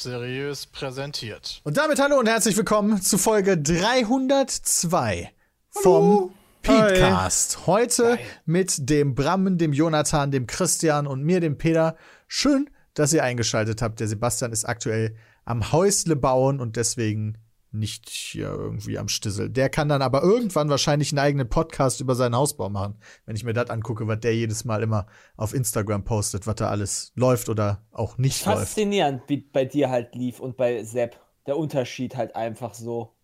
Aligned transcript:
Seriös 0.00 0.66
präsentiert. 0.66 1.60
Und 1.64 1.76
damit 1.76 2.00
hallo 2.00 2.20
und 2.20 2.28
herzlich 2.28 2.56
willkommen 2.56 3.02
zu 3.02 3.18
Folge 3.18 3.58
302 3.58 5.32
vom 5.70 6.32
Podcast. 6.62 7.66
Heute 7.66 8.02
Geil. 8.02 8.18
mit 8.44 8.88
dem 8.88 9.16
Brammen, 9.16 9.58
dem 9.58 9.72
Jonathan, 9.72 10.30
dem 10.30 10.46
Christian 10.46 11.08
und 11.08 11.24
mir, 11.24 11.40
dem 11.40 11.58
Peter. 11.58 11.96
Schön, 12.28 12.70
dass 12.94 13.12
ihr 13.12 13.24
eingeschaltet 13.24 13.82
habt. 13.82 13.98
Der 13.98 14.06
Sebastian 14.06 14.52
ist 14.52 14.64
aktuell 14.66 15.16
am 15.44 15.72
Häusle 15.72 16.14
bauen 16.14 16.60
und 16.60 16.76
deswegen 16.76 17.36
nicht 17.70 18.08
hier 18.08 18.48
irgendwie 18.48 18.98
am 18.98 19.08
Stissel. 19.08 19.50
Der 19.50 19.68
kann 19.68 19.88
dann 19.88 20.02
aber 20.02 20.22
irgendwann 20.22 20.68
wahrscheinlich 20.70 21.12
einen 21.12 21.18
eigenen 21.18 21.48
Podcast 21.48 22.00
über 22.00 22.14
seinen 22.14 22.34
Hausbau 22.34 22.68
machen, 22.70 22.98
wenn 23.26 23.36
ich 23.36 23.44
mir 23.44 23.52
das 23.52 23.70
angucke, 23.70 24.06
was 24.06 24.20
der 24.20 24.34
jedes 24.34 24.64
Mal 24.64 24.82
immer 24.82 25.06
auf 25.36 25.54
Instagram 25.54 26.04
postet, 26.04 26.46
was 26.46 26.54
da 26.56 26.68
alles 26.68 27.12
läuft 27.14 27.48
oder 27.48 27.82
auch 27.92 28.16
nicht 28.18 28.44
läuft. 28.46 28.58
Faszinierend, 28.58 29.22
wie 29.28 29.38
bei 29.38 29.64
dir 29.64 29.90
halt 29.90 30.14
lief 30.14 30.40
und 30.40 30.56
bei 30.56 30.82
Sepp. 30.84 31.20
Der 31.46 31.56
Unterschied 31.56 32.16
halt 32.16 32.36
einfach 32.36 32.74
so. 32.74 33.14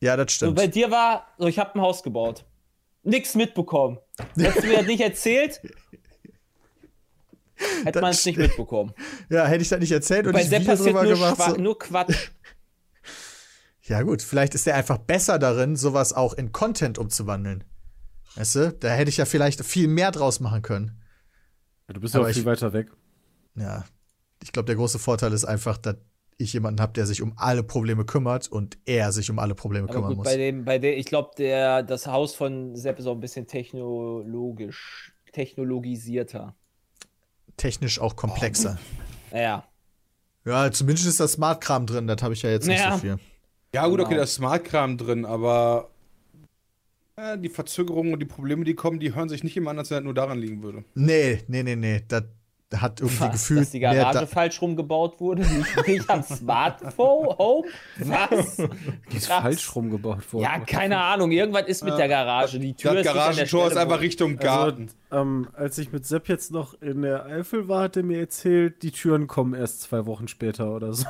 Ja, 0.00 0.16
das 0.16 0.32
stimmt. 0.32 0.56
bei 0.56 0.68
dir 0.68 0.90
war, 0.90 1.26
so 1.38 1.46
ich 1.48 1.58
habe 1.58 1.74
ein 1.74 1.80
Haus 1.80 2.02
gebaut. 2.02 2.44
Nix 3.02 3.34
mitbekommen. 3.34 3.98
Hättest 4.36 4.64
du 4.64 4.68
mir 4.68 4.78
das 4.78 4.86
nicht 4.86 5.00
erzählt, 5.00 5.60
hätte 7.84 8.00
man 8.00 8.10
es 8.10 8.24
nicht 8.24 8.38
mitbekommen. 8.38 8.92
Ja, 9.28 9.46
hätte 9.46 9.62
ich 9.62 9.68
das 9.68 9.80
nicht 9.80 9.92
erzählt 9.92 10.26
und 10.26 10.32
Bei 10.32 10.42
ich 10.42 10.48
Sepp 10.48 10.64
passiert 10.66 10.94
nur, 10.94 11.04
gemacht. 11.04 11.42
So. 11.42 11.56
nur 11.56 11.78
Quatsch. 11.78 12.30
Ja, 13.88 14.02
gut, 14.02 14.22
vielleicht 14.22 14.54
ist 14.54 14.66
er 14.66 14.74
einfach 14.74 14.98
besser 14.98 15.38
darin, 15.38 15.74
sowas 15.76 16.12
auch 16.12 16.34
in 16.34 16.52
Content 16.52 16.98
umzuwandeln. 16.98 17.64
Weißt 18.36 18.54
du, 18.56 18.72
da 18.72 18.88
hätte 18.90 19.08
ich 19.08 19.16
ja 19.16 19.24
vielleicht 19.24 19.64
viel 19.64 19.88
mehr 19.88 20.10
draus 20.10 20.40
machen 20.40 20.62
können. 20.62 21.00
Ja, 21.88 21.94
du 21.94 22.00
bist 22.00 22.14
Aber 22.14 22.24
ja 22.24 22.26
auch 22.26 22.30
ich- 22.30 22.36
viel 22.36 22.44
weiter 22.44 22.72
weg. 22.72 22.90
Ja, 23.54 23.84
ich 24.42 24.52
glaube, 24.52 24.66
der 24.66 24.76
große 24.76 24.98
Vorteil 24.98 25.32
ist 25.32 25.44
einfach, 25.44 25.78
dass 25.78 25.96
ich 26.36 26.52
jemanden 26.52 26.80
habe, 26.80 26.92
der 26.92 27.06
sich 27.06 27.22
um 27.22 27.32
alle 27.36 27.64
Probleme 27.64 28.04
kümmert 28.04 28.46
und 28.46 28.78
er 28.84 29.10
sich 29.10 29.30
um 29.30 29.38
alle 29.40 29.54
Probleme 29.56 29.86
Aber 29.86 29.94
kümmern 29.94 30.08
gut, 30.10 30.18
muss. 30.18 30.24
bei 30.26 30.36
dem, 30.36 30.64
bei 30.64 30.78
dem, 30.78 30.96
ich 30.96 31.06
glaube, 31.06 31.30
der, 31.38 31.82
das 31.82 32.06
Haus 32.06 32.34
von 32.34 32.76
Sepp 32.76 32.98
ist 33.00 33.06
auch 33.06 33.14
ein 33.14 33.20
bisschen 33.20 33.46
technologisch, 33.48 35.12
technologisierter. 35.32 36.54
Technisch 37.56 37.98
auch 37.98 38.14
komplexer. 38.14 38.78
Naja. 39.32 39.64
Ja, 40.44 40.70
zumindest 40.70 41.08
ist 41.08 41.18
da 41.20 41.26
Smart-Kram 41.26 41.86
drin, 41.86 42.06
das 42.06 42.22
habe 42.22 42.34
ich 42.34 42.42
ja 42.42 42.50
jetzt 42.50 42.68
nicht 42.68 42.78
Ja. 42.80 42.92
so 42.92 42.98
viel. 42.98 43.18
Ja, 43.74 43.86
gut, 43.86 44.00
okay, 44.00 44.08
Genau. 44.10 44.18
da 44.18 44.24
ist 44.24 44.34
Smart-Kram 44.34 44.96
drin, 44.96 45.24
aber 45.26 45.90
äh, 47.16 47.36
die 47.38 47.48
Verzögerungen 47.50 48.12
und 48.14 48.20
die 48.20 48.26
Probleme, 48.26 48.64
die 48.64 48.74
kommen, 48.74 48.98
die 49.00 49.14
hören 49.14 49.28
sich 49.28 49.44
nicht 49.44 49.56
immer 49.56 49.70
an, 49.70 49.78
als 49.78 49.90
wenn 49.90 49.96
das 49.98 50.04
nur 50.04 50.14
daran 50.14 50.38
liegen 50.38 50.62
würde. 50.62 50.84
Nee, 50.94 51.42
nee, 51.48 51.62
nee, 51.62 51.76
nee. 51.76 52.02
Das 52.08 52.24
hat 52.74 53.00
irgendwie 53.00 53.20
Was, 53.20 53.32
gefühlt 53.32 53.60
dass 53.62 53.70
die 53.70 53.80
mehr 53.80 53.94
Garage 53.94 54.18
da 54.20 54.26
falsch 54.26 54.60
rumgebaut 54.60 55.20
wurde? 55.20 55.42
Nicht, 55.86 56.08
am 56.10 56.22
Smartphone? 56.22 57.38
Home? 57.38 57.66
Was? 57.98 58.56
Die 59.10 59.16
ist 59.16 59.26
Krass. 59.26 59.40
falsch 59.42 59.74
rumgebaut 59.74 60.30
worden. 60.32 60.42
Ja, 60.44 60.58
keine 60.60 60.98
Ahnung. 60.98 61.30
Irgendwas 61.30 61.66
ist 61.66 61.82
mit 61.82 61.96
der 61.96 62.08
Garage. 62.08 62.58
Die 62.58 62.74
Tür 62.74 62.92
Das 62.94 63.00
ist 63.00 63.06
nicht 63.06 63.08
an 63.10 63.14
der 63.16 63.24
Garagentor 63.46 63.66
ist 63.68 63.76
einfach 63.78 64.00
Richtung 64.00 64.36
Garten. 64.36 64.88
Also, 65.08 65.22
ähm, 65.22 65.48
als 65.54 65.78
ich 65.78 65.92
mit 65.92 66.04
Sepp 66.06 66.28
jetzt 66.28 66.52
noch 66.52 66.80
in 66.82 67.00
der 67.02 67.24
Eifel 67.24 67.68
war, 67.68 67.84
hat 67.84 67.96
er 67.96 68.02
mir 68.02 68.18
erzählt, 68.20 68.82
die 68.82 68.90
Türen 68.92 69.26
kommen 69.28 69.54
erst 69.54 69.80
zwei 69.82 70.04
Wochen 70.04 70.28
später 70.28 70.74
oder 70.74 70.92
so. 70.92 71.06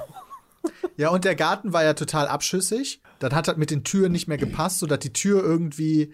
Ja, 0.96 1.10
und 1.10 1.24
der 1.24 1.34
Garten 1.36 1.72
war 1.72 1.84
ja 1.84 1.94
total 1.94 2.26
abschüssig. 2.28 3.00
Das 3.20 3.32
hat 3.32 3.48
halt 3.48 3.58
mit 3.58 3.70
den 3.70 3.84
Türen 3.84 4.12
nicht 4.12 4.28
mehr 4.28 4.38
gepasst, 4.38 4.78
sodass 4.80 4.98
die 5.00 5.12
Tür 5.12 5.42
irgendwie 5.42 6.12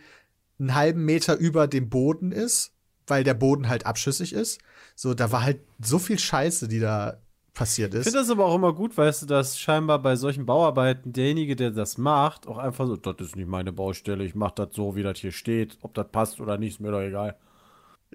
einen 0.58 0.74
halben 0.74 1.04
Meter 1.04 1.36
über 1.36 1.66
dem 1.66 1.88
Boden 1.90 2.32
ist, 2.32 2.72
weil 3.06 3.24
der 3.24 3.34
Boden 3.34 3.68
halt 3.68 3.86
abschüssig 3.86 4.32
ist. 4.32 4.60
So, 4.94 5.14
da 5.14 5.32
war 5.32 5.42
halt 5.42 5.60
so 5.82 5.98
viel 5.98 6.18
Scheiße, 6.18 6.68
die 6.68 6.80
da 6.80 7.18
passiert 7.54 7.94
Ich 7.94 8.00
ist. 8.00 8.04
finde 8.06 8.18
das 8.20 8.30
aber 8.30 8.46
auch 8.46 8.54
immer 8.54 8.72
gut, 8.72 8.96
weißt 8.96 9.22
du, 9.22 9.26
dass 9.26 9.58
scheinbar 9.58 10.00
bei 10.00 10.16
solchen 10.16 10.44
Bauarbeiten 10.46 11.12
derjenige, 11.12 11.56
der 11.56 11.70
das 11.70 11.98
macht, 11.98 12.46
auch 12.46 12.58
einfach 12.58 12.86
so, 12.86 12.96
das 12.96 13.14
ist 13.20 13.36
nicht 13.36 13.48
meine 13.48 13.72
Baustelle, 13.72 14.24
ich 14.24 14.34
mach 14.34 14.50
das 14.52 14.68
so, 14.72 14.96
wie 14.96 15.02
das 15.02 15.18
hier 15.18 15.32
steht. 15.32 15.78
Ob 15.82 15.94
das 15.94 16.06
passt 16.10 16.40
oder 16.40 16.58
nicht, 16.58 16.74
ist 16.74 16.80
mir 16.80 16.90
doch 16.90 17.00
egal. 17.00 17.36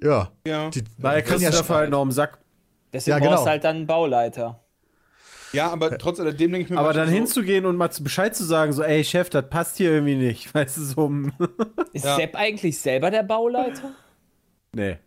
Ja. 0.02 0.32
Ja. 0.46 0.70
Die, 0.70 0.84
Weil 0.98 1.18
er 1.18 1.22
kriegt 1.24 1.42
ja 1.42 1.52
dafür 1.52 1.76
halt 1.78 1.90
noch 1.90 2.02
im 2.04 2.12
Sack. 2.12 2.40
Deswegen 2.94 3.14
Ja, 3.16 3.20
genau. 3.20 3.32
brauchst 3.32 3.46
du 3.46 3.50
halt 3.50 3.64
dann 3.64 3.76
einen 3.78 3.88
Bauleiter. 3.88 4.60
Ja, 5.54 5.70
aber 5.70 5.98
trotz 5.98 6.20
alledem 6.20 6.52
denke 6.52 6.66
ich 6.66 6.70
mir 6.70 6.78
Aber 6.78 6.94
dann 6.94 7.08
so, 7.08 7.14
hinzugehen 7.14 7.66
und 7.66 7.76
mal 7.76 7.90
zu 7.92 8.04
Bescheid 8.04 8.36
zu 8.36 8.44
sagen, 8.44 8.72
so, 8.74 8.84
ey 8.84 9.04
Chef, 9.04 9.30
das 9.30 9.50
passt 9.50 9.78
hier 9.78 9.92
irgendwie 9.92 10.16
nicht, 10.16 10.54
weißt 10.54 10.78
du, 10.78 10.82
so. 10.82 11.12
Ist 11.94 12.06
Ja. 12.06 12.16
Sepp 12.16 12.36
eigentlich 12.36 12.78
selber 12.80 13.12
der 13.12 13.24
Bauleiter? 13.24 13.92
nee. 14.74 14.98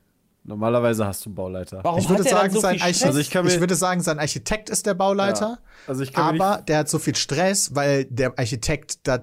Normalerweise 0.45 1.07
hast 1.07 1.25
du 1.25 1.29
einen 1.29 1.37
Bauleiter. 1.37 1.85
Warum 1.85 2.01
ich 2.01 2.09
würde 2.09 2.25
sagen, 2.25 2.53
so 2.53 2.59
sein 2.59 2.81
Architekt? 2.81 3.05
Also 3.07 3.21
ich 3.21 3.33
ich 3.33 3.61
würde 3.61 3.77
sagen, 3.77 4.01
sein 4.01 4.19
Architekt 4.19 4.71
ist 4.71 4.87
der 4.87 4.95
Bauleiter, 4.95 5.61
Also 5.87 6.03
ich 6.03 6.13
kann 6.13 6.35
aber 6.41 6.57
nicht, 6.57 6.69
der 6.69 6.79
hat 6.79 6.89
so 6.89 6.99
viel 6.99 7.15
Stress, 7.15 7.77
weil 7.77 8.07
der 8.07 8.37
Architekt 8.37 9.07
das 9.07 9.21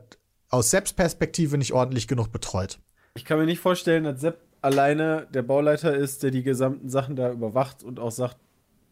aus 0.50 0.70
Selbstperspektive 0.72 1.58
nicht 1.58 1.74
ordentlich 1.74 2.08
genug 2.08 2.32
betreut. 2.32 2.80
ich 3.16 3.26
kann 3.26 3.38
mir 3.38 3.46
nicht 3.46 3.60
vorstellen, 3.60 4.06
dass 4.06 4.22
Sepp 4.22 4.40
alleine 4.62 5.28
der 5.34 5.42
Bauleiter 5.42 5.94
ist, 5.94 6.24
der 6.24 6.32
die 6.32 6.44
gesamten 6.44 6.88
Sachen 6.88 7.18
da 7.18 7.32
überwacht 7.32 7.84
und 7.84 8.00
auch 8.00 8.12
sagt, 8.12 8.38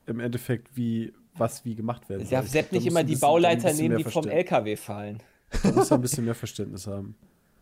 im 0.05 0.19
Endeffekt, 0.19 0.75
wie 0.75 1.13
was 1.39 1.65
wie 1.65 1.75
gemacht 1.75 2.09
werden 2.09 2.27
Darf 2.29 2.45
soll. 2.45 2.51
Sepp 2.51 2.71
nicht 2.71 2.85
immer 2.85 3.03
die 3.03 3.15
Bauleiter 3.15 3.73
nehmen, 3.73 3.97
die 3.97 4.03
vom 4.03 4.27
LKW 4.27 4.75
fallen? 4.75 5.21
Da 5.63 5.71
muss 5.71 5.91
er 5.91 5.97
ein 5.97 6.01
bisschen 6.01 6.25
mehr 6.25 6.35
Verständnis 6.35 6.87
haben. 6.87 7.15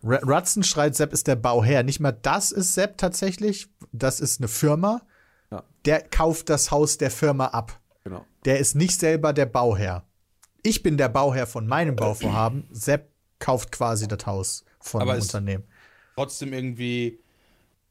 Rutzen 0.03 0.63
schreit, 0.63 0.95
Sepp 0.95 1.13
ist 1.13 1.27
der 1.27 1.35
Bauherr. 1.35 1.83
Nicht 1.83 1.99
mal 1.99 2.11
das 2.11 2.51
ist 2.51 2.73
Sepp 2.73 2.97
tatsächlich. 2.97 3.67
Das 3.91 4.19
ist 4.19 4.39
eine 4.39 4.47
Firma. 4.47 5.01
Ja. 5.51 5.63
Der 5.85 6.01
kauft 6.01 6.49
das 6.49 6.71
Haus 6.71 6.97
der 6.97 7.11
Firma 7.11 7.47
ab. 7.47 7.79
Genau. 8.03 8.25
Der 8.45 8.59
ist 8.59 8.75
nicht 8.75 8.99
selber 8.99 9.33
der 9.33 9.47
Bauherr. 9.47 10.03
Ich 10.63 10.83
bin 10.83 10.97
der 10.97 11.09
Bauherr 11.09 11.47
von 11.47 11.67
meinem 11.67 11.95
Bauvorhaben. 11.95 12.67
Sepp 12.71 13.09
kauft 13.39 13.71
quasi 13.71 14.07
das 14.07 14.25
Haus 14.25 14.65
von 14.79 15.01
Aber 15.01 15.13
dem 15.13 15.21
Unternehmen. 15.21 15.63
trotzdem 16.15 16.53
irgendwie 16.53 17.19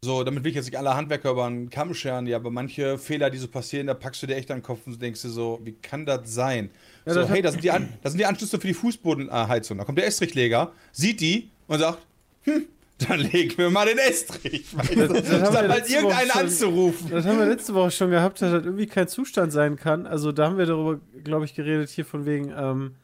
so, 0.04 0.22
damit 0.22 0.44
will 0.44 0.50
ich 0.50 0.56
jetzt 0.56 0.66
nicht 0.66 0.76
alle 0.78 0.94
Handwerker 0.94 1.30
über 1.32 1.46
einen 1.46 1.70
Kamm 1.70 1.92
scheren, 1.94 2.26
ja, 2.26 2.36
aber 2.36 2.50
manche 2.50 2.98
Fehler, 2.98 3.30
die 3.30 3.38
so 3.38 3.48
passieren, 3.48 3.86
da 3.88 3.94
packst 3.94 4.22
du 4.22 4.26
dir 4.26 4.36
echt 4.36 4.50
an 4.50 4.58
den 4.58 4.62
Kopf 4.62 4.80
und 4.86 5.00
denkst 5.02 5.22
dir 5.22 5.30
so, 5.30 5.60
wie 5.64 5.72
kann 5.72 6.06
das 6.06 6.20
sein? 6.32 6.70
Ja, 7.06 7.14
so, 7.14 7.20
das 7.20 7.30
hey, 7.30 7.38
hat- 7.38 7.44
da 7.46 7.50
sind, 7.52 7.64
die 7.64 7.70
An 7.70 7.88
das 8.02 8.12
sind 8.12 8.18
die 8.18 8.26
Anschlüsse 8.26 8.60
für 8.60 8.66
die 8.68 8.74
Fußbodenheizung. 8.74 9.78
Da 9.78 9.84
kommt 9.84 9.98
der 9.98 10.06
Estrichleger, 10.06 10.72
sieht 10.92 11.20
die 11.20 11.50
und 11.66 11.78
sagt, 11.80 11.98
hm, 12.42 12.66
dann 13.08 13.20
legen 13.20 13.58
wir 13.58 13.70
mal 13.70 13.86
den 13.86 13.98
Estrich. 13.98 14.66
Weil, 14.76 15.08
das 15.08 15.08
haben 15.08 15.14
wir 15.14 15.46
statt 15.46 15.54
halt 15.56 15.68
letzte 15.68 15.92
Woche 15.94 16.02
irgendeinen 16.02 16.30
schon- 16.30 16.40
anzurufen. 16.42 17.10
Das 17.10 17.26
haben 17.26 17.38
wir 17.38 17.46
letzte 17.46 17.74
Woche 17.74 17.90
schon 17.90 18.10
gehabt, 18.10 18.40
dass 18.40 18.52
das 18.52 18.64
irgendwie 18.64 18.86
kein 18.86 19.08
Zustand 19.08 19.52
sein 19.52 19.76
kann. 19.76 20.06
Also 20.06 20.30
da 20.32 20.46
haben 20.46 20.58
wir 20.58 20.66
darüber, 20.66 21.00
glaube 21.24 21.44
ich, 21.44 21.54
geredet 21.54 21.90
hier 21.90 22.04
von 22.04 22.24
wegen, 22.24 22.52
ähm, 22.56 22.94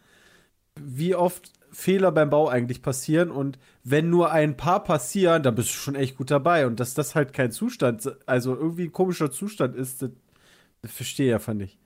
wie 0.80 1.14
oft 1.14 1.50
Fehler 1.72 2.12
beim 2.12 2.30
Bau 2.30 2.48
eigentlich 2.48 2.82
passieren 2.82 3.30
und 3.30 3.58
wenn 3.84 4.10
nur 4.10 4.30
ein 4.32 4.56
paar 4.56 4.82
passieren, 4.84 5.42
dann 5.42 5.54
bist 5.54 5.68
du 5.70 5.74
schon 5.74 5.94
echt 5.94 6.16
gut 6.16 6.30
dabei 6.30 6.66
und 6.66 6.80
dass 6.80 6.94
das 6.94 7.14
halt 7.14 7.32
kein 7.32 7.52
Zustand, 7.52 8.10
also 8.26 8.54
irgendwie 8.54 8.84
ein 8.84 8.92
komischer 8.92 9.30
Zustand 9.30 9.76
ist, 9.76 10.02
das, 10.02 10.10
das 10.82 10.92
verstehe 10.92 11.28
ich 11.28 11.34
einfach 11.34 11.54
nicht. 11.54 11.78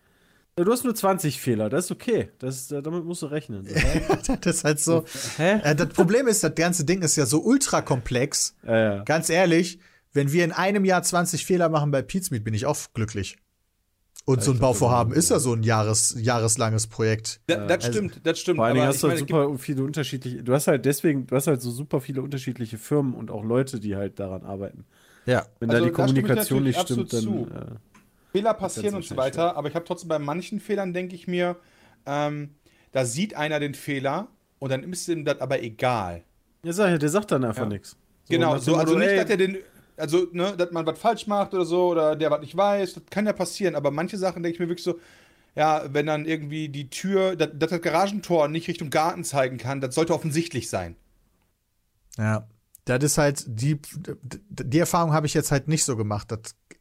Ja, 0.58 0.64
Du 0.64 0.72
hast 0.72 0.84
nur 0.84 0.94
20 0.94 1.40
Fehler, 1.40 1.68
das 1.68 1.86
ist 1.86 1.90
okay. 1.90 2.30
Das, 2.38 2.68
damit 2.68 3.04
musst 3.04 3.22
du 3.22 3.26
rechnen. 3.26 3.66
Ja? 3.66 4.36
das 4.40 4.56
ist 4.56 4.64
halt 4.64 4.80
so. 4.80 5.04
Hä? 5.36 5.60
Äh, 5.62 5.74
das 5.74 5.88
Problem 5.88 6.28
ist, 6.28 6.44
das 6.44 6.54
ganze 6.54 6.84
Ding 6.84 7.02
ist 7.02 7.16
ja 7.16 7.26
so 7.26 7.42
ultra 7.42 7.82
komplex. 7.82 8.54
Ja, 8.64 8.78
ja. 8.78 9.02
Ganz 9.04 9.30
ehrlich, 9.30 9.80
wenn 10.12 10.32
wir 10.32 10.44
in 10.44 10.52
einem 10.52 10.84
Jahr 10.84 11.02
20 11.02 11.44
Fehler 11.44 11.69
machen 11.69 11.90
bei 11.90 12.02
Pizmeet, 12.02 12.44
bin 12.44 12.54
ich 12.54 12.66
auch 12.66 12.78
glücklich. 12.94 13.37
Und 14.26 14.43
so 14.43 14.53
ein 14.53 14.59
Bauvorhaben 14.59 15.12
ist 15.12 15.31
ja 15.31 15.38
so 15.38 15.53
ein 15.53 15.62
Jahres, 15.62 16.17
jahreslanges 16.19 16.87
Projekt. 16.87 17.41
Da, 17.47 17.67
das 17.67 17.85
also- 17.85 17.93
stimmt, 17.99 18.21
das 18.25 18.38
stimmt. 18.38 18.56
Vor 18.56 18.65
allen 18.65 18.75
Dingen 18.75 18.87
hast 18.87 19.03
du 19.03 19.09
halt 19.09 19.19
super 19.19 19.59
viele 19.59 19.85
unterschiedliche, 19.85 20.43
du 20.43 20.55
hast 20.55 20.67
halt 20.67 20.87
deswegen, 20.87 21.26
du 21.26 21.37
hast 21.37 21.47
halt 21.47 21.61
so 21.61 21.71
super 21.71 22.00
viele 22.00 22.23
unterschiedliche 22.23 22.79
Firmen 22.79 23.12
und 23.15 23.31
auch 23.31 23.44
Leute, 23.44 23.81
die 23.81 23.97
halt 23.97 24.19
daran 24.19 24.43
arbeiten. 24.43 24.87
Ja. 25.26 25.44
Wenn 25.61 25.69
Also, 25.71 25.82
da 25.82 25.87
die 25.88 25.93
Kommunikation 25.93 26.62
nicht 26.62 26.76
natürlich 26.79 27.11
stimmt, 27.11 27.12
dann. 27.12 27.19
absolut 27.21 27.50
Äh, 27.73 27.76
Fehler 28.32 28.55
passieren 28.55 28.94
und 28.97 29.05
so 29.05 29.17
weiter, 29.17 29.56
aber 29.56 29.69
ich 29.69 29.75
habe 29.75 29.85
trotzdem 29.85 30.09
bei 30.09 30.19
manchen 30.19 30.59
Fehlern, 30.59 30.93
denke 30.94 31.15
ich 31.15 31.29
mir, 31.29 31.56
ähm, 32.06 32.50
da 32.93 33.05
sieht 33.05 33.37
einer 33.37 33.61
den 33.61 33.75
Fehler 33.75 34.29
und 34.59 34.71
dann 34.71 34.82
ist 34.91 35.06
ihm 35.09 35.25
das 35.25 35.41
aber 35.41 35.62
egal. 35.62 36.25
ja, 36.62 36.97
der 36.99 37.09
sagt 37.11 37.31
dann 37.31 37.44
einfach 37.44 37.62
Ja. 37.65 37.69
nichts. 37.69 37.97
genau, 38.29 38.55
nach 38.55 38.61
dem 38.61 38.65
so, 38.65 38.76
also 38.76 38.99
nicht, 38.99 39.17
dass 39.19 39.29
er 39.31 39.37
den, 39.37 39.59
also, 39.96 40.26
ne, 40.32 40.56
dass 40.56 40.70
man 40.73 40.87
was 40.87 40.99
falsch 40.99 41.26
macht 41.26 41.55
oder 41.55 41.64
so, 41.64 41.88
oder 41.88 42.17
der 42.17 42.31
was 42.31 42.41
nicht 42.41 42.56
weiß, 42.56 42.94
das 42.94 43.02
kann 43.11 43.26
ja 43.26 43.32
passieren, 43.32 43.75
aber 43.75 43.91
manche 43.91 44.19
Sachen 44.19 44.43
denke 44.43 44.55
ich 44.55 44.61
mir 44.61 44.69
wirklich 44.69 44.85
so, 44.85 44.99
ja, 45.55 45.85
wenn 45.93 46.06
dann 46.06 46.25
irgendwie 46.26 46.69
die 46.69 46.91
Tür, 46.91 47.37
dass, 47.37 47.50
dass 47.55 47.70
das 47.70 47.81
Garagentor 47.81 48.49
nicht 48.49 48.67
Richtung 48.69 48.91
Garten 48.91 49.23
zeigen 49.25 49.56
kann, 49.58 49.81
das 49.81 49.94
sollte 49.94 50.12
offensichtlich 50.14 50.69
sein. 50.69 50.96
Ja. 52.19 52.46
Das 52.87 53.02
ist 53.02 53.17
halt, 53.17 53.44
die, 53.46 53.81
die 54.50 54.79
Erfahrung 54.79 55.14
habe 55.14 55.26
ich 55.26 55.32
jetzt 55.32 55.50
halt 55.50 55.69
nicht 55.69 55.85
so 55.85 55.97
gemacht. 55.97 56.31
Das 56.31 56.40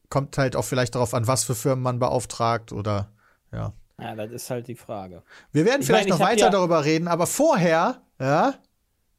kommt 0.09 0.37
halt 0.37 0.57
auch 0.57 0.65
vielleicht 0.65 0.95
darauf 0.95 1.13
an, 1.13 1.27
was 1.27 1.45
für 1.45 1.55
Firmen 1.55 1.81
man 1.81 1.99
beauftragt 1.99 2.73
oder, 2.73 3.09
ja. 3.53 3.71
Ja, 4.01 4.15
das 4.15 4.31
ist 4.31 4.49
halt 4.49 4.67
die 4.67 4.75
Frage. 4.75 5.23
Wir 5.53 5.63
werden 5.65 5.79
Ich 5.81 5.87
vielleicht 5.87 6.09
meine, 6.09 6.19
noch 6.19 6.25
weiter 6.27 6.45
ja- 6.45 6.49
darüber 6.49 6.83
reden, 6.83 7.07
aber 7.07 7.25
vorher, 7.25 8.01
ja, 8.19 8.55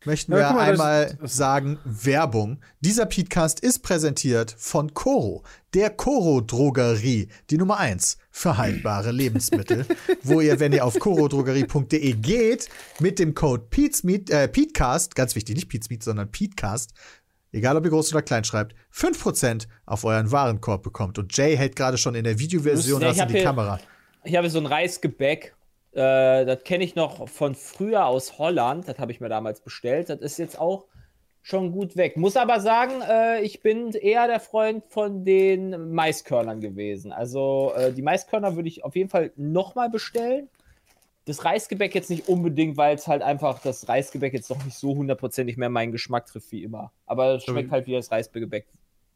möchten 0.05 0.33
Ja, 0.33 0.39
wir 0.39 0.53
mal, 0.53 0.71
einmal 0.73 1.19
das- 1.21 1.37
sagen, 1.37 1.79
Werbung. 1.85 2.61
Dieser 2.81 3.07
Podcast 3.07 3.61
ist 3.61 3.81
präsentiert 3.81 4.55
von 4.59 4.93
Coro, 4.95 5.43
der 5.75 5.91
Coro-Drogerie, 5.91 7.29
die 7.51 7.59
Nummer 7.59 7.79
eins 7.79 8.19
für 8.31 8.57
haltbare 8.57 9.11
Lebensmittel, 9.13 9.87
wo 10.23 10.41
ihr, 10.41 10.61
wenn 10.61 10.73
ihr 10.73 10.85
auf 10.85 10.99
corodrogerie.de 10.99 12.13
geht, 12.15 12.69
mit 13.01 13.19
dem 13.19 13.35
Code 13.35 13.65
PETESMEET, 13.71 14.31
äh, 14.31 14.49
PETECAST, 14.49 15.15
ganz 15.15 15.35
wichtig, 15.35 15.57
nicht 15.57 15.69
PETESMEET, 15.69 16.03
sondern 16.03 16.31
PETECAST, 16.31 16.93
egal 17.53 17.77
ob 17.77 17.85
ihr 17.85 17.91
groß 17.91 18.13
oder 18.13 18.23
klein 18.23 18.45
schreibt, 18.45 18.75
5% 18.93 19.67
auf 19.87 20.05
euren 20.05 20.31
Warenkorb 20.33 20.83
bekommt. 20.83 21.19
Und 21.19 21.37
Jay 21.37 21.57
hält 21.57 21.77
gerade 21.77 21.99
schon 21.99 22.15
in 22.15 22.25
der 22.25 22.39
Videoversion 22.39 23.01
das 23.01 23.19
in 23.19 23.29
die 23.29 23.35
hier- 23.35 23.45
Kamera. 23.45 23.79
Ich 24.25 24.35
habe 24.37 24.49
so 24.51 24.59
ein 24.59 24.67
Reisgebäck. 24.67 25.55
Äh, 25.95 26.45
das 26.45 26.65
kenne 26.65 26.85
ich 26.85 26.95
noch 26.95 27.29
von 27.29 27.55
früher 27.55 28.07
aus 28.07 28.39
Holland. 28.39 28.89
Das 28.89 28.99
habe 28.99 29.13
ich 29.13 29.21
mir 29.21 29.29
damals 29.29 29.61
bestellt. 29.61 30.11
Das 30.11 30.21
ist 30.21 30.39
jetzt 30.39 30.59
auch 30.59 30.87
schon 31.45 31.73
gut 31.73 31.97
weg. 31.97 32.17
Muss 32.17 32.37
aber 32.37 32.61
sagen, 32.61 33.03
äh, 33.09 33.43
ich 33.43 33.61
bin 33.61 33.93
eher 33.93 34.27
der 34.27 34.41
Freund 34.41 34.83
von 34.89 35.25
den 35.25 35.93
Maiskörnern 35.93 36.61
gewesen. 36.61 37.13
Also 37.13 37.73
äh, 37.77 37.93
die 37.93 38.03
Maiskörner 38.03 38.57
würde 38.57 38.69
ich 38.69 38.83
auf 38.83 38.97
jeden 38.97 39.11
Fall 39.11 39.31
nochmal 39.37 39.91
bestellen. 39.91 40.49
Das 41.27 41.45
Reisgebäck 41.45 41.95
jetzt 41.95 42.11
nicht 42.11 42.29
unbedingt, 42.29 42.77
weil 42.77 42.95
es 42.95 43.07
halt 43.07 43.23
einfach 43.23 43.61
das 43.61 43.89
Reisgebäck 43.89 44.33
jetzt 44.33 44.51
noch 44.51 44.63
nicht 44.65 44.77
so 44.77 44.95
hundertprozentig 44.95 45.57
mehr 45.57 45.71
meinen 45.71 45.93
Geschmack 45.93 46.27
trifft 46.27 46.51
wie 46.51 46.65
immer. 46.65 46.93
Aber 47.07 47.37
es 47.37 47.45
schmeckt 47.45 47.71
halt 47.71 47.87
wie 47.87 47.93
das 47.93 48.11
Reisgebäck, 48.11 48.67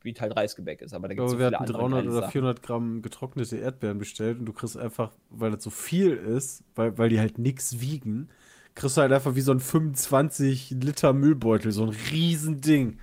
wie 0.09 0.21
halt 0.21 0.37
Reisgebäck 0.37 0.81
ist. 0.83 0.93
Aber 0.95 1.09
da 1.09 1.13
Ich 1.13 1.19
gibt 1.19 1.29
es 1.29 1.37
glaube, 1.37 1.37
so 1.37 1.39
wir 1.39 1.47
viele 1.49 1.59
hatten 1.59 1.75
andere 1.75 1.79
300 1.79 1.99
geile 2.01 2.11
oder 2.11 2.21
Sachen. 2.23 2.33
400 2.33 2.63
Gramm 2.63 3.03
getrocknete 3.03 3.57
Erdbeeren 3.57 3.99
bestellt 3.99 4.39
und 4.39 4.47
du 4.47 4.53
kriegst 4.53 4.77
einfach, 4.77 5.13
weil 5.31 5.51
das 5.51 5.63
so 5.63 5.71
viel 5.71 6.13
ist, 6.13 6.65
weil, 6.75 6.97
weil 6.99 7.09
die 7.09 7.21
halt 7.21 7.39
nichts 7.39 7.81
wiegen, 7.81 8.29
kriegst 8.75 8.97
du 8.97 9.01
halt 9.03 9.13
einfach 9.13 9.35
wie 9.35 9.41
so 9.41 9.53
ein 9.53 9.61
25 9.61 10.71
Liter 10.71 11.13
Müllbeutel, 11.13 11.73
so 11.73 11.85
ein 11.85 11.95
Riesending. 12.11 12.99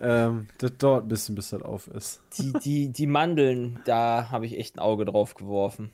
Ähm, 0.00 0.46
das 0.58 0.76
dauert 0.78 1.04
ein 1.04 1.08
bisschen, 1.08 1.34
bis 1.34 1.50
das 1.50 1.62
auf 1.62 1.86
ist. 1.88 2.22
Die, 2.38 2.52
die, 2.52 2.88
die 2.90 3.06
Mandeln, 3.06 3.80
da 3.84 4.30
habe 4.30 4.46
ich 4.46 4.58
echt 4.58 4.76
ein 4.76 4.80
Auge 4.80 5.04
drauf 5.04 5.34
geworfen. 5.34 5.90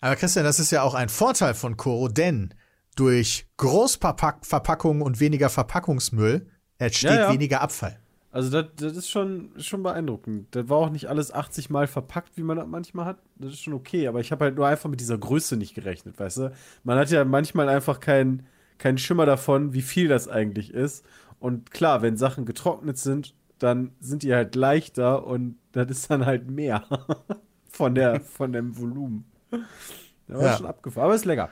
Aber 0.00 0.16
Christian, 0.16 0.44
das 0.44 0.58
ist 0.58 0.70
ja 0.70 0.82
auch 0.82 0.94
ein 0.94 1.08
Vorteil 1.08 1.54
von 1.54 1.76
Coro, 1.76 2.08
denn 2.08 2.52
durch 2.96 3.46
Großverpackungen 3.58 5.02
und 5.02 5.20
weniger 5.20 5.48
Verpackungsmüll 5.48 6.50
entsteht 6.78 7.10
Ja, 7.10 7.20
ja. 7.20 7.32
weniger 7.32 7.60
Abfall. 7.60 7.98
Also 8.30 8.50
das, 8.50 8.66
das 8.76 8.96
ist 8.96 9.08
schon, 9.10 9.50
schon 9.58 9.82
beeindruckend. 9.82 10.48
Das 10.54 10.68
war 10.68 10.76
auch 10.78 10.90
nicht 10.90 11.06
alles 11.06 11.32
80 11.32 11.70
Mal 11.70 11.86
verpackt, 11.86 12.36
wie 12.36 12.42
man 12.42 12.58
das 12.58 12.66
manchmal 12.66 13.06
hat. 13.06 13.18
Das 13.36 13.52
ist 13.54 13.62
schon 13.62 13.72
okay, 13.72 14.06
aber 14.06 14.20
ich 14.20 14.30
habe 14.32 14.44
halt 14.44 14.56
nur 14.56 14.66
einfach 14.66 14.90
mit 14.90 15.00
dieser 15.00 15.16
Größe 15.16 15.56
nicht 15.56 15.74
gerechnet, 15.74 16.18
weißt 16.18 16.36
du? 16.38 16.52
Man 16.84 16.98
hat 16.98 17.10
ja 17.10 17.24
manchmal 17.24 17.68
einfach 17.68 18.00
keinen 18.00 18.46
keinen 18.76 18.98
Schimmer 18.98 19.26
davon, 19.26 19.72
wie 19.72 19.82
viel 19.82 20.06
das 20.08 20.28
eigentlich 20.28 20.72
ist. 20.72 21.04
Und 21.40 21.70
klar, 21.72 22.00
wenn 22.02 22.16
Sachen 22.16 22.44
getrocknet 22.46 22.96
sind, 22.98 23.34
dann 23.58 23.90
sind 23.98 24.22
die 24.22 24.32
halt 24.34 24.54
leichter 24.54 25.26
und 25.26 25.56
das 25.72 25.90
ist 25.90 26.10
dann 26.10 26.26
halt 26.26 26.48
mehr 26.48 26.84
von, 27.70 27.94
der, 27.96 28.20
von 28.20 28.52
dem 28.52 28.78
Volumen. 28.78 29.24
Da 30.28 30.34
war 30.34 30.42
Ja. 30.44 30.56
schon 30.56 30.66
abgefahren, 30.66 31.06
aber 31.06 31.14
ist 31.16 31.24
lecker. 31.24 31.50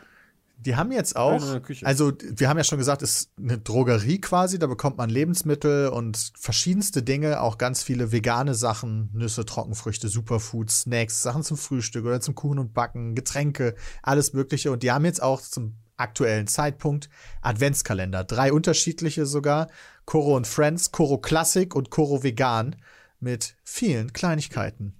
Die 0.59 0.75
haben 0.75 0.91
jetzt 0.91 1.17
auch, 1.17 1.61
also 1.83 2.13
wir 2.21 2.49
haben 2.49 2.57
ja 2.57 2.65
schon 2.65 2.79
gesagt, 2.79 3.03
es 3.03 3.21
ist 3.21 3.31
eine 3.39 3.59
Drogerie 3.59 4.21
quasi, 4.21 4.59
da 4.59 4.67
bekommt 4.67 4.97
man 4.97 5.11
Lebensmittel 5.11 5.89
und 5.89 6.33
verschiedenste 6.37 7.03
Dinge, 7.03 7.41
auch 7.41 7.59
ganz 7.59 7.83
viele 7.83 8.11
vegane 8.11 8.55
Sachen, 8.55 9.11
Nüsse, 9.13 9.45
Trockenfrüchte, 9.45 10.09
Superfoods, 10.09 10.83
Snacks, 10.83 11.23
Sachen 11.23 11.43
zum 11.43 11.57
Frühstück 11.57 12.05
oder 12.05 12.21
zum 12.21 12.35
Kuchen 12.35 12.59
und 12.59 12.75
Backen, 12.75 13.15
Getränke, 13.15 13.75
alles 14.03 14.33
Mögliche. 14.33 14.73
Und 14.73 14.83
die 14.83 14.91
haben 14.91 15.05
jetzt 15.05 15.23
auch 15.23 15.41
zum 15.41 15.77
aktuellen 15.97 16.47
Zeitpunkt 16.47 17.11
Adventskalender, 17.43 18.25
drei 18.25 18.53
unterschiedliche 18.53 19.27
sogar, 19.27 19.69
Coro 20.05 20.37
und 20.37 20.47
Friends, 20.47 20.91
Coro 20.91 21.19
Classic 21.19 21.75
und 21.75 21.91
Coro 21.91 22.23
Vegan 22.23 22.77
mit 23.21 23.57
vielen 23.63 24.13
Kleinigkeiten. 24.13 24.95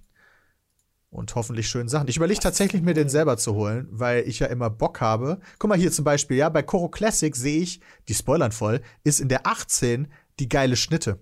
Und 1.09 1.33
hoffentlich 1.35 1.69
schönen 1.69 1.87
Sachen. 1.87 2.09
Ich 2.09 2.17
überlege 2.17 2.39
tatsächlich, 2.41 2.81
mir 2.81 2.93
den 2.93 3.07
selber 3.07 3.37
zu 3.37 3.55
holen, 3.55 3.87
weil 3.91 4.27
ich 4.27 4.39
ja 4.39 4.47
immer 4.47 4.69
Bock 4.69 4.99
habe. 4.99 5.39
Guck 5.57 5.69
mal 5.69 5.77
hier 5.77 5.91
zum 5.91 6.03
Beispiel, 6.03 6.35
ja, 6.37 6.49
bei 6.49 6.63
Coro 6.63 6.89
Classic 6.89 7.33
sehe 7.35 7.61
ich, 7.61 7.79
die 8.09 8.13
spoilern 8.13 8.51
voll, 8.51 8.81
ist 9.05 9.21
in 9.21 9.29
der 9.29 9.47
18 9.47 10.11
die 10.39 10.49
geile 10.49 10.75
Schnitte. 10.75 11.19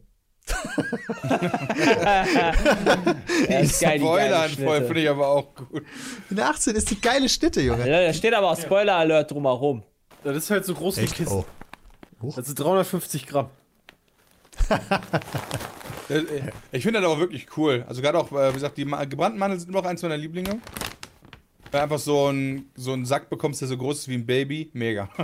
Ja, 3.49 3.59
ist 3.59 3.81
geil, 3.81 3.99
die 3.99 4.05
Spoilern 4.05 4.49
voll, 4.49 4.77
Schnitte. 4.77 4.85
finde 4.85 5.01
ich 5.01 5.09
aber 5.09 5.27
auch 5.27 5.55
gut. 5.55 5.83
In 6.29 6.35
der 6.35 6.49
18 6.49 6.75
ist 6.75 6.89
die 6.91 6.99
geile 7.01 7.27
Schnitte, 7.29 7.61
Junge. 7.61 7.89
Ja, 7.89 8.01
da 8.05 8.13
steht 8.13 8.33
aber 8.33 8.51
auch 8.51 8.59
Spoiler-Alert 8.59 9.31
drumherum. 9.31 9.83
Das 10.23 10.37
ist 10.37 10.49
halt 10.49 10.65
so 10.65 10.73
groß 10.73 10.97
wie? 10.97 11.05
Kisten. 11.05 11.43
Oh. 12.21 12.33
Das 12.35 12.45
sind 12.45 12.59
350 12.59 13.27
Gramm. 13.27 13.49
Äh, 16.09 16.23
Ich 16.71 16.83
finde 16.83 17.01
das 17.01 17.09
aber 17.09 17.19
wirklich 17.19 17.47
cool. 17.57 17.83
Also 17.87 18.01
gerade 18.01 18.17
auch, 18.19 18.31
äh, 18.31 18.49
wie 18.49 18.53
gesagt, 18.55 18.77
die 18.77 18.85
gebrannten 18.85 19.39
Mandeln 19.39 19.59
sind 19.59 19.69
immer 19.69 19.81
noch 19.81 19.89
eins 19.89 20.01
meiner 20.01 20.17
Lieblinge. 20.17 20.59
Weil 21.71 21.81
einfach 21.81 21.99
so 21.99 22.31
ein, 22.31 22.69
so 22.75 22.93
einen 22.93 23.05
Sack 23.05 23.29
bekommst, 23.29 23.61
der 23.61 23.67
so 23.67 23.77
groß 23.77 23.99
ist 23.99 24.07
wie 24.07 24.13
ein 24.15 24.25
Baby. 24.25 24.69
Mega. 24.73 25.09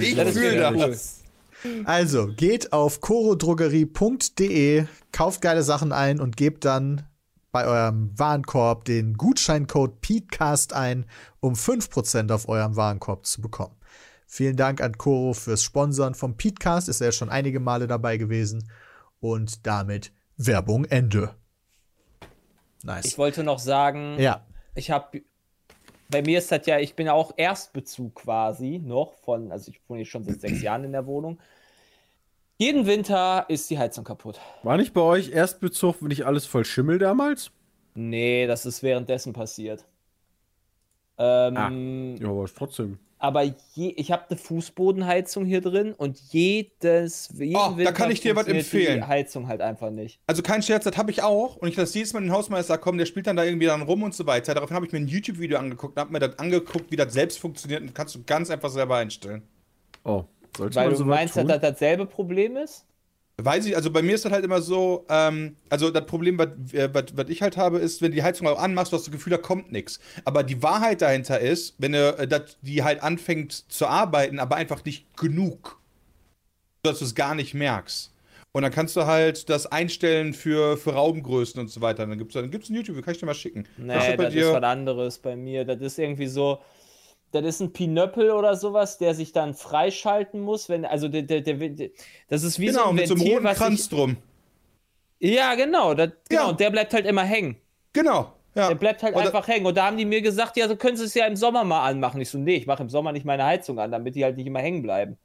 ich 0.00 0.14
Das 0.14 0.28
ist 0.28 0.38
fühle 0.38 0.56
das. 0.58 1.22
cool. 1.64 1.82
Also, 1.86 2.28
geht 2.28 2.72
auf 2.72 3.00
corodrogerie.de, 3.00 4.86
kauft 5.10 5.40
geile 5.40 5.62
Sachen 5.64 5.90
ein 5.92 6.20
und 6.20 6.36
gebt 6.36 6.64
dann 6.64 7.02
bei 7.50 7.66
eurem 7.66 8.16
Warenkorb 8.16 8.84
den 8.84 9.14
Gutscheincode 9.14 10.00
PETECAST 10.00 10.72
ein, 10.74 11.06
um 11.40 11.54
5% 11.54 12.32
auf 12.32 12.48
eurem 12.48 12.76
Warenkorb 12.76 13.26
zu 13.26 13.40
bekommen. 13.40 13.74
Vielen 14.30 14.56
Dank 14.56 14.82
an 14.82 14.98
Coro 14.98 15.32
fürs 15.32 15.62
Sponsoren 15.62 16.14
vom 16.14 16.36
PETECAST, 16.36 16.90
ist 16.90 17.00
er 17.00 17.12
schon 17.12 17.30
einige 17.30 17.60
Male 17.60 17.86
dabei 17.86 18.18
gewesen. 18.18 18.70
Und 19.20 19.66
damit 19.66 20.12
Werbung 20.36 20.84
Ende. 20.84 21.34
Nice. 22.84 23.06
Ich 23.06 23.18
wollte 23.18 23.42
noch 23.42 23.58
sagen, 23.58 24.16
ja, 24.20 24.46
ich 24.74 24.90
habe 24.90 25.22
bei 26.10 26.22
mir 26.22 26.38
ist 26.38 26.52
das 26.52 26.66
ja, 26.66 26.78
ich 26.78 26.94
bin 26.94 27.06
ja 27.06 27.14
auch 27.14 27.32
Erstbezug 27.36 28.14
quasi 28.14 28.80
noch 28.84 29.14
von, 29.24 29.50
also 29.50 29.70
ich 29.70 29.80
wohne 29.88 30.00
jetzt 30.00 30.10
schon 30.10 30.24
seit 30.24 30.40
sechs 30.40 30.62
Jahren 30.62 30.84
in 30.84 30.92
der 30.92 31.06
Wohnung. 31.06 31.38
Jeden 32.58 32.86
Winter 32.86 33.46
ist 33.48 33.70
die 33.70 33.78
Heizung 33.78 34.04
kaputt. 34.04 34.40
War 34.62 34.76
nicht 34.76 34.92
bei 34.92 35.00
euch 35.00 35.30
Erstbezug, 35.30 36.02
wenn 36.02 36.08
nicht 36.08 36.26
alles 36.26 36.44
voll 36.44 36.64
Schimmel 36.64 36.98
damals? 36.98 37.50
Nee, 37.94 38.46
das 38.46 38.66
ist 38.66 38.82
währenddessen 38.82 39.32
passiert. 39.32 39.86
Ähm, 41.18 42.16
Ja, 42.20 42.28
aber 42.28 42.46
trotzdem. 42.46 42.98
Aber 43.20 43.42
je, 43.42 43.88
ich 43.96 44.12
habe 44.12 44.24
eine 44.28 44.38
Fußbodenheizung 44.38 45.44
hier 45.44 45.60
drin 45.60 45.92
und 45.92 46.18
jedes 46.30 47.28
jeden 47.34 47.56
Oh, 47.56 47.74
da 47.76 47.90
kann 47.90 48.10
ich 48.10 48.20
dir 48.20 48.36
was 48.36 48.46
empfehlen. 48.46 49.00
Die 49.00 49.06
Heizung 49.06 49.48
halt 49.48 49.60
einfach 49.60 49.90
nicht. 49.90 50.20
Also 50.26 50.42
kein 50.42 50.62
Scherz, 50.62 50.84
das 50.84 50.96
habe 50.96 51.10
ich 51.10 51.22
auch. 51.22 51.56
Und 51.56 51.68
ich 51.68 51.76
lasse 51.76 51.98
jedes 51.98 52.12
Mal 52.12 52.20
den 52.20 52.30
Hausmeister 52.30 52.78
kommen, 52.78 52.98
der 52.98 53.06
spielt 53.06 53.26
dann 53.26 53.36
da 53.36 53.44
irgendwie 53.44 53.66
dann 53.66 53.82
rum 53.82 54.04
und 54.04 54.14
so 54.14 54.24
weiter. 54.26 54.54
Daraufhin 54.54 54.76
habe 54.76 54.86
ich 54.86 54.92
mir 54.92 55.00
ein 55.00 55.08
YouTube-Video 55.08 55.58
angeguckt 55.58 55.96
und 55.96 56.00
habe 56.00 56.12
mir 56.12 56.20
das 56.20 56.38
angeguckt, 56.38 56.90
wie 56.92 56.96
das 56.96 57.12
selbst 57.12 57.38
funktioniert. 57.40 57.82
Und 57.82 57.94
kannst 57.94 58.14
du 58.14 58.22
ganz 58.24 58.50
einfach 58.50 58.70
selber 58.70 58.96
einstellen. 58.96 59.42
Oh, 60.04 60.24
sollte 60.56 60.76
Weil 60.76 60.84
man 60.84 60.92
du 60.92 60.98
so 60.98 61.04
meinst, 61.04 61.34
tun? 61.34 61.48
dass 61.48 61.60
das 61.60 61.72
dasselbe 61.72 62.06
Problem 62.06 62.56
ist? 62.56 62.86
Weiß 63.40 63.66
ich, 63.66 63.76
also 63.76 63.92
bei 63.92 64.02
mir 64.02 64.16
ist 64.16 64.24
das 64.24 64.32
halt 64.32 64.44
immer 64.44 64.60
so, 64.60 65.04
ähm, 65.08 65.54
also 65.70 65.90
das 65.90 66.06
Problem, 66.06 66.38
was, 66.38 66.48
äh, 66.72 66.90
ich 67.28 67.40
halt 67.40 67.56
habe, 67.56 67.78
ist, 67.78 68.02
wenn 68.02 68.10
die 68.10 68.24
Heizung 68.24 68.48
auch 68.48 68.58
anmachst, 68.58 68.92
du 68.92 68.96
hast 68.96 69.06
das 69.06 69.12
Gefühl, 69.12 69.30
da 69.30 69.36
kommt 69.36 69.70
nichts. 69.70 70.00
Aber 70.24 70.42
die 70.42 70.60
Wahrheit 70.60 71.02
dahinter 71.02 71.38
ist, 71.38 71.74
wenn 71.78 71.92
du, 71.92 72.16
äh, 72.18 72.26
dat, 72.26 72.56
die 72.62 72.82
halt 72.82 73.00
anfängt 73.00 73.52
zu 73.70 73.86
arbeiten, 73.86 74.40
aber 74.40 74.56
einfach 74.56 74.84
nicht 74.84 75.16
genug, 75.16 75.78
dass 76.82 76.98
du 76.98 77.04
es 77.04 77.14
gar 77.14 77.36
nicht 77.36 77.54
merkst. 77.54 78.12
Und 78.50 78.62
dann 78.62 78.72
kannst 78.72 78.96
du 78.96 79.06
halt 79.06 79.48
das 79.50 79.66
einstellen 79.66 80.34
für, 80.34 80.76
für 80.76 80.94
Raumgrößen 80.94 81.60
und 81.60 81.68
so 81.70 81.80
weiter. 81.80 82.06
Dann 82.08 82.18
gibt 82.18 82.34
es 82.34 82.40
dann 82.40 82.50
gibt's 82.50 82.70
ein 82.70 82.74
YouTube, 82.74 83.00
kann 83.04 83.14
ich 83.14 83.20
dir 83.20 83.26
mal 83.26 83.34
schicken. 83.34 83.66
Nee, 83.76 83.92
du 84.10 84.16
bei 84.16 84.24
das 84.24 84.32
dir- 84.32 84.48
ist 84.48 84.52
was 84.54 84.62
anderes 84.64 85.18
bei 85.18 85.36
mir. 85.36 85.64
Das 85.64 85.80
ist 85.80 85.96
irgendwie 85.98 86.26
so, 86.26 86.58
das 87.32 87.44
ist 87.44 87.60
ein 87.60 87.72
Pinöppel 87.72 88.30
oder 88.30 88.56
sowas, 88.56 88.98
der 88.98 89.14
sich 89.14 89.32
dann 89.32 89.54
freischalten 89.54 90.40
muss, 90.40 90.68
wenn, 90.68 90.84
also 90.84 91.08
der, 91.08 91.22
der, 91.22 91.42
der, 91.42 91.90
das 92.28 92.42
ist 92.42 92.58
wie 92.58 92.70
so 92.70 92.78
Genau, 92.78 92.90
ein 92.90 92.94
mit 92.96 93.06
so 93.08 93.14
einem 93.14 93.20
Ventil, 93.20 93.34
roten 93.34 93.54
Kranz 93.54 93.80
sich, 93.82 93.88
drum. 93.90 94.16
Ja, 95.20 95.54
genau, 95.54 95.94
das, 95.94 96.10
genau, 96.28 96.42
Ja. 96.42 96.48
und 96.48 96.60
der 96.60 96.70
bleibt 96.70 96.94
halt 96.94 97.06
immer 97.06 97.24
hängen. 97.24 97.56
Genau. 97.92 98.32
Ja. 98.54 98.68
Der 98.68 98.74
bleibt 98.74 99.02
halt 99.02 99.14
Und 99.14 99.22
einfach 99.22 99.46
hängen. 99.46 99.66
Und 99.66 99.76
da 99.76 99.86
haben 99.86 99.96
die 99.96 100.04
mir 100.04 100.22
gesagt, 100.22 100.56
ja, 100.56 100.66
du 100.66 100.76
könntest 100.76 101.04
es 101.04 101.14
ja 101.14 101.26
im 101.26 101.36
Sommer 101.36 101.64
mal 101.64 101.86
anmachen. 101.86 102.20
Ich 102.20 102.30
so, 102.30 102.38
nee, 102.38 102.56
ich 102.56 102.66
mache 102.66 102.82
im 102.82 102.88
Sommer 102.88 103.12
nicht 103.12 103.24
meine 103.24 103.44
Heizung 103.44 103.78
an, 103.78 103.90
damit 103.92 104.14
die 104.14 104.24
halt 104.24 104.36
nicht 104.36 104.46
immer 104.46 104.60
hängen 104.60 104.82
bleiben. 104.82 105.16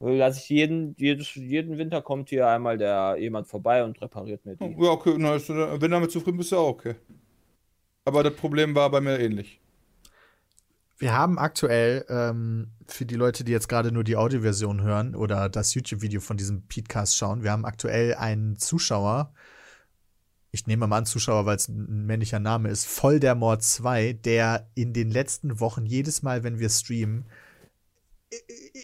Lass 0.00 0.38
ich 0.38 0.48
jeden, 0.48 0.94
jedes, 0.98 1.34
jeden 1.34 1.76
Winter 1.78 2.00
kommt 2.02 2.30
hier 2.30 2.48
einmal 2.48 2.78
der 2.78 3.16
jemand 3.18 3.48
vorbei 3.48 3.84
und 3.84 4.00
repariert 4.00 4.46
mir 4.46 4.56
die. 4.56 4.74
Ja, 4.78 4.90
okay, 4.90 5.14
na, 5.18 5.36
äh, 5.36 5.40
wenn 5.48 5.80
du 5.80 5.88
damit 5.88 6.10
zufrieden 6.10 6.38
bist, 6.38 6.48
ist 6.48 6.52
ja 6.52 6.58
auch 6.58 6.70
okay. 6.70 6.94
Aber 8.04 8.22
das 8.22 8.34
Problem 8.34 8.74
war 8.74 8.90
bei 8.90 9.00
mir 9.00 9.18
ähnlich. 9.20 9.60
Wir 11.00 11.14
haben 11.14 11.38
aktuell 11.38 12.04
ähm, 12.10 12.72
für 12.86 13.06
die 13.06 13.14
Leute, 13.14 13.42
die 13.42 13.52
jetzt 13.52 13.70
gerade 13.70 13.90
nur 13.90 14.04
die 14.04 14.16
Audioversion 14.16 14.82
hören 14.82 15.16
oder 15.16 15.48
das 15.48 15.72
YouTube-Video 15.72 16.20
von 16.20 16.36
diesem 16.36 16.68
Podcast 16.68 17.16
schauen, 17.16 17.42
wir 17.42 17.52
haben 17.52 17.64
aktuell 17.64 18.14
einen 18.16 18.58
Zuschauer, 18.58 19.32
ich 20.50 20.66
nehme 20.66 20.86
mal 20.86 20.98
an 20.98 21.06
Zuschauer, 21.06 21.46
weil 21.46 21.56
es 21.56 21.68
ein 21.68 22.04
männlicher 22.04 22.38
Name 22.38 22.68
ist, 22.68 22.84
Voll 22.84 23.18
der 23.18 23.34
Mord 23.34 23.62
2, 23.62 24.12
der 24.12 24.68
in 24.74 24.92
den 24.92 25.10
letzten 25.10 25.58
Wochen 25.58 25.86
jedes 25.86 26.20
Mal, 26.22 26.44
wenn 26.44 26.58
wir 26.58 26.68
streamen, 26.68 27.24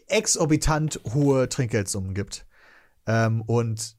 exorbitant 0.07 0.99
hohe 1.13 1.51
Trinkgeldsummen 1.51 2.15
gibt. 2.15 2.47
Ähm, 3.07 3.43
und 3.43 3.95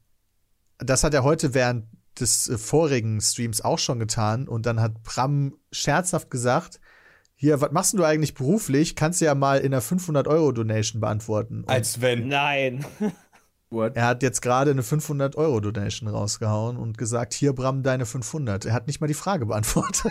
das 0.78 1.04
hat 1.04 1.14
er 1.14 1.22
heute 1.22 1.54
während 1.54 1.86
des 2.18 2.48
äh, 2.48 2.58
vorigen 2.58 3.20
Streams 3.20 3.60
auch 3.60 3.78
schon 3.78 4.00
getan. 4.00 4.48
Und 4.48 4.66
dann 4.66 4.80
hat 4.80 5.04
Bram 5.04 5.54
scherzhaft 5.70 6.32
gesagt, 6.32 6.80
hier, 7.40 7.60
was 7.60 7.70
machst 7.70 7.96
du 7.96 8.02
eigentlich 8.04 8.34
beruflich? 8.34 8.96
Kannst 8.96 9.20
du 9.20 9.26
ja 9.26 9.34
mal 9.36 9.60
in 9.60 9.72
einer 9.72 9.80
500-Euro-Donation 9.80 11.00
beantworten. 11.00 11.60
Und 11.60 11.68
Als 11.70 12.00
wenn. 12.00 12.26
Nein. 12.26 12.84
What? 13.70 13.96
er 13.96 14.06
hat 14.06 14.22
jetzt 14.22 14.40
gerade 14.40 14.72
eine 14.72 14.82
500-Euro-Donation 14.82 16.08
rausgehauen 16.08 16.76
und 16.76 16.98
gesagt, 16.98 17.34
hier, 17.34 17.52
Bram, 17.52 17.82
deine 17.82 18.06
500. 18.06 18.64
Er 18.64 18.72
hat 18.72 18.86
nicht 18.86 19.00
mal 19.00 19.06
die 19.06 19.14
Frage 19.14 19.46
beantwortet. 19.46 20.10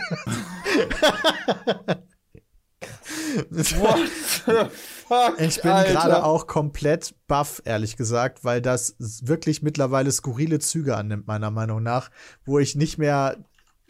Fuck, 3.50 5.40
Ich 5.40 5.60
bin 5.60 5.72
gerade 5.72 6.24
auch 6.24 6.46
komplett 6.46 7.14
baff, 7.26 7.60
ehrlich 7.64 7.96
gesagt, 7.96 8.44
weil 8.44 8.62
das 8.62 8.94
wirklich 8.98 9.60
mittlerweile 9.62 10.12
skurrile 10.12 10.60
Züge 10.60 10.96
annimmt, 10.96 11.26
meiner 11.26 11.50
Meinung 11.50 11.82
nach, 11.82 12.10
wo 12.44 12.58
ich 12.58 12.74
nicht 12.74 12.96
mehr, 12.96 13.36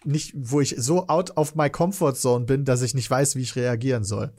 nicht, 0.05 0.33
wo 0.37 0.61
ich 0.61 0.75
so 0.78 1.07
out 1.09 1.37
of 1.37 1.55
my 1.55 1.69
comfort 1.71 2.14
zone 2.14 2.45
bin, 2.45 2.64
dass 2.64 2.83
ich 2.83 2.95
nicht 2.95 3.11
weiß, 3.11 3.37
wie 3.37 3.43
ich 3.43 3.57
reagieren 3.57 4.05
soll. 4.05 4.33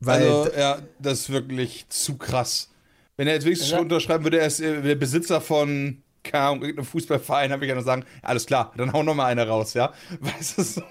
Weil, 0.00 0.22
Also, 0.28 0.50
ja, 0.56 0.78
das 0.98 1.20
ist 1.20 1.30
wirklich 1.30 1.86
zu 1.88 2.16
krass. 2.16 2.70
Wenn 3.16 3.28
er 3.28 3.34
jetzt 3.34 3.44
wenigstens 3.44 3.70
Ja. 3.70 3.76
schon 3.78 3.86
unterschreiben 3.86 4.24
würde, 4.24 4.38
er 4.40 4.46
ist 4.46 4.60
äh, 4.60 4.82
der 4.82 4.94
Besitzer 4.96 5.40
von 5.40 6.00
keine 6.26 6.44
Ahnung, 6.44 6.62
irgendeinem 6.62 6.86
Fußballverein, 6.86 7.52
habe 7.52 7.66
ich 7.66 7.68
ja 7.68 7.74
noch 7.74 7.84
sagen, 7.84 8.02
alles 8.22 8.46
klar, 8.46 8.72
dann 8.78 8.90
hau 8.94 9.02
noch 9.02 9.14
mal 9.14 9.26
eine 9.26 9.46
raus, 9.46 9.74
ja? 9.74 9.92
Weißt 10.20 10.56
du 10.56 10.62
so? 10.62 10.82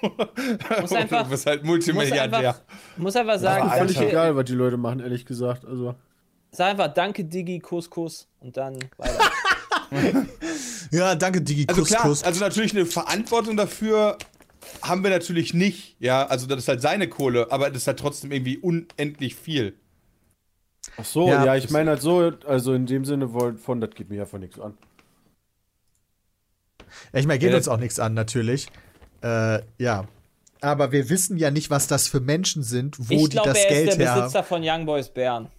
Muss 0.80 0.92
einfach- 0.94 1.24
du 1.24 1.30
bist 1.32 1.48
halt 1.48 1.63
Muss 1.63 1.70
Multimilliardär. 1.70 2.38
einfach, 2.50 2.62
muss 2.98 3.16
einfach 3.16 3.40
sagen, 3.40 3.63
Aber 3.68 3.78
Völlig 3.80 4.00
egal, 4.00 4.36
was 4.36 4.46
die 4.46 4.54
Leute 4.54 4.78
machen, 4.78 5.00
ehrlich 5.00 5.25
gesagt. 5.25 5.66
Also. 5.66 5.96
sag 6.52 6.68
einfach 6.70 6.94
Danke, 6.94 7.25
Digi, 7.25 7.58
Kuss, 7.60 7.90
Kuss 7.90 8.28
und 8.42 8.56
dann 8.58 8.78
weiter. 8.98 9.20
ja, 10.91 11.15
danke, 11.15 11.41
Digi, 11.41 11.65
Also 11.67 11.81
Kuss, 11.81 11.89
klar, 11.89 12.03
Kuss. 12.03 12.23
also 12.23 12.39
natürlich 12.39 12.73
eine 12.75 12.85
Verantwortung 12.85 13.57
dafür 13.57 14.17
haben 14.81 15.03
wir 15.03 15.09
natürlich 15.09 15.53
nicht, 15.53 15.95
ja? 16.00 16.25
Also 16.25 16.47
das 16.47 16.59
ist 16.59 16.67
halt 16.67 16.81
seine 16.81 17.07
Kohle, 17.09 17.51
aber 17.51 17.69
das 17.69 17.83
ist 17.83 17.88
halt 17.88 18.00
trotzdem 18.00 18.31
irgendwie 18.31 18.57
unendlich 18.57 19.35
viel. 19.35 19.75
Ach 20.97 21.05
so, 21.05 21.27
Ja, 21.27 21.45
ja, 21.45 21.55
ich 21.55 21.69
meine 21.69 21.91
halt 21.91 22.01
so, 22.01 22.31
also 22.45 22.73
in 22.73 22.85
dem 22.85 23.05
Sinne 23.05 23.29
von, 23.57 23.81
das 23.81 23.91
geht 23.91 24.09
mir 24.09 24.17
ja 24.17 24.25
von 24.25 24.41
nichts 24.41 24.59
an. 24.59 24.77
Ja, 27.12 27.19
ich 27.19 27.25
meine, 27.27 27.39
geht 27.39 27.51
Ja, 27.51 27.57
uns 27.57 27.67
auch 27.67 27.77
nichts 27.79 28.00
an, 28.00 28.13
natürlich. 28.13 28.67
Äh, 29.21 29.62
ja. 29.77 30.07
Aber 30.62 30.91
wir 30.91 31.09
wissen 31.09 31.38
ja 31.38 31.51
nicht, 31.51 31.69
was 31.69 31.88
das 31.88 32.07
für 32.07 32.19
Menschen 32.21 32.63
sind, 32.63 32.97
wo 33.09 33.13
ich 33.13 33.23
die 33.23 33.29
glaube, 33.31 33.50
das 33.50 33.57
er 33.63 33.69
Geld 33.69 33.89
ist 33.89 33.97
der 33.97 34.13
her. 34.13 34.21
Besitzer 34.21 34.43
von 34.43 34.62
Young 34.63 34.85
Boys 34.85 35.09
Bern. 35.09 35.50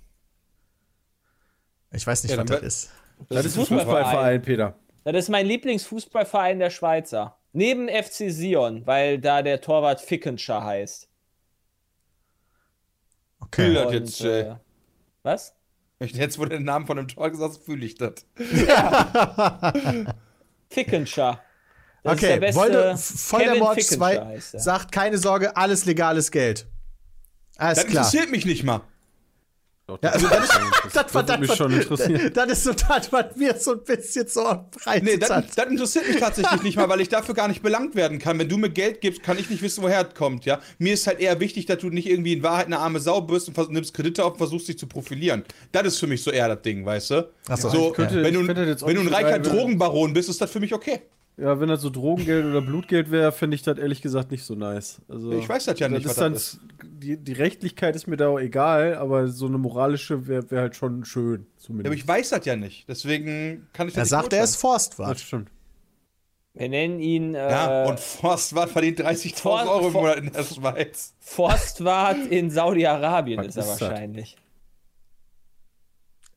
Ich 1.93 2.07
weiß 2.07 2.23
nicht, 2.23 2.33
Ja, 2.33 2.39
was 2.39 2.47
das 2.47 2.63
ist. 2.63 2.91
Das, 3.29 3.45
ist 3.47 3.55
ein 3.57 3.61
Fußballverein. 3.61 4.05
Fußballverein, 4.05 4.43
Peter. 4.43 4.79
Das 5.05 5.15
ist 5.17 5.29
mein 5.29 5.47
Lieblingsfußballverein 5.47 6.59
der 6.59 6.71
Schweizer. 6.71 7.37
Neben 7.53 7.89
FC 7.89 8.31
Sion, 8.31 8.87
weil 8.87 9.19
da 9.21 9.43
der 9.43 9.61
Torwart 9.61 10.01
Fickenscher 10.01 10.65
heißt. 10.65 11.09
Okay. 13.41 13.67
Fühl 13.67 13.75
das 13.75 13.87
Und, 13.87 13.93
jetzt, 13.93 14.21
Jay. 14.21 14.41
äh, 14.41 14.55
was? 15.23 15.55
Jetzt, 16.01 16.39
wo 16.39 16.43
du 16.45 16.51
den 16.51 16.65
Namen 16.65 16.87
von 16.87 16.97
dem 16.97 17.07
Tor 17.09 17.31
gesagt 17.31 17.57
fühle 17.65 17.87
ich 17.87 17.95
das. 17.95 18.27
Fickenscher. 20.71 21.41
Das 22.03 22.15
ist 22.15 22.19
Okay, 22.19 22.33
der 22.33 22.41
beste 22.41 22.61
Wolde, 22.61 22.97
Volldermord 22.99 23.77
Kevin 23.79 23.85
2 23.99 24.11
Fickenscher 24.11 24.27
heißt 24.29 24.55
er. 24.55 24.61
sagt, 24.61 24.93
keine 24.93 25.19
Sorge, 25.19 25.57
alles 25.57 25.85
legales 25.87 26.31
Geld. 26.31 26.67
Alles 27.57 27.79
Das 27.79 27.87
klar. 27.87 28.05
interessiert 28.05 28.31
mich 28.31 28.45
nicht 28.45 28.65
mal. 28.65 28.83
Doch, 29.87 29.99
Ja, 30.03 30.11
also 30.11 30.29
das, 30.29 30.49
das, 30.49 30.93
das, 30.95 31.15
war 31.15 31.29
würde 31.29 31.33
das, 31.33 31.41
mich 31.41 31.55
schon 31.55 31.73
interessieren. 31.73 32.31
das 32.35 32.53
ist 32.53 32.65
so 32.65 32.73
das, 32.73 33.13
was 33.13 33.37
mir 33.37 33.55
so 33.59 33.73
ein 33.73 33.85
bisschen 33.85 34.27
so 34.27 34.43
reizt 34.87 35.05
Nee, 35.05 35.19
das, 35.19 35.29
das 35.55 35.67
interessiert 35.67 36.09
mich 36.09 36.17
tatsächlich 36.17 36.63
nicht 36.63 36.77
mal, 36.79 36.89
weil 36.89 37.03
ich 37.03 37.09
dafür 37.11 37.35
gar 37.35 37.49
nicht 37.49 37.63
belangt 37.63 37.95
werden 37.95 38.19
kann. 38.19 38.39
Wenn 38.39 38.49
du 38.49 38.57
mir 38.57 38.71
Geld 38.71 39.03
gibst, 39.03 39.23
kann 39.23 39.39
ich 39.39 39.51
nicht 39.51 39.61
wissen, 39.61 39.83
woher 39.83 40.09
es 40.09 40.15
kommt, 40.15 40.47
ja. 40.47 40.61
Mir 40.79 40.95
ist 40.95 41.07
halt 41.07 41.21
eher 41.21 41.39
wichtig, 41.39 41.67
dass 41.67 41.79
du 41.79 41.91
nicht 41.91 42.09
irgendwie 42.09 42.33
in 42.33 42.43
Wahrheit 42.43 42.67
eine 42.67 42.79
arme 42.79 42.99
Sau 42.99 43.21
bist 43.21 43.49
und 43.49 43.71
nimmst 43.73 43.93
Kredite 43.93 44.25
auf 44.25 44.33
und 44.33 44.39
versuchst 44.39 44.69
dich 44.69 44.79
zu 44.79 44.87
profilieren. 44.87 45.45
Das 45.73 45.87
ist 45.87 45.99
für 45.99 46.07
mich 46.07 46.23
so 46.23 46.31
eher 46.31 46.49
das 46.49 46.63
Ding, 46.63 46.87
weißt 46.87 47.11
du? 47.11 47.31
Ach 47.49 47.59
so, 47.59 47.69
so 47.69 47.91
könnte- 47.93 48.23
wenn 48.23 48.33
du, 48.33 48.49
wenn 48.49 48.95
du 48.95 49.01
ein 49.03 49.09
reicher. 49.09 49.39
Drogenbaron 49.39 50.15
bist, 50.15 50.31
ist 50.31 50.41
das 50.41 50.51
für 50.51 50.61
mich 50.61 50.73
okay. 50.73 51.03
Ja, 51.37 51.59
wenn 51.59 51.69
das 51.69 51.83
so 51.83 51.91
Drogengeld 51.91 52.45
oder 52.47 52.61
Blutgeld 52.61 53.11
wäre, 53.11 53.33
finde 53.33 53.57
ich 53.57 53.63
das 53.63 53.77
ehrlich 53.79 54.01
gesagt 54.01 54.31
nicht 54.31 54.45
so 54.45 54.55
nice. 54.55 55.01
Also, 55.09 55.33
Ich 55.33 55.49
weiß 55.49 55.65
das 55.65 55.79
ja 55.81 55.89
nicht, 55.89 56.05
das 56.07 56.11
was 56.11 56.13
ist 56.13 56.21
dann, 56.21 56.33
das 56.35 56.61
Die, 56.85 57.17
die 57.17 57.33
Rechtlichkeit 57.33 57.97
ist 57.97 58.07
mir 58.07 58.17
da 58.17 58.29
auch 58.29 58.39
egal, 58.39 58.95
aber 58.95 59.27
so 59.27 59.47
eine 59.47 59.59
moralische 59.59 60.29
wäre 60.29 60.49
wär 60.53 60.61
halt 60.61 60.77
schon 60.77 61.05
schön, 61.05 61.41
Ja, 61.41 61.47
zumindest. 61.59 61.87
aber 61.87 61.95
ich 61.97 62.07
weiß 62.07 62.31
das 62.31 62.45
ja 62.45 62.55
nicht. 62.55 62.89
Deswegen 62.89 63.67
kann 63.73 63.89
ich 63.89 63.95
das 63.95 64.13
Er 64.13 64.19
nicht 64.19 64.23
sagt, 64.23 64.33
er 64.33 64.45
ist. 64.45 64.57
Forstwart. 64.57 65.11
das 65.11 65.23
stimmt. 65.23 65.51
Wir 66.57 66.69
nennen 66.69 67.01
ihn 67.01 67.35
äh, 67.35 67.51
Ja, 67.51 67.85
und 67.87 67.99
Forstwart 67.99 68.71
verdient 68.71 69.01
30.000 69.01 69.35
For- 69.37 69.69
Euro 69.69 69.89
im 69.89 69.93
Monat 69.93 70.19
in 70.19 70.31
der 70.33 70.45
Schweiz. 70.45 71.15
Forstwart 71.19 72.19
in 72.31 72.49
Saudi-Arabien 72.51 73.41
ist 73.43 73.57
er 73.57 73.63
ist 73.65 73.71
das? 73.73 73.81
wahrscheinlich. 73.81 74.37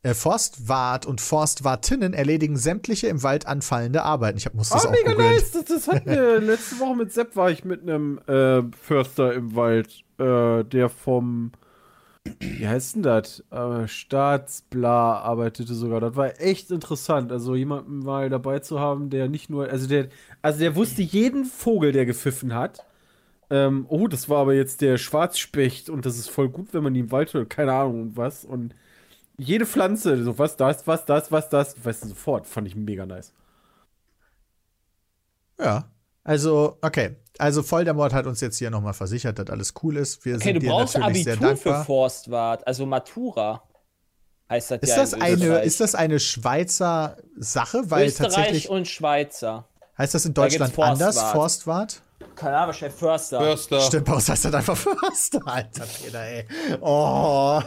Äh, 0.07 0.13
Forstwart 0.13 1.05
und 1.05 1.19
Forstwartinnen 1.19 2.13
erledigen 2.13 2.55
sämtliche 2.55 3.07
im 3.07 3.23
Wald 3.23 3.45
anfallende 3.45 4.03
Arbeiten. 4.03 4.37
Ich 4.37 4.45
hab, 4.45 4.53
muss 4.53 4.69
das 4.69 4.85
Ah, 4.85 4.87
auch 4.87 4.91
mega 4.91 5.11
googeln. 5.11 5.31
nice! 5.33 5.51
Das, 5.51 5.65
das 5.65 5.87
hatten 5.87 6.09
wir 6.09 6.39
letzte 6.39 6.79
Woche 6.79 6.95
mit 6.95 7.11
Sepp 7.11 7.35
war 7.35 7.51
ich 7.51 7.65
mit 7.65 7.81
einem 7.81 8.19
äh, 8.27 8.63
Förster 8.81 9.33
im 9.33 9.55
Wald, 9.55 10.03
äh, 10.17 10.63
der 10.63 10.89
vom 10.89 11.51
wie 12.39 12.67
heißt 12.67 12.95
denn 12.95 13.03
das? 13.03 13.43
Äh, 13.51 13.87
Staatsbla 13.87 15.19
arbeitete 15.19 15.73
sogar. 15.73 16.01
Das 16.01 16.15
war 16.15 16.39
echt 16.41 16.71
interessant. 16.71 17.31
Also 17.31 17.55
jemanden 17.55 17.99
mal 17.99 18.29
dabei 18.29 18.59
zu 18.59 18.79
haben, 18.79 19.09
der 19.09 19.29
nicht 19.29 19.49
nur, 19.49 19.69
also 19.69 19.87
der, 19.87 20.09
also 20.41 20.59
der 20.59 20.75
wusste 20.75 21.01
jeden 21.03 21.45
Vogel, 21.45 21.91
der 21.93 22.05
gepfiffen 22.05 22.53
hat. 22.53 22.85
Ähm, 23.49 23.85
oh, 23.87 24.07
das 24.07 24.27
war 24.27 24.39
aber 24.39 24.53
jetzt 24.53 24.81
der 24.81 24.97
Schwarzspecht 24.97 25.89
und 25.89 26.05
das 26.05 26.17
ist 26.17 26.29
voll 26.29 26.49
gut, 26.49 26.73
wenn 26.73 26.83
man 26.83 26.95
ihn 26.95 27.05
im 27.05 27.11
Wald 27.11 27.33
hört. 27.33 27.49
Keine 27.49 27.71
Ahnung 27.73 28.01
und 28.01 28.17
was. 28.17 28.43
Und 28.43 28.73
jede 29.37 29.65
Pflanze, 29.65 30.23
so 30.23 30.37
was 30.37 30.57
das, 30.57 30.85
was 30.87 31.05
das, 31.05 31.31
was 31.31 31.49
das, 31.49 31.75
weißt 31.83 32.03
du 32.03 32.07
sofort. 32.09 32.47
Fand 32.47 32.67
ich 32.67 32.75
mega 32.75 33.05
nice. 33.05 33.33
Ja. 35.59 35.85
Also, 36.23 36.77
okay. 36.81 37.15
Also 37.39 37.61
Volldermord 37.61 38.13
hat 38.13 38.25
uns 38.25 38.41
jetzt 38.41 38.57
hier 38.57 38.71
nochmal 38.71 38.93
versichert, 38.93 39.37
dass 39.39 39.47
alles 39.49 39.73
cool 39.83 39.97
ist. 39.97 40.25
Wir 40.25 40.35
Okay, 40.35 40.43
sind 40.43 40.53
du 40.55 40.59
dir 40.61 40.69
brauchst 40.71 40.97
natürlich 40.97 41.23
sehr 41.23 41.35
Abitur 41.35 41.55
für. 41.55 41.83
Forstwart, 41.85 42.65
also 42.65 42.85
Matura. 42.85 43.63
Heißt 44.49 44.71
das 44.71 44.79
Ist 44.81 44.89
ja 44.89 44.95
das, 44.97 45.13
in 45.13 45.21
eine, 45.21 45.59
ist 45.59 45.79
das 45.79 45.93
eine 45.93 46.19
Schweizer 46.19 47.17
Sache? 47.37 47.91
Weil 47.91 48.07
Österreich 48.07 48.33
tatsächlich 48.33 48.69
und 48.69 48.87
Schweizer. 48.87 49.67
heißt 49.97 50.15
das 50.15 50.25
in 50.25 50.33
Da 50.33 50.47
gibt's 50.47 50.57
Deutschland 50.57 50.79
anders, 50.79 51.15
Forstwart. 51.15 51.33
Forstwart? 51.33 52.01
Keine 52.35 52.55
Ahnung, 52.55 52.67
wahrscheinlich 52.67 52.97
Förster. 52.97 53.39
Förster. 53.39 53.81
Stimmt, 53.81 54.05
bei 54.05 54.13
uns 54.13 54.29
heißt 54.29 54.45
das 54.45 54.53
einfach 54.53 54.77
Förster, 54.77 55.41
Alter 55.45 55.85
Peter, 55.85 56.21
ey. 56.21 56.45
Oh. 56.81 57.61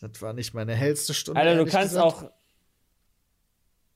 Das 0.00 0.22
war 0.22 0.32
nicht 0.32 0.54
meine 0.54 0.74
hellste 0.74 1.14
Stunde. 1.14 1.40
Alter, 1.40 1.56
du 1.56 1.70
kannst 1.70 1.94
gesagt. 1.94 2.04
auch 2.04 2.30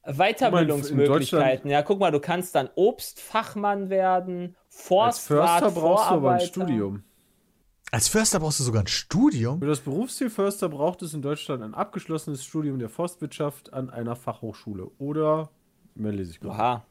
Weiterbildungsmöglichkeiten. 0.06 1.70
Ja, 1.70 1.82
guck 1.82 1.98
mal, 1.98 2.10
du 2.10 2.20
kannst 2.20 2.54
dann 2.54 2.68
Obstfachmann 2.74 3.88
werden, 3.88 4.56
Als 4.66 4.76
Forstwart, 4.86 5.60
Förster 5.60 5.80
brauchst 5.80 6.10
du 6.10 6.14
aber 6.14 6.32
ein. 6.32 6.40
Studium. 6.40 7.04
Als 7.90 8.08
Förster 8.08 8.40
brauchst 8.40 8.60
du 8.60 8.64
sogar 8.64 8.82
ein 8.82 8.86
Studium? 8.86 9.60
Für 9.60 9.66
das 9.66 9.80
Berufsziel 9.80 10.28
Förster 10.28 10.68
braucht 10.68 11.02
es 11.02 11.14
in 11.14 11.22
Deutschland 11.22 11.62
ein 11.62 11.74
abgeschlossenes 11.74 12.44
Studium 12.44 12.78
der 12.78 12.88
Forstwirtschaft 12.88 13.72
an 13.72 13.88
einer 13.88 14.16
Fachhochschule. 14.16 14.90
Oder, 14.98 15.50
mehr 15.94 16.12
lese 16.12 16.32
ich 16.32 16.40
gerade. 16.40 16.54
Oha. 16.54 16.86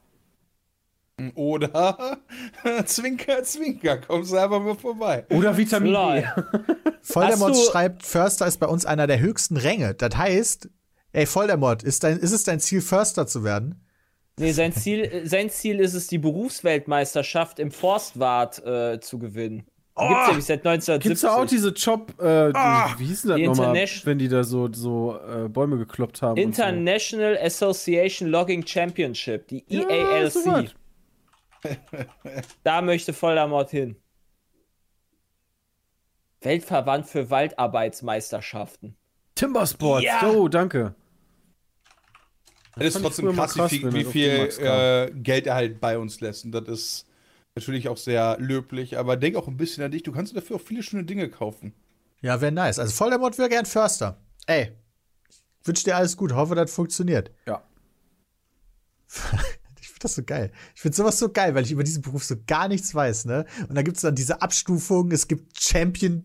Oder 1.35 2.17
Zwinker, 2.85 3.43
Zwinker, 3.43 3.97
kommst 3.97 4.31
du 4.31 4.37
einfach 4.37 4.59
mal 4.59 4.75
vorbei. 4.75 5.25
Oder 5.29 5.55
Vitamin. 5.55 5.93
E. 5.93 6.23
Volldermord 7.01 7.55
du- 7.55 7.63
schreibt, 7.71 8.03
Förster 8.03 8.47
ist 8.47 8.59
bei 8.59 8.67
uns 8.67 8.85
einer 8.85 9.05
der 9.05 9.19
höchsten 9.19 9.57
Ränge. 9.57 9.93
Das 9.93 10.17
heißt, 10.17 10.69
ey, 11.11 11.25
Volldermord, 11.25 11.83
ist, 11.83 12.03
dein, 12.03 12.17
ist 12.17 12.31
es 12.31 12.43
dein 12.43 12.59
Ziel, 12.59 12.81
Förster 12.81 13.27
zu 13.27 13.43
werden? 13.43 13.79
Nee, 14.39 14.51
sein 14.51 14.73
Ziel, 14.73 15.21
sein 15.25 15.51
Ziel 15.51 15.79
ist 15.79 15.93
es, 15.93 16.07
die 16.07 16.17
Berufsweltmeisterschaft 16.17 17.59
im 17.59 17.69
Forstwart 17.69 18.65
äh, 18.65 18.99
zu 18.99 19.19
gewinnen. 19.19 19.67
Die 19.95 20.07
gibt's 20.07 20.27
nämlich 20.27 20.45
seit 20.45 20.65
1970. 20.65 21.09
Gibt's 21.09 21.21
da 21.21 21.35
auch 21.35 21.45
diese 21.45 21.69
Job, 21.69 22.19
äh, 22.19 22.51
die, 22.51 22.99
wie 22.99 23.05
hießen 23.05 23.29
das 23.29 23.39
nochmal, 23.39 23.75
wenn 24.05 24.17
die 24.17 24.27
da 24.27 24.43
so, 24.43 24.67
so 24.73 25.19
äh, 25.19 25.47
Bäume 25.47 25.77
gekloppt 25.77 26.23
haben? 26.23 26.37
International 26.37 27.37
Association 27.37 28.29
Logging 28.29 28.65
Championship, 28.65 29.47
die 29.49 29.63
so. 29.69 29.87
EALC. 29.87 30.45
Ja, 30.45 30.61
so. 30.63 30.65
Da 32.63 32.81
möchte 32.81 33.13
Volldermord 33.13 33.69
hin. 33.69 33.95
Weltverband 36.41 37.07
für 37.07 37.29
Waldarbeitsmeisterschaften. 37.29 38.95
Timbersports. 39.35 40.05
Ja. 40.05 40.29
Oh, 40.29 40.47
danke. 40.47 40.95
Das 42.75 42.87
ist 42.87 42.93
fand 42.93 43.05
ich 43.05 43.11
trotzdem 43.11 43.35
krass, 43.35 43.53
krass, 43.53 43.71
wie 43.71 43.93
wie 43.93 44.03
das 44.03 44.11
viel 44.11 44.65
äh, 44.65 45.11
Geld 45.11 45.47
er 45.47 45.55
halt 45.55 45.79
bei 45.79 45.97
uns 45.97 46.21
lässt. 46.21 46.45
Und 46.45 46.51
das 46.53 46.67
ist 46.67 47.07
natürlich 47.55 47.87
auch 47.87 47.97
sehr 47.97 48.37
löblich. 48.39 48.97
Aber 48.97 49.15
denk 49.15 49.35
auch 49.35 49.47
ein 49.47 49.57
bisschen 49.57 49.83
an 49.83 49.91
dich. 49.91 50.03
Du 50.03 50.11
kannst 50.11 50.35
dafür 50.35 50.57
auch 50.57 50.61
viele 50.61 50.83
schöne 50.83 51.03
Dinge 51.03 51.29
kaufen. 51.29 51.73
Ja, 52.21 52.41
wäre 52.41 52.51
nice. 52.51 52.79
Also 52.79 52.99
Voldemort 52.99 53.37
wäre 53.37 53.49
gern 53.49 53.65
Förster. 53.65 54.17
Ey, 54.47 54.71
wünsche 55.63 55.83
dir 55.83 55.95
alles 55.95 56.17
gut. 56.17 56.33
Hoffe, 56.33 56.55
das 56.55 56.73
funktioniert. 56.73 57.31
Ja. 57.45 57.63
Das 60.03 60.15
so 60.15 60.23
geil. 60.23 60.51
Ich 60.75 60.81
finde 60.81 60.97
sowas 60.97 61.17
so 61.17 61.29
geil, 61.29 61.55
weil 61.55 61.63
ich 61.63 61.71
über 61.71 61.83
diesen 61.83 62.01
Beruf 62.01 62.23
so 62.23 62.35
gar 62.45 62.67
nichts 62.67 62.93
weiß, 62.93 63.25
ne? 63.25 63.45
Und 63.69 63.75
da 63.75 63.81
gibt 63.81 63.97
es 63.97 64.01
dann 64.01 64.15
diese 64.15 64.41
Abstufungen, 64.41 65.11
es 65.11 65.27
gibt 65.27 65.59
Champions 65.61 66.23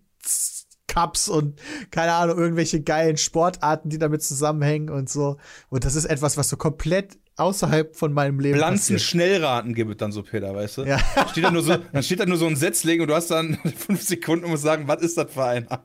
Cups 0.89 1.29
und 1.29 1.61
keine 1.91 2.13
Ahnung, 2.13 2.39
irgendwelche 2.39 2.81
geilen 2.83 3.19
Sportarten, 3.19 3.91
die 3.91 3.99
damit 3.99 4.23
zusammenhängen 4.23 4.89
und 4.91 5.09
so. 5.09 5.37
Und 5.69 5.85
das 5.85 5.95
ist 5.95 6.07
etwas, 6.07 6.37
was 6.37 6.49
so 6.49 6.57
komplett 6.57 7.19
außerhalb 7.37 7.95
von 7.95 8.13
meinem 8.13 8.41
Leben 8.41 8.59
Pflanzen 8.59 8.99
schnellraten 8.99 9.75
gibt 9.75 9.91
es 9.93 9.97
dann 9.99 10.11
so, 10.13 10.23
Peter, 10.23 10.55
weißt 10.55 10.79
du? 10.79 10.83
Ja. 10.85 10.99
Steht 11.31 11.45
da 11.45 11.51
nur 11.51 11.63
so, 11.63 11.77
dann 11.93 12.03
steht 12.03 12.21
da 12.21 12.27
nur 12.27 12.39
so 12.39 12.47
ein 12.47 12.57
Setzling 12.57 13.01
und 13.01 13.09
du 13.09 13.15
hast 13.15 13.31
dann 13.31 13.59
fünf 13.77 14.03
Sekunden 14.03 14.47
und 14.47 14.51
musst 14.53 14.65
sagen, 14.65 14.89
was 14.89 15.03
ist 15.03 15.17
das 15.17 15.33
für 15.33 15.45
einer? 15.45 15.85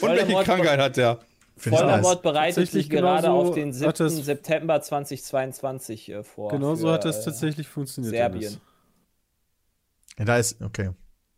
Und 0.00 0.02
welche 0.02 0.26
Voldemort- 0.26 0.44
Krankheit 0.44 0.78
hat 0.80 0.96
der? 0.96 1.20
Voldemort 1.64 2.22
bereitet 2.22 2.56
Tatsächlich 2.56 2.84
sich 2.84 2.90
gerade 2.90 3.30
auf 3.30 3.54
den 3.54 3.68
hat 3.68 3.96
7. 3.96 4.08
das- 4.16 4.24
September 4.24 4.80
2022 4.80 6.08
äh, 6.10 6.22
vor. 6.22 6.50
Genau 6.50 6.74
so 6.74 6.90
hat 6.90 7.04
das 7.04 7.20
äh, 7.20 7.24
tatsächlich 7.26 7.68
funktioniert. 7.68 8.12
Serbien. 8.14 8.56
Ja, 10.18 10.24
da 10.24 10.36
ist, 10.38 10.60
okay. 10.62 10.90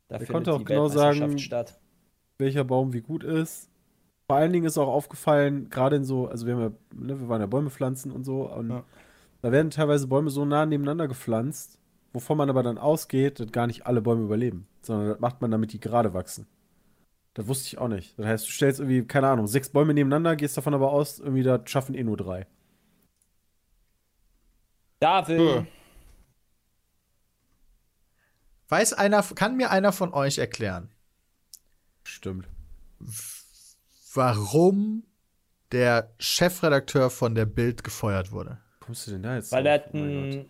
Da 0.09 0.17
Er 0.17 0.27
konnte 0.27 0.53
auch 0.53 0.59
die 0.59 0.65
genau 0.65 0.89
sagen- 0.89 1.39
statt. 1.39 1.79
welcher 2.39 2.65
Baum 2.65 2.93
wie 2.93 3.01
gut 3.01 3.25
ist. 3.25 3.69
Vor 4.27 4.37
allen 4.37 4.53
Dingen 4.53 4.67
ist 4.67 4.79
auch 4.79 4.89
aufgefallen, 4.89 5.69
gerade 5.71 5.97
in 5.97 6.05
so, 6.05 6.27
also 6.29 6.47
wir, 6.47 6.55
haben 6.55 6.63
ja, 6.63 6.71
ne, 6.95 7.21
wir 7.21 7.29
waren 7.29 7.41
ja 7.41 7.47
Bäume 7.47 7.71
pflanzen 7.71 8.11
und 8.11 8.25
so, 8.25 8.51
und 8.51 8.71
Ja. 8.71 8.85
da 9.43 9.53
werden 9.53 9.71
teilweise 9.71 10.07
Bäume 10.07 10.31
so 10.31 10.45
nah 10.45 10.65
nebeneinander 10.65 11.07
gepflanzt, 11.09 11.79
wovon 12.13 12.39
man 12.39 12.49
aber 12.49 12.63
dann 12.63 12.79
ausgeht, 12.79 13.41
dass 13.41 13.53
gar 13.53 13.67
nicht 13.67 13.87
alle 13.87 14.01
Bäume 14.01 14.23
überleben, 14.25 14.67
sondern 14.81 15.09
das 15.09 15.21
macht 15.21 15.41
man, 15.43 15.51
damit 15.51 15.73
die 15.73 15.81
gerade 15.81 16.15
wachsen. 16.15 16.47
Das 17.35 17.47
wusste 17.47 17.69
ich 17.69 17.79
auch 17.79 17.89
nicht. 17.89 18.19
Das 18.19 18.27
heißt, 18.27 18.47
du 18.47 18.51
stellst 18.53 18.81
irgendwie, 18.81 19.07
keine 19.07 19.29
Ahnung, 19.29 19.47
sechs 19.47 19.71
Bäume 19.71 19.95
nebeneinander, 19.95 20.37
gehst 20.37 20.57
davon 20.57 20.75
aber 20.75 20.91
aus, 20.93 21.19
irgendwie 21.19 21.43
da 21.43 21.61
schaffen 21.67 21.95
eh 21.95 22.05
nur 22.05 22.17
drei. 22.17 22.47
David, 25.01 25.41
Äh. 25.41 25.67
Weiß 28.69 28.93
einer, 28.95 29.23
kann 29.23 29.57
mir 29.57 29.71
einer 29.71 29.93
von 29.93 30.15
euch 30.15 30.39
erklären, 30.39 30.91
Stimmt. 32.05 32.49
warum 34.15 35.05
der 35.73 36.15
Chefredakteur 36.19 37.11
von 37.11 37.35
der 37.35 37.45
Bild 37.47 37.85
gefeuert 37.85 38.33
wurde? 38.33 38.59
Kommst 38.81 39.07
du 39.07 39.13
denn 39.13 39.23
da 39.23 39.37
jetzt 39.37 39.53
weil 39.53 39.67
er 39.67 39.85
Oh 39.93 39.97
ein. 39.99 40.31
Gott. 40.31 40.47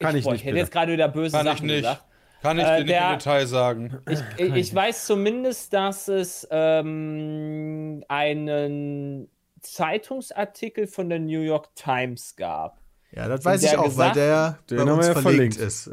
Kann 0.00 0.16
ich 0.16 0.24
boah, 0.24 0.32
nicht, 0.32 0.40
Ich 0.40 0.44
hätte 0.44 0.54
bitte. 0.54 0.64
jetzt 0.64 0.72
gerade 0.72 0.92
wieder 0.92 1.08
böse 1.08 1.36
Kann 1.36 1.46
ich 1.46 1.52
Sachen 1.52 1.66
nicht. 1.66 1.76
gesagt. 1.82 2.04
Kann 2.42 2.58
ich 2.58 2.64
Äh, 2.64 2.78
dir 2.78 2.84
nicht 2.84 2.90
der- 2.90 3.12
im 3.12 3.18
Detail 3.18 3.46
sagen. 3.46 3.98
Ich, 4.10 4.18
ich, 4.36 4.54
ich 4.54 4.74
weiß 4.74 5.06
zumindest, 5.06 5.72
dass 5.72 6.08
es 6.08 6.46
ähm, 6.50 8.02
einen 8.08 9.28
Zeitungsartikel 9.60 10.86
von 10.86 11.08
der 11.08 11.20
New 11.20 11.40
York 11.40 11.74
Times 11.74 12.34
gab. 12.36 12.78
Ja, 13.14 13.28
das 13.28 13.44
weiß 13.44 13.62
ich 13.62 13.76
auch, 13.76 13.82
weil 13.96 14.10
gesagt- 14.10 14.16
der 14.16 14.58
Den 14.70 14.86
bei 14.86 14.92
uns 14.92 15.06
ja 15.06 15.12
verlinkt 15.14 15.54
verlinkt. 15.54 15.56
ist. 15.58 15.90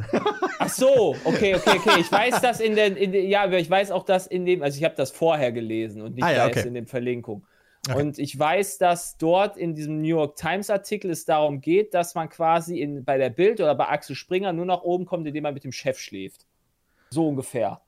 Ach 0.60 0.70
so, 0.70 1.16
okay, 1.26 1.56
okay, 1.56 1.78
okay. 1.78 2.00
Ich 2.00 2.10
weiß 2.12 2.40
das 2.42 2.62
in 2.62 2.76
der, 2.76 2.96
in 2.96 3.12
der 3.12 3.24
ja, 3.26 3.44
aber 3.44 3.60
ich 3.60 3.70
weiß 3.70 3.92
auch 3.92 4.04
das 4.04 4.26
in 4.26 4.46
dem, 4.46 4.64
also 4.64 4.78
ich 4.78 4.84
habe 4.86 4.96
das 4.96 5.12
vorher 5.12 5.52
gelesen 5.52 6.02
und 6.02 6.16
nicht 6.16 6.24
Ah, 6.24 6.32
ja, 6.32 6.38
da 6.38 6.46
okay. 6.48 6.56
erst 6.60 6.68
in 6.68 6.74
den 6.76 6.88
Verlinkungen. 6.88 7.46
Okay. 7.88 8.02
Und 8.02 8.20
ich 8.20 8.38
weiß, 8.38 8.78
dass 8.78 9.18
dort 9.18 9.58
in 9.58 9.74
diesem 9.74 10.00
New 10.02 10.08
York 10.08 10.36
Times 10.36 10.70
Artikel 10.70 11.12
es 11.12 11.26
darum 11.26 11.62
geht, 11.62 11.94
dass 11.94 12.14
man 12.14 12.30
quasi 12.30 12.80
in, 12.80 13.04
bei 13.06 13.18
der 13.18 13.30
Bild 13.30 13.62
oder 13.62 13.74
bei 13.76 13.88
Axel 13.88 14.16
Springer 14.16 14.54
nur 14.54 14.66
nach 14.66 14.82
oben 14.82 15.06
kommt, 15.06 15.26
indem 15.28 15.44
man 15.44 15.54
mit 15.54 15.64
dem 15.64 15.72
Chef 15.72 15.98
schläft. 15.98 16.46
So 17.10 17.28
ungefähr. 17.28 17.82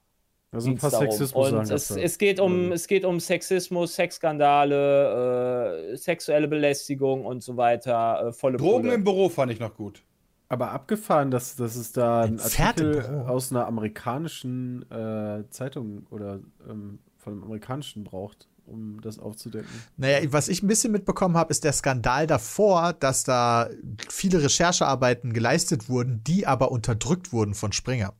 Also 0.53 0.69
ein 0.69 0.77
paar 0.77 0.91
darum. 0.91 1.07
Sexismus 1.11 1.51
Und 1.51 1.71
es, 1.71 1.91
es, 1.91 2.17
geht 2.17 2.39
um, 2.39 2.71
es 2.71 2.87
geht 2.87 3.05
um 3.05 3.19
Sexismus, 3.19 3.95
Sexskandale, 3.95 5.91
äh, 5.91 5.95
sexuelle 5.95 6.47
Belästigung 6.47 7.25
und 7.25 7.41
so 7.41 7.55
weiter. 7.55 8.27
Äh, 8.27 8.33
volle 8.33 8.57
Drogen 8.57 8.83
Pulle. 8.83 8.93
im 8.95 9.03
Büro 9.03 9.29
fand 9.29 9.51
ich 9.51 9.59
noch 9.59 9.75
gut. 9.75 10.03
Aber 10.49 10.71
abgefahren, 10.71 11.31
dass, 11.31 11.55
dass 11.55 11.77
es 11.77 11.93
da 11.93 12.23
Ein 12.23 12.39
ein 12.39 12.39
Artikel 12.41 13.01
Büro. 13.01 13.27
aus 13.27 13.51
einer 13.51 13.65
amerikanischen 13.65 14.85
äh, 14.91 15.45
Zeitung 15.49 16.05
oder 16.09 16.39
ähm, 16.69 16.99
von 17.17 17.33
einem 17.33 17.43
amerikanischen 17.43 18.03
braucht, 18.03 18.49
um 18.65 19.01
das 19.01 19.19
aufzudecken. 19.19 19.69
Naja, 19.97 20.19
was 20.31 20.47
ich 20.47 20.63
ein 20.63 20.67
bisschen 20.67 20.91
mitbekommen 20.91 21.35
habe, 21.37 21.51
ist 21.51 21.63
der 21.63 21.73
Skandal 21.73 22.27
davor, 22.27 22.93
dass 22.93 23.23
da 23.23 23.69
viele 24.09 24.41
Recherchearbeiten 24.43 25.33
geleistet 25.33 25.89
wurden, 25.89 26.23
die 26.23 26.47
aber 26.47 26.71
unterdrückt 26.71 27.33
wurden 27.33 27.53
von 27.53 27.71
Springer. 27.71 28.13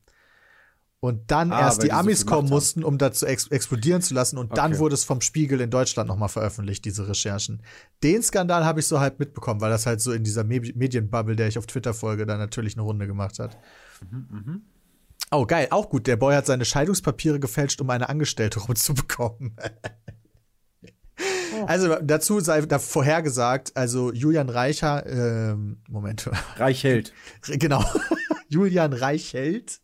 Und 1.04 1.32
dann 1.32 1.52
Ah, 1.52 1.62
erst 1.62 1.82
die 1.82 1.88
so 1.88 1.94
Amis 1.94 2.20
viel 2.20 2.26
kommen 2.28 2.44
haben. 2.44 2.50
mussten, 2.50 2.84
um 2.84 3.00
das 3.00 3.18
zu 3.18 3.26
ex 3.26 3.48
explodieren 3.48 4.04
zu 4.04 4.14
lassen. 4.14 4.38
Und 4.38 4.56
dann 4.56 4.74
Okay. 4.74 4.80
wurde 4.82 4.94
es 4.94 5.04
vom 5.04 5.20
Spiegel 5.22 5.60
in 5.60 5.72
Deutschland 5.72 6.08
nochmal 6.08 6.30
veröffentlicht, 6.30 6.86
diese 6.86 7.08
Recherchen. 7.08 7.64
Den 8.04 8.22
Skandal 8.22 8.66
habe 8.66 8.82
ich 8.82 8.86
so 8.88 9.00
halb 9.00 9.18
mitbekommen, 9.18 9.62
weil 9.62 9.72
das 9.72 9.88
halt 9.88 10.00
so 10.00 10.12
in 10.12 10.24
dieser 10.24 10.44
Me 10.44 10.60
Medienbubble, 10.76 11.36
der 11.36 11.48
ich 11.48 11.58
auf 11.58 11.66
Twitter 11.66 11.96
folge, 11.96 12.28
da 12.28 12.38
natürlich 12.38 12.76
eine 12.76 12.84
Runde 12.84 13.08
gemacht 13.08 13.40
hat. 13.40 13.58
Oh, 15.32 15.46
geil, 15.48 15.70
auch 15.72 15.90
gut. 15.90 16.06
Der 16.06 16.18
Boy 16.18 16.36
hat 16.36 16.46
seine 16.46 16.66
Scheidungspapiere 16.66 17.40
gefälscht, 17.40 17.82
um 17.82 17.90
eine 17.90 18.08
Angestellte 18.08 18.60
rumzubekommen. 18.68 19.56
Also 21.68 21.96
dazu 22.02 22.40
sei 22.40 22.62
da 22.62 22.80
vorhergesagt, 22.80 23.76
also 23.76 24.12
Julian 24.12 24.50
Reicher, 24.50 25.06
ähm, 25.06 25.82
Moment, 25.90 26.30
Reichheld. 26.58 27.14
genau, 27.48 27.84
Julian 28.50 28.94
Reichelt 28.94 29.82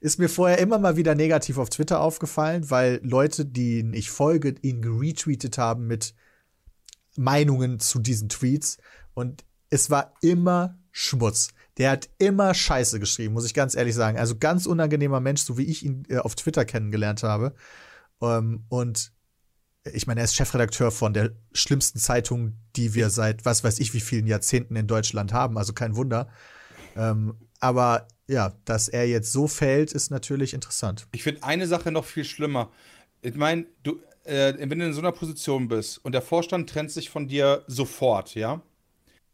ist 0.00 0.18
mir 0.18 0.28
vorher 0.28 0.58
immer 0.58 0.78
mal 0.78 0.96
wieder 0.96 1.14
negativ 1.14 1.58
auf 1.58 1.70
Twitter 1.70 2.00
aufgefallen, 2.00 2.70
weil 2.70 3.00
Leute, 3.02 3.46
denen 3.46 3.94
ich 3.94 4.10
folge, 4.10 4.54
ihn 4.60 4.82
geretweetet 4.82 5.56
haben 5.56 5.86
mit 5.86 6.14
Meinungen 7.16 7.80
zu 7.80 8.00
diesen 8.00 8.28
Tweets 8.28 8.78
und 9.14 9.44
es 9.70 9.90
war 9.90 10.14
immer 10.20 10.78
Schmutz. 10.92 11.48
Der 11.78 11.90
hat 11.90 12.08
immer 12.18 12.54
Scheiße 12.54 13.00
geschrieben, 13.00 13.34
muss 13.34 13.46
ich 13.46 13.54
ganz 13.54 13.74
ehrlich 13.74 13.94
sagen. 13.94 14.18
Also 14.18 14.36
ganz 14.36 14.66
unangenehmer 14.66 15.20
Mensch, 15.20 15.42
so 15.42 15.58
wie 15.58 15.64
ich 15.64 15.84
ihn 15.84 16.04
äh, 16.08 16.18
auf 16.18 16.36
Twitter 16.36 16.64
kennengelernt 16.64 17.24
habe. 17.24 17.54
Ähm, 18.22 18.64
und 18.68 19.13
ich 19.92 20.06
meine, 20.06 20.20
er 20.20 20.24
ist 20.24 20.34
Chefredakteur 20.34 20.90
von 20.90 21.12
der 21.12 21.32
schlimmsten 21.52 21.98
Zeitung, 21.98 22.54
die 22.76 22.94
wir 22.94 23.10
seit 23.10 23.44
was 23.44 23.64
weiß 23.64 23.78
ich 23.80 23.92
wie 23.92 24.00
vielen 24.00 24.26
Jahrzehnten 24.26 24.76
in 24.76 24.86
Deutschland 24.86 25.32
haben. 25.32 25.58
Also 25.58 25.72
kein 25.72 25.96
Wunder. 25.96 26.28
Ähm, 26.96 27.36
aber 27.60 28.08
ja, 28.26 28.54
dass 28.64 28.88
er 28.88 29.06
jetzt 29.06 29.32
so 29.32 29.46
fällt, 29.46 29.92
ist 29.92 30.10
natürlich 30.10 30.54
interessant. 30.54 31.06
Ich 31.12 31.22
finde 31.22 31.42
eine 31.42 31.66
Sache 31.66 31.90
noch 31.92 32.04
viel 32.04 32.24
schlimmer. 32.24 32.70
Ich 33.20 33.34
meine, 33.34 33.66
du, 33.82 34.00
äh, 34.24 34.54
wenn 34.58 34.78
du 34.78 34.86
in 34.86 34.92
so 34.92 35.00
einer 35.00 35.12
Position 35.12 35.68
bist 35.68 36.02
und 36.04 36.12
der 36.12 36.22
Vorstand 36.22 36.70
trennt 36.70 36.90
sich 36.90 37.10
von 37.10 37.28
dir 37.28 37.64
sofort, 37.66 38.34
ja? 38.34 38.62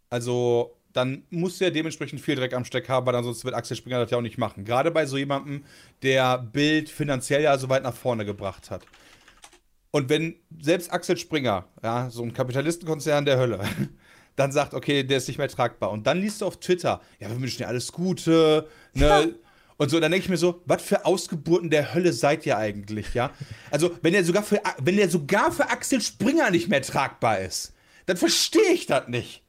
Also, 0.08 0.76
dann 0.92 1.22
musst 1.30 1.60
du 1.60 1.64
ja 1.64 1.70
dementsprechend 1.70 2.20
viel 2.20 2.34
Dreck 2.34 2.52
am 2.52 2.64
Steck 2.64 2.88
haben, 2.88 3.06
weil 3.06 3.14
ansonsten 3.14 3.44
wird 3.44 3.54
Axel 3.54 3.76
Springer 3.76 4.00
das 4.00 4.10
ja 4.10 4.18
auch 4.18 4.22
nicht 4.22 4.38
machen. 4.38 4.64
Gerade 4.64 4.90
bei 4.90 5.06
so 5.06 5.16
jemandem, 5.16 5.64
der 6.02 6.38
Bild 6.38 6.88
finanziell 6.88 7.42
ja 7.42 7.56
so 7.58 7.68
weit 7.68 7.84
nach 7.84 7.94
vorne 7.94 8.24
gebracht 8.24 8.72
hat. 8.72 8.84
Und 9.90 10.08
wenn 10.08 10.36
selbst 10.60 10.92
Axel 10.92 11.16
Springer, 11.16 11.66
ja, 11.82 12.10
so 12.10 12.22
ein 12.22 12.32
Kapitalistenkonzern 12.32 13.24
der 13.24 13.38
Hölle, 13.38 13.60
dann 14.36 14.52
sagt, 14.52 14.74
okay, 14.74 15.02
der 15.02 15.18
ist 15.18 15.28
nicht 15.28 15.38
mehr 15.38 15.48
tragbar. 15.48 15.90
Und 15.90 16.06
dann 16.06 16.20
liest 16.20 16.40
du 16.40 16.46
auf 16.46 16.60
Twitter, 16.60 17.00
ja, 17.18 17.28
wir 17.28 17.40
wünschen 17.40 17.58
dir 17.58 17.68
alles 17.68 17.92
Gute, 17.92 18.68
ne? 18.94 19.34
Und 19.76 19.88
so, 19.88 19.98
dann 19.98 20.12
denke 20.12 20.24
ich 20.24 20.28
mir 20.28 20.36
so, 20.36 20.60
was 20.66 20.82
für 20.82 21.06
Ausgeburten 21.06 21.70
der 21.70 21.94
Hölle 21.94 22.12
seid 22.12 22.44
ihr 22.44 22.58
eigentlich, 22.58 23.14
ja? 23.14 23.30
Also, 23.70 23.96
wenn 24.02 24.12
er 24.12 24.22
sogar 24.24 24.42
für, 24.42 24.60
wenn 24.76 24.98
er 24.98 25.08
sogar 25.08 25.52
für 25.52 25.70
Axel 25.70 26.02
Springer 26.02 26.50
nicht 26.50 26.68
mehr 26.68 26.82
tragbar 26.82 27.38
ist, 27.38 27.72
dann 28.04 28.18
verstehe 28.18 28.72
ich 28.74 28.84
das 28.84 29.08
nicht. 29.08 29.42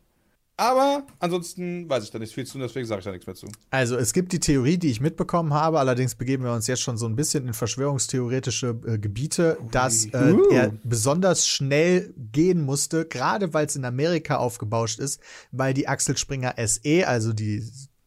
Aber 0.61 1.07
ansonsten 1.17 1.89
weiß 1.89 2.03
ich 2.03 2.11
da 2.11 2.19
nicht 2.19 2.35
viel 2.35 2.45
zu, 2.45 2.59
deswegen 2.59 2.85
sage 2.85 2.99
ich 2.99 3.05
da 3.05 3.11
nichts 3.11 3.25
mehr 3.25 3.35
zu. 3.35 3.47
Also 3.71 3.95
es 3.97 4.13
gibt 4.13 4.31
die 4.31 4.39
Theorie, 4.39 4.77
die 4.77 4.91
ich 4.91 5.01
mitbekommen 5.01 5.55
habe, 5.55 5.79
allerdings 5.79 6.13
begeben 6.13 6.43
wir 6.43 6.53
uns 6.53 6.67
jetzt 6.67 6.83
schon 6.83 6.97
so 6.97 7.07
ein 7.07 7.15
bisschen 7.15 7.47
in 7.47 7.55
verschwörungstheoretische 7.55 8.79
äh, 8.85 8.99
Gebiete, 8.99 9.57
dass 9.71 10.05
äh, 10.05 10.31
Uh. 10.31 10.51
er 10.51 10.71
besonders 10.83 11.47
schnell 11.47 12.13
gehen 12.15 12.61
musste, 12.61 13.05
gerade 13.07 13.55
weil 13.55 13.65
es 13.65 13.75
in 13.75 13.85
Amerika 13.85 14.37
aufgebauscht 14.37 14.99
ist, 14.99 15.19
weil 15.51 15.73
die 15.73 15.87
Axel 15.87 16.15
Springer 16.15 16.53
SE, 16.67 17.07
also 17.07 17.33
die 17.33 17.63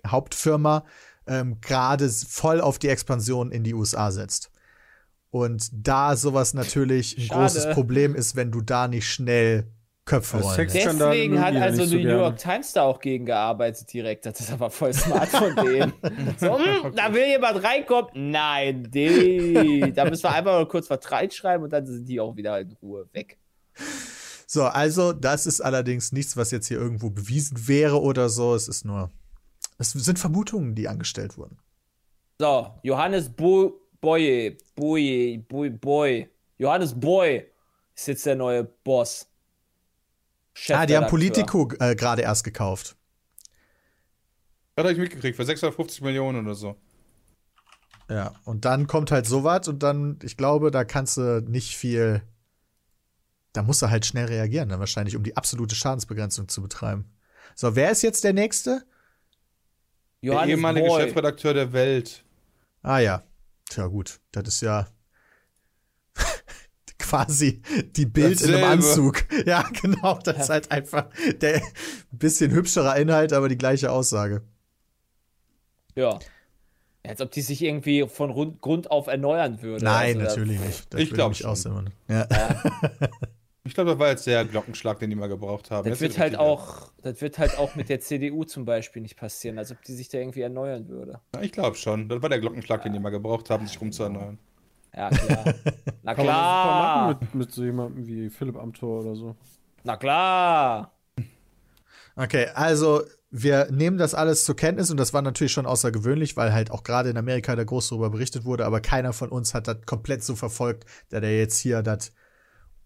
Hauptfirma, 0.07 0.85
ähm, 1.27 1.61
gerade 1.61 2.09
voll 2.09 2.61
auf 2.61 2.79
die 2.79 2.89
Expansion 2.89 3.51
in 3.51 3.65
die 3.65 3.75
USA 3.75 4.13
setzt. 4.13 4.53
Und 5.31 5.71
da 5.73 6.15
sowas 6.15 6.55
natürlich 6.55 7.19
ein 7.19 7.23
Schade. 7.23 7.41
großes 7.41 7.71
Problem 7.71 8.15
ist, 8.15 8.37
wenn 8.37 8.53
du 8.53 8.61
da 8.61 8.87
nicht 8.87 9.09
schnell 9.09 9.67
Köpfe 10.07 10.39
rollen 10.39 10.69
Deswegen 10.69 11.41
hat 11.41 11.57
also 11.57 11.85
so 11.85 11.95
New 11.95 12.03
gerne. 12.03 12.19
York 12.19 12.37
Times 12.37 12.73
da 12.73 12.83
auch 12.83 13.01
gegen 13.01 13.25
gearbeitet 13.25 13.91
direkt. 13.91 14.27
Das 14.27 14.39
ist 14.39 14.53
aber 14.53 14.69
voll 14.69 14.93
smart 14.93 15.29
von 15.31 15.57
denen. 15.65 15.95
so, 16.39 16.59
hm, 16.59 16.95
da 16.95 17.13
will 17.15 17.27
jemand 17.27 17.63
reinkommen. 17.65 18.11
Nein, 18.15 18.91
die. 18.91 19.93
Da 19.95 20.05
müssen 20.05 20.25
wir 20.25 20.35
einfach 20.35 20.59
nur 20.59 20.69
kurz 20.69 20.89
Vertrag 20.89 21.33
schreiben 21.33 21.65
und 21.65 21.73
dann 21.73 21.87
sind 21.87 22.07
die 22.07 22.21
auch 22.21 22.37
wieder 22.37 22.61
in 22.61 22.73
Ruhe 22.83 23.09
weg. 23.13 23.39
So, 24.47 24.65
also 24.65 25.13
das 25.15 25.47
ist 25.47 25.63
allerdings 25.63 26.13
nichts, 26.13 26.37
was 26.37 26.51
jetzt 26.51 26.69
hier 26.69 26.79
irgendwo 26.79 27.09
bewiesen 27.09 27.67
wäre 27.67 28.01
oder 28.01 28.29
so. 28.29 28.55
Es 28.55 28.69
ist 28.69 28.85
nur, 28.85 29.11
es 29.79 29.93
sind 29.93 30.19
Vermutungen, 30.19 30.75
die 30.75 30.87
angestellt 30.87 31.39
wurden. 31.39 31.59
So, 32.39 32.75
Johannes 32.83 33.31
Bo 33.31 33.81
Boye, 34.03 34.59
Boye, 34.75 35.39
Boy, 35.49 35.71
Boy. 35.71 36.29
Johannes 36.59 36.93
Boy 36.93 37.47
ist 37.95 38.07
jetzt 38.07 38.27
der 38.27 38.37
neue 38.37 38.65
Boss. 38.65 39.27
Ah, 40.71 40.87
die 40.87 40.97
haben. 40.97 41.07
Politico 41.09 41.71
äh, 41.81 41.95
gerade 41.95 42.23
erst 42.23 42.45
gekauft. 42.45 42.97
Das 44.77 44.85
habe 44.85 44.93
ich 44.93 44.99
mitgekriegt, 44.99 45.37
für 45.37 45.45
650 45.45 46.03
Millionen 46.03 46.45
oder 46.45 46.55
so. 46.55 46.77
Ja, 48.09 48.35
und 48.45 48.65
dann 48.65 48.87
kommt 48.87 49.11
halt 49.11 49.27
sowas 49.27 49.69
und 49.69 49.83
dann, 49.83 50.19
ich 50.23 50.37
glaube, 50.37 50.71
da 50.71 50.85
kannst 50.85 51.17
du 51.17 51.43
nicht 51.43 51.77
viel. 51.77 52.23
Da 53.53 53.63
musst 53.63 53.83
du 53.83 53.91
halt 53.91 54.05
schnell 54.05 54.27
reagieren, 54.27 54.69
dann 54.69 54.81
wahrscheinlich, 54.81 55.17
um 55.17 55.23
die 55.23 55.37
absolute 55.37 55.75
Schadensbegrenzung 55.75 56.49
zu 56.49 56.61
betreiben. 56.61 57.13
So, 57.55 57.77
wer 57.77 57.91
ist 57.91 58.03
jetzt 58.03 58.25
der 58.25 58.33
Nächste? 58.33 58.85
Der 60.23 60.33
Johannes 60.33 60.51
ehemalige 60.51 60.87
Boy. 60.87 61.03
Chefredakteur 61.03 61.55
der 61.55 61.73
Welt. 61.73 62.25
Ah 62.83 62.99
ja. 62.99 63.23
Tja, 63.71 63.87
gut. 63.87 64.21
Das 64.33 64.49
ist 64.49 64.61
ja 64.61 64.89
quasi 67.05 67.61
die 67.97 68.07
Bild 68.07 68.41
in 68.41 68.55
einem 68.55 68.81
Dasselbe. 68.81 68.89
Anzug. 69.13 69.25
Ja, 69.47 69.69
genau. 69.83 70.19
Das 70.25 70.39
ist 70.39 70.49
halt 70.51 70.71
einfach 70.71 71.07
der 71.41 71.61
bisschen 72.11 72.51
hübscherer 72.51 72.97
Inhalt, 72.97 73.33
aber 73.33 73.49
die 73.49 73.59
gleiche 73.59 73.91
Aussage. 73.93 74.43
Ja. 75.95 76.19
Als 77.07 77.21
ob 77.21 77.31
die 77.33 77.43
sich 77.43 77.63
irgendwie 77.63 78.07
von 78.09 78.31
Rund, 78.31 78.61
Grund 78.63 78.91
auf 78.91 79.09
erneuern 79.09 79.61
würde. 79.61 79.85
Nein, 79.85 80.19
Also, 80.21 80.41
natürlich 80.41 80.59
nicht. 80.61 80.93
Das 80.95 81.01
Ich 81.01 81.09
würde 81.09 81.17
glaub 81.17 81.29
mich 81.31 81.39
schon. 81.39 81.51
aussehen. 81.51 81.91
Ja. 82.09 82.27
Ich 83.67 83.73
glaube, 83.73 83.93
das 83.93 83.99
war 83.99 84.11
jetzt 84.11 84.27
der 84.27 84.45
Glockenschlag, 84.45 84.99
den 84.99 85.09
die 85.09 85.17
mal 85.17 85.27
gebraucht 85.27 85.71
haben. 85.71 85.89
Das 85.89 85.99
Jetzt 85.99 86.11
wird 86.11 86.19
halt 86.19 86.37
auch, 86.37 86.93
das 87.01 87.23
wird 87.23 87.39
halt 87.39 87.57
auch 87.59 87.77
mit 87.77 87.89
der 87.89 87.99
CDU 87.99 88.45
zum 88.45 88.67
Beispiel 88.67 89.01
nicht 89.01 89.17
passieren, 89.17 89.57
als 89.59 89.73
ob 89.73 89.81
die 89.85 89.95
sich 89.95 90.11
da 90.11 90.19
irgendwie 90.19 90.43
erneuern 90.43 90.87
würde. 90.89 91.21
Ja, 91.35 91.41
ich 91.41 91.51
glaube 91.51 91.75
schon. 91.77 92.11
Das 92.11 92.21
war 92.21 92.29
der 92.29 92.41
Glockenschlag, 92.41 92.83
den 92.83 92.93
die 92.93 92.99
mal 92.99 93.09
gebraucht 93.09 93.49
haben, 93.49 93.67
sich 93.67 93.81
rumzuerneuern. 93.81 94.39
Ja, 94.97 95.11
klar. 95.11 95.45
Na 96.03 96.15
Kann 96.15 96.27
man 96.27 96.35
klar. 96.35 96.35
das 96.35 96.63
super 96.63 96.75
machen 97.15 97.19
mit, 97.21 97.35
mit 97.35 97.53
so 97.53 97.65
jemandem 97.65 98.07
wie 98.07 98.31
Philipp 98.31 98.57
Amthor 98.57 99.01
oder 99.05 99.17
so. 99.17 99.37
Na 99.83 99.97
klar. 99.97 100.93
Okay, 102.17 102.49
also 102.55 103.03
wir 103.31 103.69
nehmen 103.73 103.99
das 103.99 104.15
alles 104.15 104.45
zur 104.45 104.55
Kenntnis 104.55 104.91
und 104.91 104.97
das 104.99 105.13
war 105.13 105.21
natürlich 105.23 105.53
schon 105.53 105.67
außergewöhnlich, 105.67 106.37
weil 106.37 106.53
halt 106.53 106.71
auch 106.71 106.85
gerade 106.85 107.11
in 107.11 107.17
Amerika 107.17 107.57
da 107.57 107.65
groß 107.65 107.89
darüber 107.89 108.11
berichtet 108.11 108.45
wurde, 108.45 108.65
aber 108.67 108.81
keiner 108.81 109.13
von 109.13 109.31
uns 109.31 109.53
hat 109.55 109.67
das 109.67 109.79
komplett 109.87 110.23
so 110.23 110.37
verfolgt, 110.37 110.85
der 111.11 111.21
der 111.21 111.37
jetzt 111.37 111.59
hier 111.59 111.83
das 111.83 112.13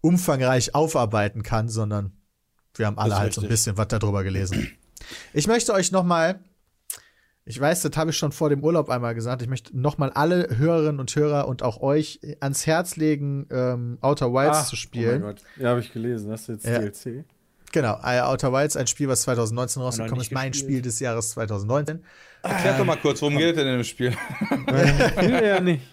umfangreich 0.01 0.73
aufarbeiten 0.73 1.43
kann, 1.43 1.69
sondern 1.69 2.13
wir 2.75 2.87
haben 2.87 2.97
alle 2.97 3.11
Das 3.11 3.19
halt 3.19 3.33
so 3.33 3.41
ein 3.41 3.43
richtig. 3.43 3.49
bisschen 3.49 3.77
was 3.77 3.87
darüber 3.89 4.23
gelesen. 4.23 4.71
Ich 5.33 5.47
möchte 5.47 5.73
euch 5.73 5.91
noch 5.91 6.03
mal 6.03 6.39
ich 7.49 7.59
weiß, 7.59 7.81
das 7.81 7.97
habe 7.97 8.11
ich 8.11 8.17
schon 8.17 8.31
vor 8.31 8.49
dem 8.49 8.63
Urlaub 8.63 8.89
einmal 8.89 9.15
gesagt. 9.15 9.41
Ich 9.41 9.47
möchte 9.47 9.75
noch 9.75 9.97
mal 9.97 10.11
alle 10.11 10.47
Hörerinnen 10.55 10.99
und 10.99 11.15
Hörer 11.15 11.47
und 11.47 11.63
auch 11.63 11.81
euch 11.81 12.19
ans 12.41 12.67
Herz 12.67 12.95
legen, 12.95 13.47
ähm, 13.51 13.97
Outer 14.01 14.31
Wilds 14.31 14.57
Ah, 14.59 14.65
zu 14.65 14.75
spielen. 14.75 15.23
Oh 15.23 15.25
mein 15.25 15.35
Gott. 15.35 15.43
Ja, 15.57 15.69
habe 15.69 15.79
ich 15.79 15.91
gelesen. 15.91 16.29
Das 16.29 16.41
ist 16.41 16.63
jetzt 16.63 16.65
Ja. 16.67 16.79
DLC. 16.79 17.25
Genau, 17.71 17.99
äh, 18.03 18.19
Outer 18.21 18.53
Wilds, 18.53 18.77
ein 18.77 18.85
Spiel, 18.85 19.07
was 19.07 19.21
2019 19.23 19.81
rausgekommen 19.81 20.21
ist, 20.21 20.31
mein 20.31 20.51
gespielt. 20.51 20.69
Spiel 20.69 20.81
des 20.83 20.99
Jahres 20.99 21.31
2019. 21.31 22.03
Erklär 22.43 22.77
doch 22.77 22.85
mal 22.85 22.97
kurz, 22.97 23.19
worum 23.21 23.37
geht 23.37 23.49
es 23.49 23.55
denn 23.55 23.67
in 23.67 23.73
dem 23.77 23.83
Spiel? 23.83 24.13
Will 24.67 25.43
ja 25.45 25.59
nicht. 25.59 25.81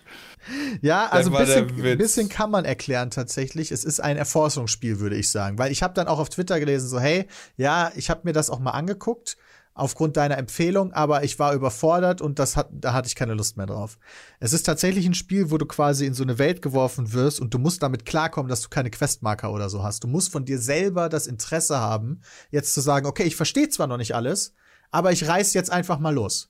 Ja, 0.80 1.06
also 1.08 1.34
ein 1.34 1.44
bisschen, 1.44 1.98
bisschen 1.98 2.28
kann 2.28 2.52
man 2.52 2.64
erklären 2.64 3.10
tatsächlich. 3.10 3.72
Es 3.72 3.82
ist 3.82 3.98
ein 3.98 4.16
Erforschungsspiel, 4.16 5.00
würde 5.00 5.16
ich 5.16 5.28
sagen. 5.30 5.58
Weil 5.58 5.72
ich 5.72 5.82
habe 5.82 5.92
dann 5.94 6.06
auch 6.06 6.20
auf 6.20 6.28
Twitter 6.28 6.60
gelesen, 6.60 6.88
so, 6.88 7.00
hey, 7.00 7.26
ja, 7.56 7.90
ich 7.96 8.10
habe 8.10 8.20
mir 8.22 8.32
das 8.32 8.48
auch 8.48 8.60
mal 8.60 8.70
angeguckt, 8.70 9.36
aufgrund 9.76 10.16
deiner 10.16 10.38
Empfehlung, 10.38 10.92
aber 10.94 11.22
ich 11.22 11.38
war 11.38 11.52
überfordert 11.52 12.22
und 12.22 12.38
das 12.38 12.56
hat, 12.56 12.70
da 12.72 12.94
hatte 12.94 13.08
ich 13.08 13.14
keine 13.14 13.34
Lust 13.34 13.58
mehr 13.58 13.66
drauf. 13.66 13.98
Es 14.40 14.54
ist 14.54 14.62
tatsächlich 14.64 15.04
ein 15.04 15.14
Spiel, 15.14 15.50
wo 15.50 15.58
du 15.58 15.66
quasi 15.66 16.06
in 16.06 16.14
so 16.14 16.22
eine 16.22 16.38
Welt 16.38 16.62
geworfen 16.62 17.12
wirst 17.12 17.40
und 17.40 17.52
du 17.52 17.58
musst 17.58 17.82
damit 17.82 18.06
klarkommen, 18.06 18.48
dass 18.48 18.62
du 18.62 18.70
keine 18.70 18.90
Questmarker 18.90 19.52
oder 19.52 19.68
so 19.68 19.82
hast. 19.82 20.02
Du 20.02 20.08
musst 20.08 20.32
von 20.32 20.46
dir 20.46 20.58
selber 20.58 21.10
das 21.10 21.26
Interesse 21.26 21.78
haben, 21.78 22.22
jetzt 22.50 22.72
zu 22.72 22.80
sagen, 22.80 23.06
okay, 23.06 23.24
ich 23.24 23.36
verstehe 23.36 23.68
zwar 23.68 23.86
noch 23.86 23.98
nicht 23.98 24.14
alles, 24.14 24.54
aber 24.90 25.12
ich 25.12 25.28
reiß 25.28 25.52
jetzt 25.52 25.70
einfach 25.70 25.98
mal 25.98 26.14
los. 26.14 26.48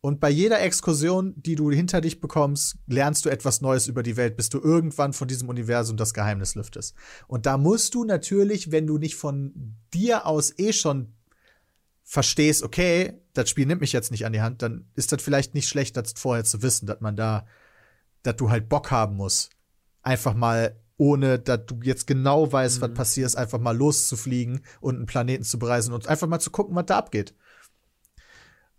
Und 0.00 0.18
bei 0.18 0.30
jeder 0.30 0.60
Exkursion, 0.62 1.34
die 1.36 1.54
du 1.54 1.70
hinter 1.70 2.00
dich 2.00 2.20
bekommst, 2.20 2.76
lernst 2.86 3.24
du 3.24 3.28
etwas 3.28 3.60
Neues 3.60 3.86
über 3.86 4.02
die 4.02 4.16
Welt, 4.16 4.36
bis 4.36 4.48
du 4.48 4.58
irgendwann 4.58 5.12
von 5.12 5.28
diesem 5.28 5.48
Universum 5.48 5.96
das 5.96 6.14
Geheimnis 6.14 6.54
lüftest. 6.54 6.94
Und 7.28 7.44
da 7.44 7.58
musst 7.58 7.94
du 7.94 8.04
natürlich, 8.04 8.72
wenn 8.72 8.86
du 8.86 8.98
nicht 8.98 9.14
von 9.14 9.76
dir 9.92 10.26
aus 10.26 10.58
eh 10.58 10.72
schon 10.72 11.12
verstehst, 12.12 12.62
okay, 12.62 13.14
das 13.32 13.48
Spiel 13.48 13.64
nimmt 13.64 13.80
mich 13.80 13.94
jetzt 13.94 14.10
nicht 14.10 14.26
an 14.26 14.34
die 14.34 14.42
Hand, 14.42 14.60
dann 14.60 14.84
ist 14.96 15.12
das 15.12 15.22
vielleicht 15.22 15.54
nicht 15.54 15.66
schlecht, 15.66 15.96
das 15.96 16.12
vorher 16.14 16.44
zu 16.44 16.60
wissen, 16.60 16.84
dass 16.84 17.00
man 17.00 17.16
da, 17.16 17.46
dass 18.22 18.36
du 18.36 18.50
halt 18.50 18.68
Bock 18.68 18.90
haben 18.90 19.16
musst. 19.16 19.48
Einfach 20.02 20.34
mal, 20.34 20.76
ohne 20.98 21.38
dass 21.38 21.64
du 21.64 21.80
jetzt 21.82 22.06
genau 22.06 22.52
weißt, 22.52 22.82
was 22.82 22.92
passiert, 22.92 23.34
einfach 23.34 23.58
mal 23.58 23.74
loszufliegen 23.74 24.60
und 24.82 24.96
einen 24.96 25.06
Planeten 25.06 25.42
zu 25.42 25.58
bereisen 25.58 25.94
und 25.94 26.06
einfach 26.06 26.28
mal 26.28 26.38
zu 26.38 26.50
gucken, 26.50 26.76
was 26.76 26.84
da 26.84 26.98
abgeht. 26.98 27.34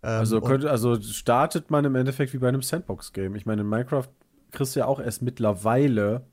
Ähm, 0.04 0.10
Also, 0.20 0.40
könnte, 0.40 0.70
also 0.70 1.00
startet 1.00 1.72
man 1.72 1.84
im 1.84 1.96
Endeffekt 1.96 2.34
wie 2.34 2.38
bei 2.38 2.46
einem 2.48 2.62
Sandbox-Game. 2.62 3.34
Ich 3.34 3.46
meine, 3.46 3.62
in 3.62 3.68
Minecraft 3.68 4.10
kriegst 4.52 4.76
du 4.76 4.80
ja 4.80 4.86
auch 4.86 5.00
erst 5.00 5.22
mittlerweile 5.22 6.24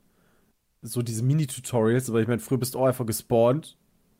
so 0.82 1.02
diese 1.02 1.24
Mini-Tutorials, 1.24 2.10
aber 2.10 2.20
ich 2.20 2.28
meine, 2.28 2.40
früher 2.40 2.58
bist 2.58 2.74
du 2.74 2.78
auch 2.78 2.86
einfach 2.86 3.06
gespawnt. 3.06 3.76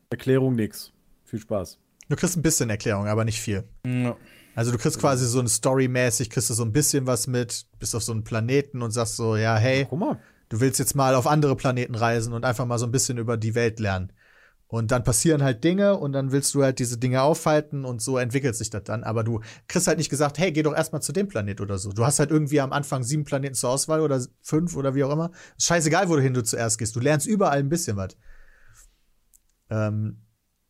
Erklärung 0.09 0.55
nix. 0.55 0.91
Viel 1.23 1.39
Spaß. 1.39 1.79
Du 2.09 2.15
kriegst 2.15 2.35
ein 2.37 2.41
bisschen 2.41 2.69
Erklärung, 2.69 3.07
aber 3.07 3.25
nicht 3.25 3.39
viel. 3.39 3.63
Ja. 3.85 4.15
Also 4.55 4.71
du 4.71 4.77
kriegst 4.77 4.99
quasi 4.99 5.25
so 5.25 5.39
ein 5.39 5.47
Story-mäßig, 5.47 6.29
kriegst 6.29 6.49
du 6.49 6.53
so 6.53 6.63
ein 6.63 6.71
bisschen 6.71 7.07
was 7.07 7.27
mit, 7.27 7.65
bist 7.79 7.95
auf 7.95 8.03
so 8.03 8.11
einem 8.11 8.23
Planeten 8.23 8.81
und 8.81 8.91
sagst 8.91 9.15
so, 9.15 9.35
ja, 9.35 9.55
hey, 9.57 9.87
Guck 9.89 9.99
mal. 9.99 10.19
du 10.49 10.59
willst 10.59 10.77
jetzt 10.79 10.95
mal 10.95 11.15
auf 11.15 11.25
andere 11.25 11.55
Planeten 11.55 11.95
reisen 11.95 12.33
und 12.33 12.45
einfach 12.45 12.65
mal 12.65 12.77
so 12.77 12.85
ein 12.85 12.91
bisschen 12.91 13.17
über 13.17 13.37
die 13.37 13.55
Welt 13.55 13.79
lernen. 13.79 14.11
Und 14.67 14.89
dann 14.89 15.03
passieren 15.03 15.43
halt 15.43 15.63
Dinge 15.63 15.97
und 15.97 16.13
dann 16.13 16.31
willst 16.31 16.55
du 16.55 16.63
halt 16.63 16.79
diese 16.79 16.97
Dinge 16.97 17.21
aufhalten 17.21 17.85
und 17.85 18.01
so 18.01 18.17
entwickelt 18.17 18.55
sich 18.55 18.71
das 18.71 18.83
dann. 18.83 19.03
Aber 19.03 19.23
du 19.23 19.41
kriegst 19.67 19.87
halt 19.87 19.99
nicht 19.99 20.09
gesagt, 20.09 20.39
hey, 20.39 20.51
geh 20.51 20.63
doch 20.63 20.73
erstmal 20.73 21.01
zu 21.01 21.13
dem 21.13 21.27
Planet 21.27 21.61
oder 21.61 21.77
so. 21.77 21.91
Du 21.91 22.03
hast 22.03 22.17
halt 22.17 22.31
irgendwie 22.31 22.59
am 22.59 22.73
Anfang 22.73 23.03
sieben 23.03 23.23
Planeten 23.23 23.53
zur 23.53 23.69
Auswahl 23.69 24.01
oder 24.01 24.19
fünf 24.41 24.75
oder 24.75 24.95
wie 24.95 25.03
auch 25.03 25.11
immer. 25.11 25.29
Ist 25.57 25.67
scheißegal, 25.67 26.09
wohin 26.09 26.33
du 26.33 26.43
zuerst 26.43 26.79
gehst. 26.79 26.95
Du 26.95 26.99
lernst 26.99 27.27
überall 27.27 27.59
ein 27.59 27.69
bisschen 27.69 27.97
was. 27.97 28.17
Ähm, 29.69 30.21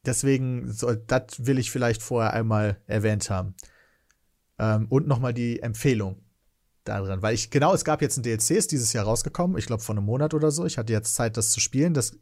deswegen, 0.06 0.72
so, 0.72 0.94
das 0.94 1.46
will 1.46 1.60
ich 1.60 1.72
vielleicht 1.72 2.02
vorher 2.02 2.34
einmal 2.34 2.82
erwähnt 2.88 3.30
haben. 3.30 3.56
Ähm, 4.60 4.88
und 4.90 5.08
nochmal 5.08 5.34
die 5.34 5.62
Empfehlung 5.62 6.24
daran, 6.84 7.22
weil 7.22 7.36
ich, 7.36 7.50
genau, 7.50 7.74
es 7.74 7.86
gab 7.86 8.02
jetzt 8.02 8.18
ein 8.18 8.24
DLC, 8.24 8.52
ist 8.52 8.72
dieses 8.72 8.94
Jahr 8.94 9.06
rausgekommen, 9.06 9.58
ich 9.58 9.66
glaube 9.66 9.84
vor 9.84 9.96
einem 9.96 10.06
Monat 10.06 10.34
oder 10.34 10.52
so. 10.52 10.66
Ich 10.66 10.78
hatte 10.78 10.94
jetzt 10.94 11.16
Zeit, 11.16 11.38
das 11.38 11.52
zu 11.52 11.60
spielen. 11.60 11.94
Das, 11.94 12.18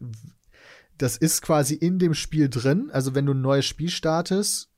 das 0.98 1.18
ist 1.18 1.42
quasi 1.42 1.74
in 1.76 2.00
dem 2.00 2.14
Spiel 2.14 2.50
drin. 2.50 2.90
Also, 2.92 3.16
wenn 3.16 3.26
du 3.26 3.34
ein 3.34 3.42
neues 3.42 3.66
Spiel 3.66 3.90
startest, 3.90 4.70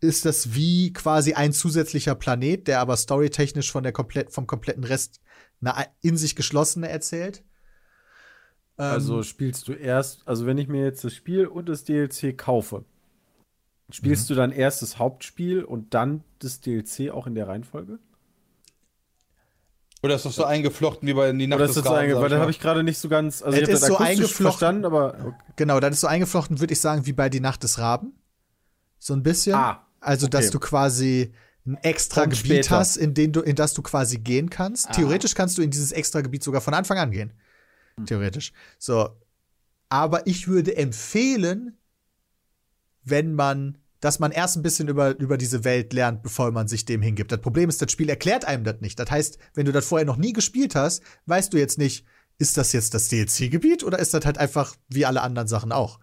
ist 0.00 0.24
das 0.24 0.54
wie 0.54 0.92
quasi 0.92 1.34
ein 1.34 1.52
zusätzlicher 1.52 2.14
Planet, 2.14 2.68
der 2.68 2.80
aber 2.80 2.96
storytechnisch 2.96 3.72
von 3.72 3.82
der 3.82 3.92
komplett, 3.92 4.32
vom 4.32 4.46
kompletten 4.46 4.84
Rest 4.84 5.20
eine 5.60 5.86
in 6.00 6.16
sich 6.16 6.36
geschlossene 6.36 6.88
erzählt. 6.88 7.42
Ähm, 8.78 8.84
Also 8.84 9.22
spielst 9.22 9.68
du 9.68 9.72
erst, 9.72 10.26
also 10.26 10.46
wenn 10.46 10.58
ich 10.58 10.68
mir 10.68 10.84
jetzt 10.84 11.04
das 11.04 11.14
Spiel 11.14 11.46
und 11.46 11.68
das 11.68 11.84
DLC 11.84 12.36
kaufe, 12.36 12.84
spielst 13.90 14.30
du 14.30 14.34
dann 14.34 14.52
erst 14.52 14.82
das 14.82 14.98
Hauptspiel 14.98 15.64
und 15.64 15.94
dann 15.94 16.22
das 16.38 16.60
DLC 16.60 17.10
auch 17.10 17.26
in 17.26 17.34
der 17.34 17.48
Reihenfolge? 17.48 17.98
Oder 20.02 20.14
ist 20.14 20.24
das 20.24 20.36
so 20.36 20.44
eingeflochten 20.44 21.08
wie 21.08 21.12
bei 21.14 21.32
die 21.32 21.46
Nacht 21.48 21.58
Oder 21.58 21.66
des 21.66 21.76
ist 21.76 21.76
das 21.78 21.84
so 21.84 21.90
Grauens, 21.90 22.02
einge 22.02 22.14
sag 22.14 22.22
weil 22.22 22.38
habe 22.38 22.50
ich 22.52 22.60
gerade 22.60 22.84
nicht 22.84 22.98
so 22.98 23.08
ganz, 23.08 23.42
also 23.42 23.58
Es 23.58 23.68
ich 23.68 23.74
habe 23.74 23.92
so 23.92 23.96
eingeflochten. 23.96 24.44
verstanden, 24.46 24.84
aber 24.84 25.14
okay. 25.26 25.36
Genau, 25.56 25.80
das 25.80 25.90
ist 25.94 26.00
so 26.02 26.06
eingeflochten, 26.06 26.60
würde 26.60 26.72
ich 26.72 26.80
sagen, 26.80 27.04
wie 27.06 27.12
bei 27.12 27.28
Die 27.28 27.40
Nacht 27.40 27.64
des 27.64 27.78
Raben. 27.78 28.12
So 29.00 29.12
ein 29.14 29.24
bisschen. 29.24 29.54
Ah, 29.54 29.86
also, 30.00 30.28
dass 30.28 30.46
okay. 30.46 30.52
du 30.52 30.58
quasi 30.60 31.32
ein 31.66 31.76
extra 31.82 32.22
Kommt 32.22 32.34
Gebiet 32.34 32.64
später. 32.64 32.76
hast, 32.76 32.96
in, 32.96 33.14
den 33.14 33.32
du, 33.32 33.40
in 33.40 33.56
das 33.56 33.74
du 33.74 33.82
quasi 33.82 34.18
gehen 34.18 34.50
kannst. 34.50 34.88
Ah. 34.88 34.92
Theoretisch 34.92 35.34
kannst 35.34 35.58
du 35.58 35.62
in 35.62 35.70
dieses 35.70 35.90
extra 35.90 36.20
Gebiet 36.20 36.44
sogar 36.44 36.60
von 36.60 36.74
Anfang 36.74 36.98
an 36.98 37.10
gehen. 37.10 37.32
Hm. 37.98 38.06
Theoretisch. 38.06 38.52
So. 38.78 39.10
Aber 39.88 40.26
ich 40.26 40.48
würde 40.48 40.76
empfehlen, 40.76 41.78
wenn 43.04 43.34
man, 43.34 43.78
dass 44.00 44.18
man 44.18 44.32
erst 44.32 44.56
ein 44.56 44.62
bisschen 44.62 44.88
über, 44.88 45.18
über 45.18 45.38
diese 45.38 45.64
Welt 45.64 45.92
lernt, 45.92 46.22
bevor 46.22 46.50
man 46.52 46.68
sich 46.68 46.84
dem 46.84 47.02
hingibt. 47.02 47.32
Das 47.32 47.40
Problem 47.40 47.68
ist, 47.68 47.80
das 47.80 47.90
Spiel 47.90 48.08
erklärt 48.08 48.44
einem 48.44 48.64
das 48.64 48.80
nicht. 48.80 48.98
Das 48.98 49.10
heißt, 49.10 49.38
wenn 49.54 49.66
du 49.66 49.72
das 49.72 49.86
vorher 49.86 50.06
noch 50.06 50.16
nie 50.16 50.32
gespielt 50.32 50.74
hast, 50.74 51.02
weißt 51.26 51.52
du 51.52 51.58
jetzt 51.58 51.78
nicht, 51.78 52.04
ist 52.38 52.56
das 52.56 52.72
jetzt 52.72 52.94
das 52.94 53.08
DLC-Gebiet 53.08 53.82
oder 53.82 53.98
ist 53.98 54.14
das 54.14 54.24
halt 54.24 54.38
einfach 54.38 54.76
wie 54.88 55.06
alle 55.06 55.22
anderen 55.22 55.48
Sachen 55.48 55.72
auch? 55.72 55.98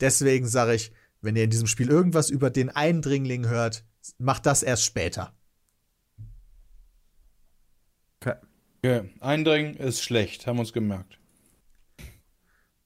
Deswegen 0.00 0.46
sage 0.46 0.74
ich, 0.74 0.92
wenn 1.20 1.34
ihr 1.34 1.44
in 1.44 1.50
diesem 1.50 1.66
Spiel 1.66 1.90
irgendwas 1.90 2.30
über 2.30 2.50
den 2.50 2.70
Eindringling 2.70 3.48
hört, 3.48 3.84
macht 4.18 4.46
das 4.46 4.62
erst 4.62 4.84
später. 4.84 5.34
Okay. 8.78 9.10
Eindringen 9.20 9.76
ist 9.76 10.02
schlecht, 10.02 10.46
haben 10.46 10.56
wir 10.56 10.60
uns 10.60 10.72
gemerkt. 10.72 11.18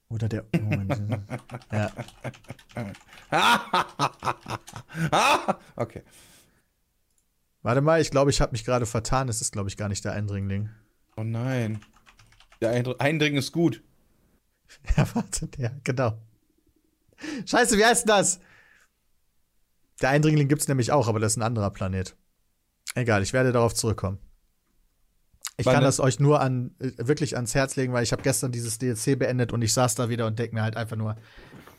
Oder 0.08 0.28
der. 0.28 0.44
Moment. 0.60 1.00
ja. 1.72 1.90
Okay. 5.76 6.02
Warte 7.62 7.80
mal, 7.80 8.00
ich 8.00 8.10
glaube, 8.10 8.30
ich 8.30 8.40
habe 8.40 8.52
mich 8.52 8.64
gerade 8.64 8.86
vertan. 8.86 9.28
Es 9.28 9.40
ist, 9.40 9.52
glaube 9.52 9.68
ich, 9.68 9.76
gar 9.76 9.88
nicht 9.88 10.04
der 10.04 10.12
Eindringling. 10.12 10.68
Oh 11.16 11.22
nein. 11.22 11.80
Der 12.60 12.72
Eindr- 12.74 12.98
Eindringen 13.00 13.38
ist 13.38 13.52
gut. 13.52 13.82
Ja, 14.96 15.06
warte, 15.14 15.50
ja, 15.58 15.70
genau. 15.84 16.18
Scheiße, 17.44 17.76
wie 17.76 17.84
heißt 17.84 18.08
denn 18.08 18.16
das? 18.16 18.40
Der 20.00 20.08
Eindringling 20.08 20.48
gibt's 20.48 20.66
nämlich 20.66 20.92
auch, 20.92 21.08
aber 21.08 21.20
das 21.20 21.32
ist 21.32 21.36
ein 21.36 21.42
anderer 21.42 21.70
Planet. 21.70 22.16
Egal, 22.94 23.22
ich 23.22 23.34
werde 23.34 23.52
darauf 23.52 23.74
zurückkommen. 23.74 24.18
Ich 25.58 25.64
kann 25.64 25.74
Meine- 25.74 25.86
das 25.86 26.00
euch 26.00 26.18
nur 26.18 26.40
an 26.40 26.74
äh, 26.78 26.90
wirklich 26.96 27.36
ans 27.36 27.54
Herz 27.54 27.76
legen, 27.76 27.92
weil 27.92 28.02
ich 28.02 28.12
habe 28.12 28.22
gestern 28.22 28.52
dieses 28.52 28.78
DLC 28.78 29.18
beendet 29.18 29.52
und 29.52 29.62
ich 29.62 29.72
saß 29.72 29.94
da 29.94 30.08
wieder 30.08 30.26
und 30.26 30.38
denk 30.38 30.52
mir 30.52 30.62
halt 30.62 30.76
einfach 30.76 30.96
nur, 30.96 31.16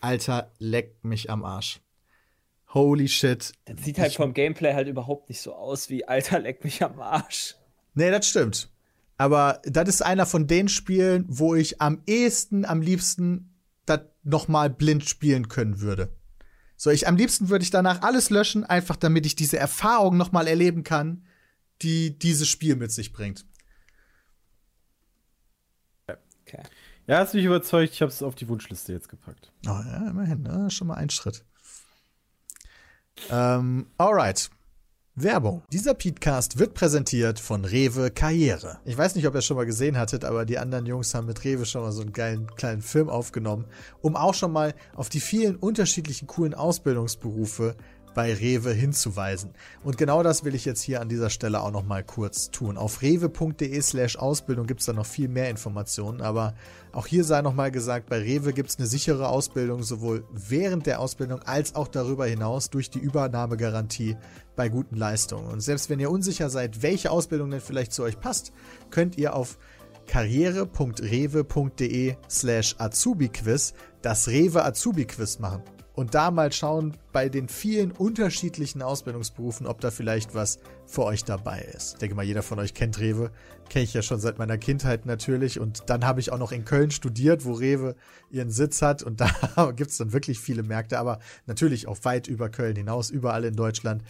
Alter, 0.02 0.52
leck 0.60 1.04
mich 1.04 1.30
am 1.30 1.44
Arsch. 1.44 1.80
Holy 2.74 3.08
shit. 3.08 3.52
Das 3.66 3.84
sieht 3.84 4.00
halt 4.00 4.14
vom 4.14 4.34
Gameplay 4.34 4.74
halt 4.74 4.88
überhaupt 4.88 5.30
nicht 5.30 5.42
so 5.42 5.54
aus 5.54 5.90
wie 5.90 6.08
Alter, 6.08 6.40
leck 6.40 6.64
mich 6.64 6.84
am 6.84 7.00
Arsch. 7.00 7.56
Nee, 7.94 8.10
das 8.12 8.28
stimmt. 8.28 8.70
Aber 9.18 9.62
das 9.66 9.88
ist 9.90 10.02
einer 10.02 10.26
von 10.26 10.48
den 10.48 10.68
Spielen, 10.68 11.26
wo 11.28 11.56
ich 11.56 11.82
am 11.82 12.02
ehesten, 12.08 12.66
am 12.66 12.82
liebsten 12.82 13.54
das 13.86 14.02
nochmal 14.24 14.70
blind 14.70 15.08
spielen 15.08 15.48
können 15.50 15.82
würde. 15.82 16.16
So, 16.76 16.90
ich 16.90 17.08
am 17.08 17.16
liebsten 17.16 17.50
würde 17.50 17.64
ich 17.64 17.70
danach 17.70 18.02
alles 18.02 18.30
löschen, 18.30 18.64
einfach 18.64 18.96
damit 18.96 19.26
ich 19.26 19.36
diese 19.36 19.58
Erfahrung 19.58 20.18
nochmal 20.18 20.48
erleben 20.48 20.84
kann, 20.84 21.26
die 21.82 22.18
dieses 22.18 22.48
Spiel 22.50 22.76
mit 22.76 22.92
sich 22.92 23.14
bringt. 23.14 23.46
Okay. 26.46 26.64
Ja, 27.06 27.18
hast 27.18 27.34
mich 27.34 27.44
überzeugt, 27.44 27.94
ich 27.94 28.02
habe 28.02 28.12
es 28.12 28.24
auf 28.24 28.36
die 28.36 28.48
Wunschliste 28.48 28.94
jetzt 28.94 29.10
gepackt. 29.10 29.52
Oh, 29.66 29.70
ja, 29.72 30.10
immerhin, 30.10 30.44
ne? 30.44 30.72
schon 30.72 30.88
mal 30.88 30.96
ein 30.96 31.10
Schritt. 31.10 31.44
Ähm, 33.30 33.88
alright. 33.98 34.50
Werbung. 35.16 35.62
Dieser 35.72 35.94
Podcast 35.94 36.58
wird 36.58 36.74
präsentiert 36.74 37.39
von 37.39 37.66
Rewe 37.66 38.10
Karriere. 38.10 38.80
Ich 38.84 38.98
weiß 38.98 39.13
nicht, 39.13 39.28
ob 39.28 39.36
ihr 39.36 39.39
es 39.39 39.46
schon 39.46 39.58
mal 39.58 39.66
gesehen 39.66 39.96
hattet, 39.96 40.26
aber 40.26 40.44
die 40.46 40.58
anderen 40.58 40.88
Jungs 40.88 41.13
haben 41.13 41.28
mit 41.28 41.44
Rewe 41.44 41.66
schon 41.66 41.84
mal 41.84 41.92
so 41.92 42.02
einen 42.02 42.13
geilen 42.13 42.48
kleinen 42.56 42.82
Film 42.82 43.10
aufgenommen, 43.10 43.66
um 44.02 44.16
auch 44.16 44.34
schon 44.34 44.52
mal 44.52 44.74
auf 44.96 45.10
die 45.10 45.20
vielen 45.20 45.58
unterschiedlichen 45.58 46.26
coolen 46.26 46.56
Ausbildungsberufe 46.56 47.76
bei 48.13 48.34
Rewe 48.34 48.71
hinzuweisen. 48.71 49.52
Und 49.84 49.97
genau 49.97 50.23
das 50.23 50.43
will 50.43 50.56
ich 50.56 50.65
jetzt 50.65 50.82
hier 50.82 51.02
an 51.02 51.10
dieser 51.10 51.30
Stelle 51.30 51.62
auch 51.62 51.71
noch 51.71 51.86
mal 51.86 52.04
kurz 52.04 52.52
tun. 52.52 52.78
Auf 52.78 53.02
rewe.de 53.02 53.82
slash 53.82 54.17
Ausbildung 54.17 54.67
gibt 54.67 54.82
es 54.82 54.86
da 54.86 54.93
noch 54.93 55.06
viel 55.06 55.28
mehr 55.28 55.49
Informationen, 55.49 56.21
aber 56.21 56.54
auch 56.91 57.08
hier 57.08 57.23
sei 57.23 57.41
noch 57.41 57.54
mal 57.54 57.71
gesagt, 57.71 58.10
bei 58.10 58.19
Rewe 58.19 58.54
gibt 58.54 58.69
es 58.69 58.78
eine 58.78 58.88
sichere 58.88 59.28
Ausbildung 59.28 59.84
sowohl 59.84 60.26
während 60.32 60.86
der 60.86 60.99
Ausbildung 60.99 61.41
als 61.43 61.76
auch 61.76 61.88
darüber 61.88 62.26
hinaus 62.26 62.69
durch 62.69 62.89
die 62.89 62.99
Übernahmegarantie 62.99 64.17
bei 64.56 64.69
guten 64.69 64.95
Leistungen. 64.95 65.47
Und 65.47 65.62
selbst 65.62 65.89
wenn 65.89 65.99
ihr 65.99 66.12
unsicher 66.12 66.49
seid, 66.49 66.84
welche 66.84 67.12
Ausbildung 67.12 67.52
denn 67.52 67.62
vielleicht 67.62 67.93
zu 67.93 68.04
euch 68.04 68.19
passt, 68.19 68.54
könnt 68.91 69.17
ihr 69.17 69.36
auf 69.36 69.58
karriere.rewe.de 70.08 72.15
slash 72.30 72.76
Azubi-Quiz 72.78 73.73
das 74.02 74.28
Rewe 74.28 74.65
Azubi-Quiz 74.65 75.39
machen. 75.39 75.63
Und 75.95 76.13
da 76.13 76.30
mal 76.32 76.52
schauen 76.52 76.97
bei 77.13 77.30
den 77.30 77.47
vielen 77.47 77.91
unterschiedlichen 77.91 78.82
Ausbildungsberufen, 78.82 79.67
ob 79.67 79.80
da 79.80 79.91
vielleicht 79.91 80.36
was 80.36 80.60
für 80.86 81.04
euch 81.04 81.23
dabei 81.23 81.62
ist. 81.62 81.93
Ich 81.93 81.99
denke 81.99 82.15
mal, 82.15 82.26
jeder 82.26 82.43
von 82.43 82.60
euch 82.60 82.73
kennt 82.73 82.99
Rewe. 82.99 83.32
Kenne 83.69 83.86
ich 83.86 83.93
ja 83.93 84.02
schon 84.02 84.19
seit 84.19 84.39
meiner 84.39 84.58
Kindheit 84.58 85.06
natürlich. 85.06 85.60
Und 85.60 85.84
dann 85.88 86.06
habe 86.06 86.19
ich 86.19 86.32
auch 86.32 86.38
noch 86.39 86.52
in 86.52 86.65
Köln 86.65 86.91
studiert, 86.91 87.45
wo 87.45 87.54
Rewe 87.54 87.95
ihren 88.30 88.49
Sitz 88.49 88.82
hat. 88.82 89.04
Und 89.04 89.21
da 89.56 89.71
gibt 89.71 89.91
es 89.91 89.97
dann 89.97 90.12
wirklich 90.12 90.39
viele 90.39 90.63
Märkte, 90.63 90.99
aber 90.99 91.19
natürlich 91.45 91.88
auch 91.88 91.99
weit 92.04 92.28
über 92.28 92.49
Köln 92.49 92.76
hinaus, 92.76 93.10
überall 93.10 93.45
in 93.45 93.56
Deutschland. 93.56 94.04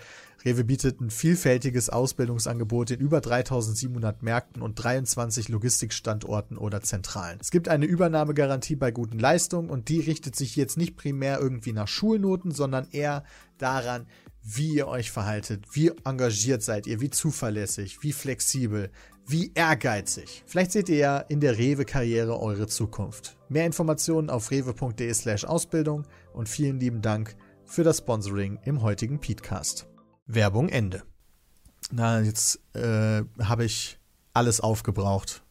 Rewe 0.45 0.65
bietet 0.65 0.99
ein 0.99 1.09
vielfältiges 1.09 1.89
Ausbildungsangebot 1.89 2.91
in 2.91 2.99
über 2.99 3.21
3700 3.21 4.23
Märkten 4.23 4.61
und 4.61 4.75
23 4.75 5.47
Logistikstandorten 5.47 6.57
oder 6.57 6.81
Zentralen. 6.81 7.37
Es 7.39 7.49
gibt 7.49 7.69
eine 7.69 7.85
Übernahmegarantie 7.85 8.75
bei 8.75 8.91
guten 8.91 9.19
Leistungen 9.19 9.69
und 9.69 9.87
die 9.87 10.01
richtet 10.01 10.35
sich 10.35 10.57
jetzt 10.57 10.77
nicht 10.77 10.97
primär 10.97 11.39
irgendwie 11.39 11.71
nach 11.71 11.87
Schulnoten, 11.87 12.51
sondern 12.51 12.87
eher 12.93 13.23
daran, 13.57 14.07
wie 14.43 14.73
ihr 14.75 14.87
euch 14.87 15.11
verhaltet, 15.11 15.65
wie 15.71 15.91
engagiert 16.03 16.63
seid 16.63 16.85
ihr, 16.85 16.99
wie 16.99 17.09
zuverlässig, 17.09 18.03
wie 18.03 18.11
flexibel, 18.11 18.91
wie 19.25 19.51
ehrgeizig. 19.55 20.43
Vielleicht 20.45 20.71
seht 20.71 20.89
ihr 20.89 20.97
ja 20.97 21.17
in 21.17 21.39
der 21.39 21.57
Rewe-Karriere 21.57 22.39
eure 22.39 22.67
Zukunft. 22.67 23.37
Mehr 23.47 23.65
Informationen 23.65 24.29
auf 24.29 24.51
rewe.de 24.51 25.13
slash 25.13 25.45
Ausbildung 25.45 26.05
und 26.33 26.49
vielen 26.49 26.79
lieben 26.79 27.01
Dank 27.01 27.35
für 27.65 27.83
das 27.83 27.99
Sponsoring 27.99 28.59
im 28.65 28.81
heutigen 28.81 29.19
Podcast. 29.19 29.87
Werbung 30.25 30.69
Ende. 30.69 31.03
Na, 31.91 32.21
jetzt 32.21 32.59
äh, 32.75 33.23
habe 33.41 33.65
ich 33.65 33.99
alles 34.33 34.59
aufgebraucht. 34.59 35.43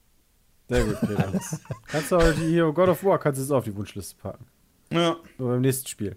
Sehr 0.69 0.85
gut, 0.85 1.01
Peter. 1.01 1.33
kannst 1.87 2.13
du 2.13 2.17
heute 2.17 2.41
hier 2.41 2.73
God 2.73 2.89
of 2.89 3.05
War 3.05 3.19
kannst 3.19 3.39
du 3.39 3.43
jetzt 3.43 3.53
auf 3.53 3.65
die 3.65 3.75
Wunschliste 3.75 4.17
packen. 4.17 4.47
Ja. 4.91 5.17
So 5.39 5.47
beim 5.47 5.61
nächsten 5.61 5.89
Spiel. 5.89 6.17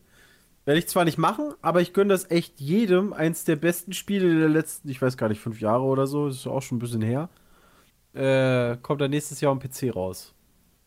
Werde 0.65 0.79
ich 0.79 0.87
zwar 0.87 1.05
nicht 1.05 1.17
machen, 1.19 1.53
aber 1.61 1.81
ich 1.81 1.93
gönne 1.93 2.09
das 2.13 2.29
echt 2.31 2.59
jedem. 2.59 3.13
Eins 3.13 3.43
der 3.43 3.55
besten 3.55 3.93
Spiele 3.93 4.39
der 4.39 4.49
letzten, 4.49 4.89
ich 4.89 4.99
weiß 5.01 5.15
gar 5.15 5.29
nicht, 5.29 5.39
fünf 5.39 5.61
Jahre 5.61 5.83
oder 5.83 6.07
so, 6.07 6.27
ist 6.27 6.47
auch 6.47 6.61
schon 6.61 6.77
ein 6.77 6.79
bisschen 6.79 7.01
her. 7.03 7.29
Äh, 8.13 8.77
kommt 8.81 9.01
dann 9.01 9.11
nächstes 9.11 9.41
Jahr 9.41 9.51
am 9.51 9.59
PC 9.59 9.93
raus. 9.95 10.33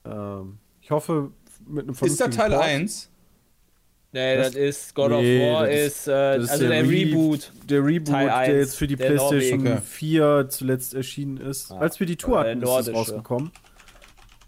Ähm, 0.04 0.58
ich 0.80 0.90
hoffe, 0.90 1.30
mit 1.66 1.84
einem 1.84 1.94
Ist 2.00 2.20
da 2.20 2.28
Teil 2.28 2.50
Port. 2.50 2.62
1? 2.64 3.10
Nee, 4.10 4.36
Das- 4.38 4.46
das, 4.52 4.54
ist 4.56 4.94
God 4.94 5.10
Nee, 5.10 5.50
of 5.50 5.54
War 5.54 5.66
das 5.66 5.74
ist- 5.76 5.86
ist, 5.98 6.08
äh, 6.08 6.10
Das 6.36 6.44
ist 6.44 6.50
also 6.50 6.68
der, 6.68 6.82
Re- 6.82 6.88
Reboot. 6.88 7.52
Der 7.68 7.84
Reboot, 7.84 8.06
Teil 8.08 8.26
der 8.26 8.36
1, 8.36 8.48
jetzt 8.54 8.76
für 8.76 8.86
die 8.86 8.96
der 8.96 9.06
PlayStation 9.06 9.58
Norweger. 9.62 9.82
4 9.82 10.46
zuletzt 10.48 10.94
erschienen 10.94 11.36
ist. 11.36 11.70
Ah, 11.70 11.78
Als 11.78 12.00
wir 12.00 12.06
die 12.06 12.16
Tour 12.16 12.40
hatten, 12.40 12.60
der 12.60 12.78
ist 12.80 12.88
es 12.88 12.94
rausgekommen. 12.94 13.50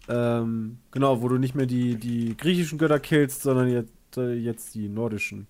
Ähm, 0.09 0.79
genau, 0.91 1.21
wo 1.21 1.27
du 1.29 1.37
nicht 1.37 1.55
mehr 1.55 1.67
die, 1.67 1.95
die 1.95 2.35
griechischen 2.35 2.77
Götter 2.79 2.99
killst, 2.99 3.43
sondern 3.43 3.69
jetzt, 3.71 3.93
äh, 4.17 4.33
jetzt 4.33 4.73
die 4.75 4.87
nordischen. 4.89 5.47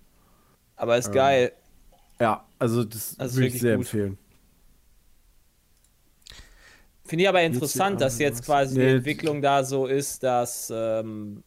Aber 0.76 0.98
ist 0.98 1.08
Ähm, 1.08 1.14
geil. 1.14 1.52
Ja, 2.20 2.46
also 2.60 2.84
das 2.84 3.16
Das 3.18 3.32
ist 3.32 3.36
würde 3.38 3.48
ich 3.48 3.60
sehr 3.60 3.76
gut. 3.78 3.86
empfehlen. 3.86 4.18
Finde 7.06 7.24
ich 7.24 7.30
aber 7.30 7.42
interessant, 7.42 8.00
dass 8.00 8.20
jetzt 8.20 8.46
quasi 8.46 8.72
was? 8.72 8.74
die 8.76 8.80
Nee, 8.86 8.92
Entwicklung 8.98 9.42
da 9.42 9.64
so 9.64 9.86
ist, 9.86 10.24
dass 10.24 10.72
ähm, 10.74 11.44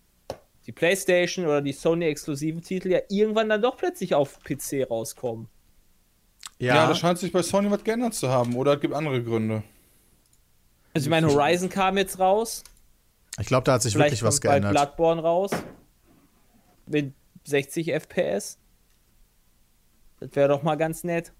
die 0.66 0.72
PlayStation 0.72 1.46
oder 1.46 1.62
die 1.62 1.72
Sony-exklusiven 1.72 2.60
Titel 2.62 2.88
ja 2.88 3.00
irgendwann 3.08 3.48
dann 3.48 3.62
doch 3.62 3.76
plötzlich 3.76 4.14
auf 4.14 4.38
PC 4.40 4.90
rauskommen. 4.90 5.48
Ja. 6.58 6.86
da 6.86 6.94
scheint 6.94 7.18
sich 7.18 7.32
bei 7.32 7.42
Sony 7.42 7.70
was 7.70 7.82
geändert 7.82 8.14
zu 8.14 8.28
haben. 8.28 8.54
Oder 8.56 8.74
es 8.74 8.80
gibt 8.80 8.94
andere 8.94 9.22
Gründe. 9.22 9.62
Also 10.92 11.06
ich 11.06 11.10
meine, 11.10 11.28
Horizon 11.28 11.68
kam 11.68 11.96
jetzt 11.98 12.18
raus. 12.18 12.62
Ich 13.40 13.46
glaube, 13.46 13.64
da 13.64 13.72
hat 13.74 13.82
sich 13.82 13.94
Vielleicht 13.94 14.12
wirklich 14.12 14.22
was 14.22 14.40
kommt 14.40 14.50
bald 14.52 14.62
geändert. 14.62 14.96
Bloodborne 14.96 15.22
raus. 15.22 15.50
Mit 16.86 17.14
60 17.44 17.92
FPS. 17.92 18.58
Das 20.20 20.30
wäre 20.34 20.48
doch 20.48 20.62
mal 20.62 20.76
ganz 20.76 21.04
nett. 21.04 21.32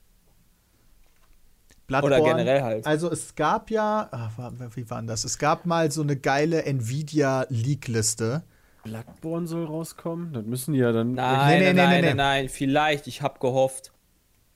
Bloodborne, 1.87 2.17
Oder 2.23 2.25
generell 2.37 2.63
halt. 2.63 2.87
Also 2.87 3.11
es 3.11 3.35
gab 3.35 3.71
ja, 3.71 4.09
wa- 4.37 4.53
wie 4.75 4.89
war 4.89 4.99
denn 5.01 5.07
das? 5.07 5.25
Es 5.25 5.37
gab 5.39 5.67
mal 5.67 5.91
so 5.91 6.01
eine 6.03 6.17
geile 6.17 6.65
Nvidia 6.65 7.47
Leak-Liste. 7.51 8.43
Bloodborne 8.85 9.47
soll 9.47 9.65
rauskommen? 9.67 10.33
Das 10.33 10.45
müssen 10.45 10.73
die 10.75 10.81
ja 10.81 10.93
dann. 10.93 11.13
Nein, 11.13 11.59
nee, 11.59 11.59
nee, 11.59 11.65
nein, 11.73 11.77
nein, 11.77 11.89
nee, 11.91 11.97
nee. 12.01 12.07
nein, 12.09 12.17
nein, 12.17 12.49
vielleicht. 12.49 13.07
Ich 13.07 13.21
habe 13.23 13.39
gehofft. 13.39 13.93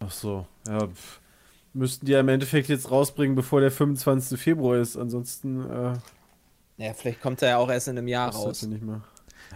Ach 0.00 0.10
so, 0.10 0.46
ja. 0.66 0.86
Pff. 0.86 1.20
Müssten 1.74 2.06
die 2.06 2.12
ja 2.12 2.20
im 2.20 2.28
Endeffekt 2.28 2.68
jetzt 2.68 2.90
rausbringen, 2.90 3.36
bevor 3.36 3.60
der 3.60 3.70
25. 3.70 4.40
Februar 4.40 4.78
ist. 4.78 4.96
Ansonsten 4.96 5.68
äh, 5.70 5.92
Ja, 6.78 6.94
vielleicht 6.94 7.20
kommt 7.20 7.42
er 7.42 7.50
ja 7.50 7.56
auch 7.58 7.68
erst 7.70 7.88
in 7.88 7.98
einem 7.98 8.08
Jahr 8.08 8.34
raus. 8.34 8.60
das 8.60 8.68
nicht 8.68 8.82
mehr. 8.82 9.02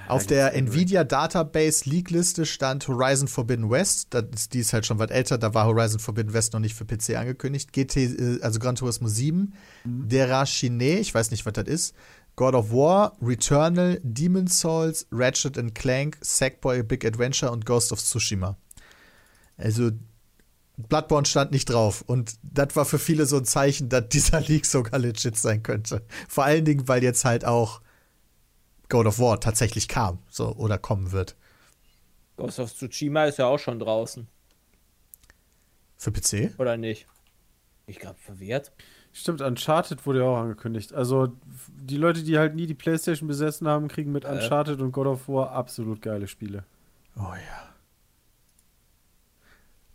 Auf 0.08 0.26
der 0.26 0.54
Nvidia 0.54 1.04
Database 1.04 1.88
Leak-Liste 1.88 2.44
stand 2.44 2.86
Horizon 2.88 3.28
Forbidden 3.28 3.70
West. 3.70 4.08
Das 4.10 4.24
ist, 4.34 4.52
die 4.52 4.58
ist 4.58 4.72
halt 4.72 4.84
schon 4.84 4.98
weit 4.98 5.10
älter. 5.10 5.38
Da 5.38 5.54
war 5.54 5.66
Horizon 5.66 6.00
Forbidden 6.00 6.32
West 6.32 6.52
noch 6.52 6.60
nicht 6.60 6.74
für 6.74 6.84
PC 6.84 7.16
angekündigt. 7.16 7.72
GT, 7.72 7.96
äh, 7.96 8.38
also 8.42 8.58
Gran 8.58 8.74
Turismo 8.74 9.08
7, 9.08 9.54
Derashine, 9.84 10.98
ich 10.98 11.14
weiß 11.14 11.30
nicht, 11.30 11.46
was 11.46 11.52
das 11.52 11.66
ist. 11.66 11.94
God 12.36 12.54
of 12.54 12.72
War, 12.72 13.16
Returnal, 13.22 14.00
Demon's 14.02 14.58
Souls, 14.58 15.06
Ratchet 15.12 15.58
and 15.58 15.74
Clank, 15.74 16.18
Sackboy 16.20 16.82
Big 16.82 17.04
Adventure 17.04 17.52
und 17.52 17.66
Ghost 17.66 17.92
of 17.92 18.00
Tsushima. 18.00 18.56
Also 19.56 19.90
Bloodborne 20.76 21.26
stand 21.26 21.52
nicht 21.52 21.66
drauf. 21.66 22.02
Und 22.06 22.34
das 22.42 22.74
war 22.74 22.84
für 22.84 22.98
viele 22.98 23.26
so 23.26 23.36
ein 23.36 23.44
Zeichen, 23.44 23.88
dass 23.88 24.08
dieser 24.08 24.40
Leak 24.48 24.66
sogar 24.66 24.98
legit 24.98 25.36
sein 25.36 25.62
könnte. 25.62 26.02
Vor 26.28 26.44
allen 26.44 26.64
Dingen, 26.64 26.88
weil 26.88 27.02
jetzt 27.02 27.24
halt 27.24 27.44
auch 27.44 27.80
God 28.92 29.06
of 29.06 29.18
War 29.18 29.40
tatsächlich 29.40 29.88
kam, 29.88 30.18
so 30.28 30.54
oder 30.54 30.76
kommen 30.76 31.12
wird. 31.12 31.34
Ghost 32.36 32.60
of 32.60 32.74
Tsushima 32.74 33.24
ist 33.24 33.38
ja 33.38 33.46
auch 33.46 33.58
schon 33.58 33.78
draußen, 33.78 34.26
Für 35.96 36.12
PC? 36.12 36.52
oder 36.58 36.76
nicht? 36.76 37.06
Ich 37.86 37.98
glaube, 37.98 38.18
verwehrt. 38.18 38.70
Stimmt, 39.14 39.40
Uncharted 39.40 40.04
wurde 40.04 40.18
ja 40.18 40.26
auch 40.26 40.36
angekündigt. 40.36 40.92
Also 40.92 41.32
die 41.68 41.96
Leute, 41.96 42.22
die 42.22 42.36
halt 42.36 42.54
nie 42.54 42.66
die 42.66 42.74
Playstation 42.74 43.28
besessen 43.28 43.66
haben, 43.66 43.88
kriegen 43.88 44.12
mit 44.12 44.24
Äh. 44.24 44.28
Uncharted 44.28 44.80
und 44.82 44.92
God 44.92 45.06
of 45.06 45.26
War 45.28 45.52
absolut 45.52 46.02
geile 46.02 46.28
Spiele. 46.28 46.64
Oh 47.16 47.22
ja. 47.32 47.68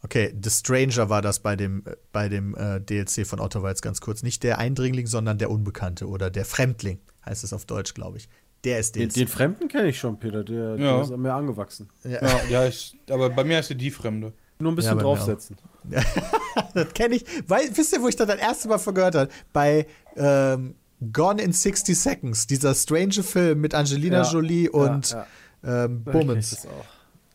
Okay, 0.01 0.33
The 0.41 0.49
Stranger 0.49 1.09
war 1.09 1.21
das 1.21 1.39
bei 1.39 1.55
dem, 1.55 1.83
bei 2.11 2.29
dem 2.29 2.55
äh, 2.55 2.79
DLC 2.81 3.27
von 3.27 3.39
Outer 3.39 3.61
Wilds 3.61 3.81
ganz 3.83 4.01
kurz. 4.01 4.23
Nicht 4.23 4.41
der 4.41 4.57
Eindringling, 4.57 5.05
sondern 5.05 5.37
der 5.37 5.51
Unbekannte 5.51 6.07
oder 6.07 6.31
der 6.31 6.45
Fremdling 6.45 6.99
heißt 7.25 7.43
es 7.43 7.53
auf 7.53 7.65
Deutsch, 7.65 7.93
glaube 7.93 8.17
ich. 8.17 8.27
Der 8.67 8.79
ist 8.79 8.95
Den, 8.95 9.09
den 9.09 9.27
Fremden 9.27 9.67
kenne 9.67 9.87
ich 9.89 9.97
schon, 9.99 10.19
Peter. 10.19 10.43
Der, 10.43 10.75
der 10.75 10.85
Ja. 10.85 11.01
ist 11.01 11.11
an 11.11 11.21
mir 11.21 11.33
angewachsen. 11.33 11.89
ja, 12.03 12.21
Ja, 12.21 12.39
ja 12.49 12.63
ist, 12.65 12.95
aber 13.09 13.29
bei 13.29 13.43
mir 13.43 13.59
ist 13.59 13.67
sie 13.67 13.75
die 13.75 13.91
Fremde. 13.91 14.33
Nur 14.59 14.71
ein 14.71 14.75
bisschen 14.75 14.97
draufsetzen. 14.97 15.55
das 16.73 16.93
kenne 16.93 17.15
ich. 17.15 17.25
Weil, 17.47 17.69
wisst 17.75 17.93
ihr, 17.93 18.01
wo 18.01 18.07
ich 18.07 18.15
das 18.15 18.27
das 18.27 18.37
erste 18.39 18.67
Mal 18.67 18.77
von 18.79 18.93
gehört 18.95 19.15
habe? 19.15 19.31
Bei 19.53 19.85
ähm, 20.15 20.75
Gone 21.13 21.41
in 21.41 21.53
60 21.53 21.97
Seconds, 21.97 22.47
dieser 22.47 22.73
strange 22.73 23.21
Film 23.23 23.61
mit 23.61 23.73
Angelina 23.75 24.23
Ja. 24.23 24.31
Jolie 24.31 24.69
und 24.69 25.11
ja. 25.11 25.25
Ähm, 25.63 26.03
ich 26.05 26.11
Bummens. 26.11 26.49
das 26.49 26.65
auch. 26.65 26.85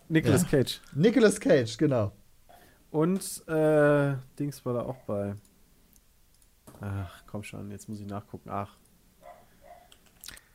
Nicolas 0.08 0.42
Ja. 0.42 0.48
Cage. 0.48 0.80
Nicolas 0.94 1.40
Cage, 1.40 1.76
genau. 1.78 2.12
Und 2.90 3.22
äh, 3.48 4.14
Dings 4.38 4.64
war 4.66 4.74
da 4.74 4.80
auch 4.82 4.98
bei. 5.06 5.34
Ach, 6.80 7.22
komm 7.26 7.42
schon, 7.44 7.70
jetzt 7.70 7.88
muss 7.88 8.00
ich 8.00 8.06
nachgucken. 8.06 8.50
Ach, 8.50 8.76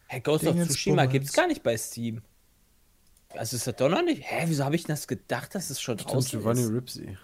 Hey, 0.08 0.22
Ghost 0.22 0.46
of 0.46 0.54
Dingens 0.54 0.70
Tsushima 0.70 0.96
Bummens. 0.96 1.12
gibt's 1.12 1.34
gar 1.34 1.48
nicht 1.48 1.63
bei 1.63 1.78
Steam. 1.78 2.22
Also 3.30 3.58
ist 3.58 3.67
das 3.67 3.76
doch 3.76 3.89
noch 3.89 4.04
nicht. 4.04 4.24
Hä, 4.26 4.46
wieso 4.48 4.63
habe 4.63 4.76
ich 4.76 4.84
denn 4.84 4.96
das 4.96 5.08
gedacht, 5.08 5.54
dass 5.54 5.70
es 5.70 5.82
schon 5.82 6.00
stimmt, 6.00 6.13
draußen 6.13 6.39
Giovanni 6.39 6.62
ist? 6.62 6.72
Ripsy. 6.72 7.17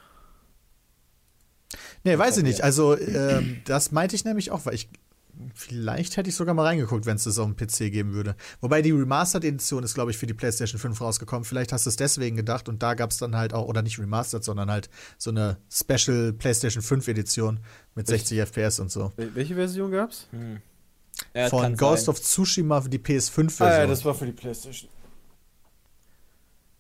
Nee, 2.03 2.17
weiß 2.17 2.37
ich 2.37 2.43
nicht. 2.43 2.61
Also, 2.61 2.97
ähm, 2.99 3.61
das 3.65 3.91
meinte 3.91 4.15
ich 4.15 4.25
nämlich 4.25 4.51
auch, 4.51 4.65
weil 4.65 4.75
ich. 4.75 4.89
Vielleicht 5.55 6.15
hätte 6.15 6.29
ich 6.29 6.35
sogar 6.35 6.53
mal 6.53 6.63
reingeguckt, 6.63 7.07
wenn 7.07 7.15
es 7.15 7.23
das 7.23 7.39
auf 7.39 7.47
dem 7.47 7.55
PC 7.55 7.91
geben 7.91 8.13
würde. 8.13 8.35
Wobei 8.61 8.83
die 8.83 8.91
Remastered-Edition 8.91 9.83
ist, 9.83 9.95
glaube 9.95 10.11
ich, 10.11 10.17
für 10.17 10.27
die 10.27 10.35
PlayStation 10.35 10.79
5 10.79 11.01
rausgekommen. 11.01 11.43
Vielleicht 11.43 11.73
hast 11.73 11.87
du 11.87 11.89
es 11.89 11.95
deswegen 11.95 12.35
gedacht 12.35 12.69
und 12.69 12.83
da 12.83 12.93
gab 12.93 13.09
es 13.09 13.17
dann 13.17 13.35
halt 13.35 13.51
auch, 13.51 13.67
oder 13.67 13.81
nicht 13.81 13.97
Remastered, 13.97 14.43
sondern 14.43 14.69
halt 14.69 14.91
so 15.17 15.31
eine 15.31 15.57
Special 15.71 16.33
PlayStation 16.33 16.83
5-Edition 16.83 17.61
mit 17.95 18.05
60 18.05 18.41
FPS 18.41 18.79
und 18.79 18.91
so. 18.91 19.11
Wel 19.15 19.33
welche 19.33 19.55
Version 19.55 19.91
gab's? 19.91 20.27
Ja, 21.33 21.49
Von 21.49 21.75
Ghost 21.77 22.05
sein. 22.05 22.13
of 22.13 22.21
Tsushima 22.21 22.81
für 22.81 22.89
die 22.89 22.99
PS5-Version. 22.99 24.05
war 24.05 24.15
für 24.15 24.25
die 24.25 24.31
Playstation. 24.31 24.89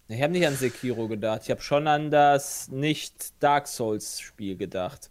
Ich 0.07 0.21
habe 0.21 0.33
nicht 0.33 0.45
an 0.45 0.55
Sekiro 0.55 1.07
gedacht. 1.07 1.41
Ich 1.43 1.51
habe 1.51 1.61
schon 1.61 1.87
an 1.87 2.11
das 2.11 2.67
nicht 2.69 3.33
Dark 3.41 3.67
Souls 3.67 4.19
Spiel 4.19 4.57
gedacht. 4.57 5.09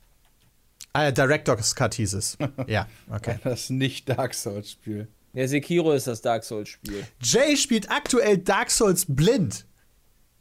ah, 0.92 1.04
ja, 1.04 1.10
Director's 1.10 1.74
Cut 1.74 1.94
hieß 1.94 2.12
es. 2.14 2.36
ja, 2.66 2.86
okay. 3.10 3.38
Das 3.44 3.70
nicht 3.70 4.08
Dark 4.08 4.34
Souls-Spiel. 4.34 5.08
Ja, 5.32 5.48
Sekiro 5.48 5.92
ist 5.92 6.06
das 6.06 6.20
Dark 6.20 6.44
Souls 6.44 6.68
Spiel. 6.68 7.06
Jay 7.22 7.56
spielt 7.56 7.90
aktuell 7.90 8.38
Dark 8.38 8.70
Souls 8.70 9.06
blind. 9.08 9.66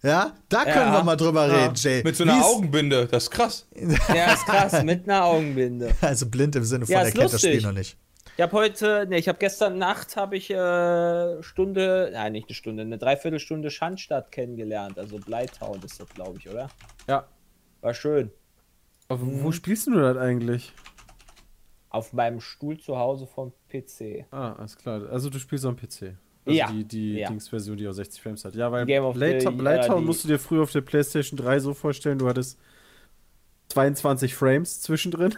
Ja, 0.04 0.36
da 0.50 0.63
können 0.63 0.76
Ja. 0.88 0.94
wir 0.94 1.04
mal 1.04 1.15
drüber 1.15 1.48
Ja, 1.48 1.63
reden, 1.65 1.76
Jay. 1.76 2.04
Mit 2.04 2.15
so 2.15 2.24
einer 2.24 2.36
Wie 2.36 2.39
ist- 2.39 2.46
Augenbinde, 2.46 3.06
das 3.08 3.24
ist 3.24 3.32
krass. 3.32 3.67
Ja, 4.13 4.34
ist 4.34 4.46
krass, 4.46 4.84
mit 4.84 5.08
einer 5.08 5.24
Augenbinde. 5.24 5.96
Also 6.02 6.26
blind 6.26 6.56
im 6.56 6.65
Sinne 6.65 6.86
von, 6.86 6.91
Ja, 6.94 7.02
er 7.02 7.08
ist 7.08 7.12
kennt 7.13 7.24
das 7.26 7.32
lustig. 7.34 7.52
Spiel 7.54 7.62
noch 7.67 7.72
nicht. 7.78 7.98
Ich 8.42 8.44
habe 8.44 8.58
heute, 8.58 9.06
ne, 9.08 9.20
ich 9.20 9.28
habe 9.28 9.38
gestern 9.38 9.78
Nacht 9.78 10.16
habe 10.16 10.36
ich 10.36 10.50
äh, 10.50 11.44
Stunde, 11.44 12.10
nein, 12.12 12.32
nicht 12.32 12.48
eine 12.50 12.56
Stunde, 12.56 12.82
eine 12.82 12.98
Dreiviertelstunde 12.98 13.70
Schandstadt 13.70 14.32
kennengelernt. 14.32 14.98
Also 14.98 15.20
Bleitown 15.20 15.80
ist 15.84 16.00
das, 16.00 16.10
glaube 16.10 16.40
ich, 16.40 16.50
oder? 16.50 16.72
Ja. 17.08 17.28
War 17.82 17.94
schön. 17.94 18.32
Aber 19.10 19.22
wo 19.22 19.52
spielst 19.52 19.86
du 19.86 19.92
das 19.94 20.18
eigentlich? 20.18 20.74
Auf 21.92 22.14
meinem 22.14 22.42
Stuhl 22.42 22.80
zu 22.80 22.98
Hause 22.98 23.28
vom 23.28 23.54
PC. 23.72 24.26
Ah, 24.32 24.54
alles 24.54 24.76
klar. 24.76 25.08
Also 25.12 25.30
du 25.30 25.38
spielst 25.38 25.64
am 25.68 25.76
PC. 25.76 26.16
Also 26.44 26.58
Ja. 26.58 26.72
Die, 26.72 26.84
die 26.84 27.14
Ja. 27.20 27.28
Dings-Version, 27.30 27.78
die 27.78 27.88
auf 27.88 27.94
60 27.94 28.24
Frames 28.24 28.44
hat. 28.44 28.56
Ja, 28.56 28.72
weil 28.72 28.88
Blaytown 28.88 29.56
die- 30.00 30.04
musst 30.04 30.24
du 30.24 30.28
dir 30.30 30.40
früher 30.40 30.64
auf 30.64 30.72
der 30.72 30.82
PlayStation 30.82 31.38
3 31.38 31.60
so 31.60 31.76
vorstellen, 31.76 32.18
du 32.18 32.28
hattest 32.28 32.58
22 33.68 34.34
Frames 34.34 34.82
zwischendrin. 34.82 35.36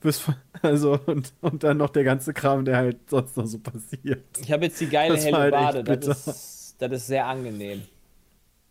Bis, 0.00 0.22
also, 0.62 0.98
und, 1.06 1.32
und 1.40 1.64
dann 1.64 1.76
noch 1.76 1.90
der 1.90 2.04
ganze 2.04 2.32
Kram, 2.32 2.64
der 2.64 2.76
halt 2.76 3.10
sonst 3.10 3.36
noch 3.36 3.46
so 3.46 3.58
passiert. 3.58 4.24
Ich 4.38 4.52
habe 4.52 4.66
jetzt 4.66 4.80
die 4.80 4.88
geile 4.88 5.14
Das 5.14 5.24
helle 5.24 5.36
halt 5.36 5.52
Bade. 5.52 5.84
Das 5.84 6.26
ist, 6.26 6.76
das 6.78 6.92
ist 6.92 7.06
sehr 7.06 7.26
angenehm. 7.26 7.82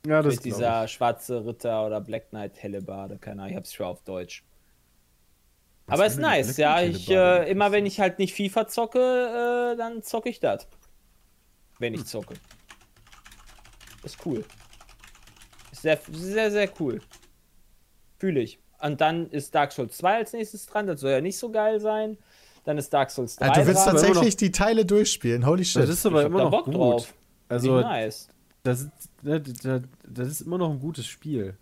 Ja, 0.06 0.22
das 0.22 0.36
Mit 0.36 0.44
glaub 0.44 0.56
dieser 0.56 0.88
schwarze 0.88 1.46
Ritter 1.46 1.86
oder 1.86 2.00
Black 2.00 2.30
Knight 2.30 2.62
helle 2.62 2.82
Bade. 2.82 3.18
Keine 3.18 3.42
Ahnung, 3.42 3.52
ich 3.52 3.58
hab's 3.58 3.74
schon 3.74 3.86
auf 3.88 4.02
Deutsch. 4.04 4.44
Was 5.88 5.94
Aber 5.94 6.06
ist 6.06 6.20
nice, 6.20 6.56
Black 6.56 6.58
ja. 6.58 6.82
Ich, 6.82 7.10
äh, 7.10 7.50
immer 7.50 7.72
wenn 7.72 7.86
ich 7.86 8.00
halt 8.00 8.20
nicht 8.20 8.34
FIFA 8.34 8.68
zocke, 8.68 9.00
äh, 9.74 9.78
dann 9.78 10.04
zocke 10.04 10.30
ich 10.30 10.40
das. 10.40 10.68
Wenn 11.80 11.94
Hm. 11.94 12.02
ich 12.02 12.08
zocke. 12.08 12.36
Ist 14.04 14.26
cool. 14.26 14.44
Ist 15.72 15.82
sehr, 15.82 16.00
sehr, 16.12 16.52
sehr 16.52 16.70
cool. 16.80 17.02
Fühle 18.20 18.42
ich. 18.42 18.60
Und 18.80 19.02
dann 19.02 19.30
ist 19.32 19.54
Dark 19.56 19.72
Souls 19.72 19.98
2 19.98 20.16
als 20.18 20.34
nächstes 20.34 20.66
dran. 20.68 20.86
Das 20.88 21.00
soll 21.02 21.12
ja 21.12 21.22
nicht 21.22 21.38
so 21.38 21.50
geil 21.50 21.80
sein. 21.80 22.18
Dann 22.64 22.78
ist 22.78 22.94
Dark 22.94 23.10
Souls 23.12 23.36
3 23.38 23.46
Ah, 23.48 23.54
du 23.54 23.66
willst 23.68 23.86
dran. 23.86 23.96
tatsächlich 23.96 24.36
die 24.38 24.52
Teile 24.52 24.86
durchspielen. 24.86 25.46
Holy 25.46 25.66
shit. 25.66 25.82
Das 25.84 25.90
ist 25.90 26.06
aber 26.06 26.22
Ich 26.22 26.28
immer 26.28 26.44
noch 26.44 26.52
Bock 26.52 26.66
gut. 26.66 26.76
drauf. 26.76 27.14
Also, 27.50 27.78
Wie 27.80 27.82
nice. 27.82 28.28
das 28.64 28.82
ist, 28.82 28.92
ne, 29.24 29.40
das, 29.42 29.82
das 30.08 30.28
ist 30.28 30.42
immer 30.42 30.58
noch 30.58 30.70
ein 30.70 30.80
gutes 30.80 31.06
Spiel. 31.08 31.58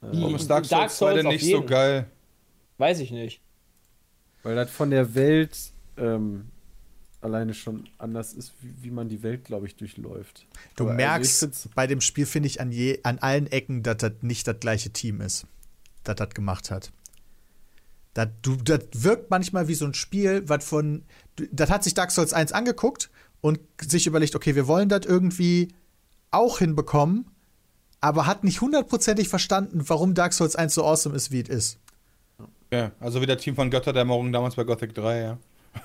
Warum 0.00 0.34
ist 0.34 0.48
Dark 0.48 0.68
Dark 0.68 0.90
Souls 0.90 1.12
2 1.12 1.22
denn 1.22 1.26
nicht 1.32 1.48
so 1.50 1.62
geil? 1.64 2.06
Weiß 2.78 3.00
ich 3.00 3.10
nicht. 3.10 3.40
Weil 4.42 4.54
das 4.54 4.70
von 4.70 4.90
der 4.90 5.14
Welt 5.14 5.56
ähm, 5.96 6.48
alleine 7.20 7.52
schon 7.54 7.88
anders 7.98 8.32
ist, 8.32 8.52
wie, 8.60 8.74
wie 8.84 8.90
man 8.90 9.08
die 9.08 9.22
Welt, 9.22 9.44
glaube 9.44 9.66
ich, 9.66 9.76
durchläuft. 9.76 10.46
du 10.76 10.84
Aber 10.84 10.90
also 10.92 10.96
merkst 10.96 11.38
find's- 11.40 11.68
bei 11.74 11.86
dem 11.86 12.00
Spiel, 12.00 12.26
finde 12.26 12.46
ich, 12.46 12.60
an, 12.60 12.70
je, 12.70 13.00
an 13.02 13.18
allen 13.18 13.46
Ecken, 13.48 13.82
dass 13.82 13.96
das 13.98 14.12
nicht 14.22 14.46
das 14.46 14.60
gleiche 14.60 14.90
Team 14.90 15.20
ist, 15.20 15.46
das 16.04 16.16
das 16.16 16.30
gemacht 16.30 16.70
hat. 16.70 16.92
Das, 18.14 18.28
du, 18.42 18.56
das 18.56 18.80
wirkt 18.92 19.30
manchmal 19.30 19.68
wie 19.68 19.74
so 19.74 19.84
ein 19.84 19.94
Spiel, 19.94 20.48
was 20.48 20.64
von. 20.64 21.02
Das 21.52 21.70
hat 21.70 21.84
sich 21.84 21.94
Dark 21.94 22.10
Souls 22.10 22.32
1 22.32 22.52
angeguckt 22.52 23.10
und 23.40 23.60
sich 23.80 24.06
überlegt, 24.06 24.34
okay, 24.34 24.54
wir 24.56 24.66
wollen 24.66 24.88
das 24.88 25.06
irgendwie 25.06 25.68
auch 26.30 26.58
hinbekommen, 26.58 27.26
aber 28.00 28.26
hat 28.26 28.42
nicht 28.44 28.60
hundertprozentig 28.60 29.28
verstanden, 29.28 29.82
warum 29.88 30.14
Dark 30.14 30.32
Souls 30.32 30.56
1 30.56 30.74
so 30.74 30.84
awesome 30.84 31.14
ist, 31.14 31.30
wie 31.30 31.42
es 31.42 31.48
ist. 31.48 31.78
Ja, 32.72 32.90
also 33.00 33.20
wie 33.22 33.26
der 33.26 33.38
Team 33.38 33.54
von 33.54 33.70
Götterdämmerung 33.70 34.32
damals 34.32 34.56
bei 34.56 34.64
Gothic 34.64 34.94
3, 34.94 35.20
ja. 35.20 35.38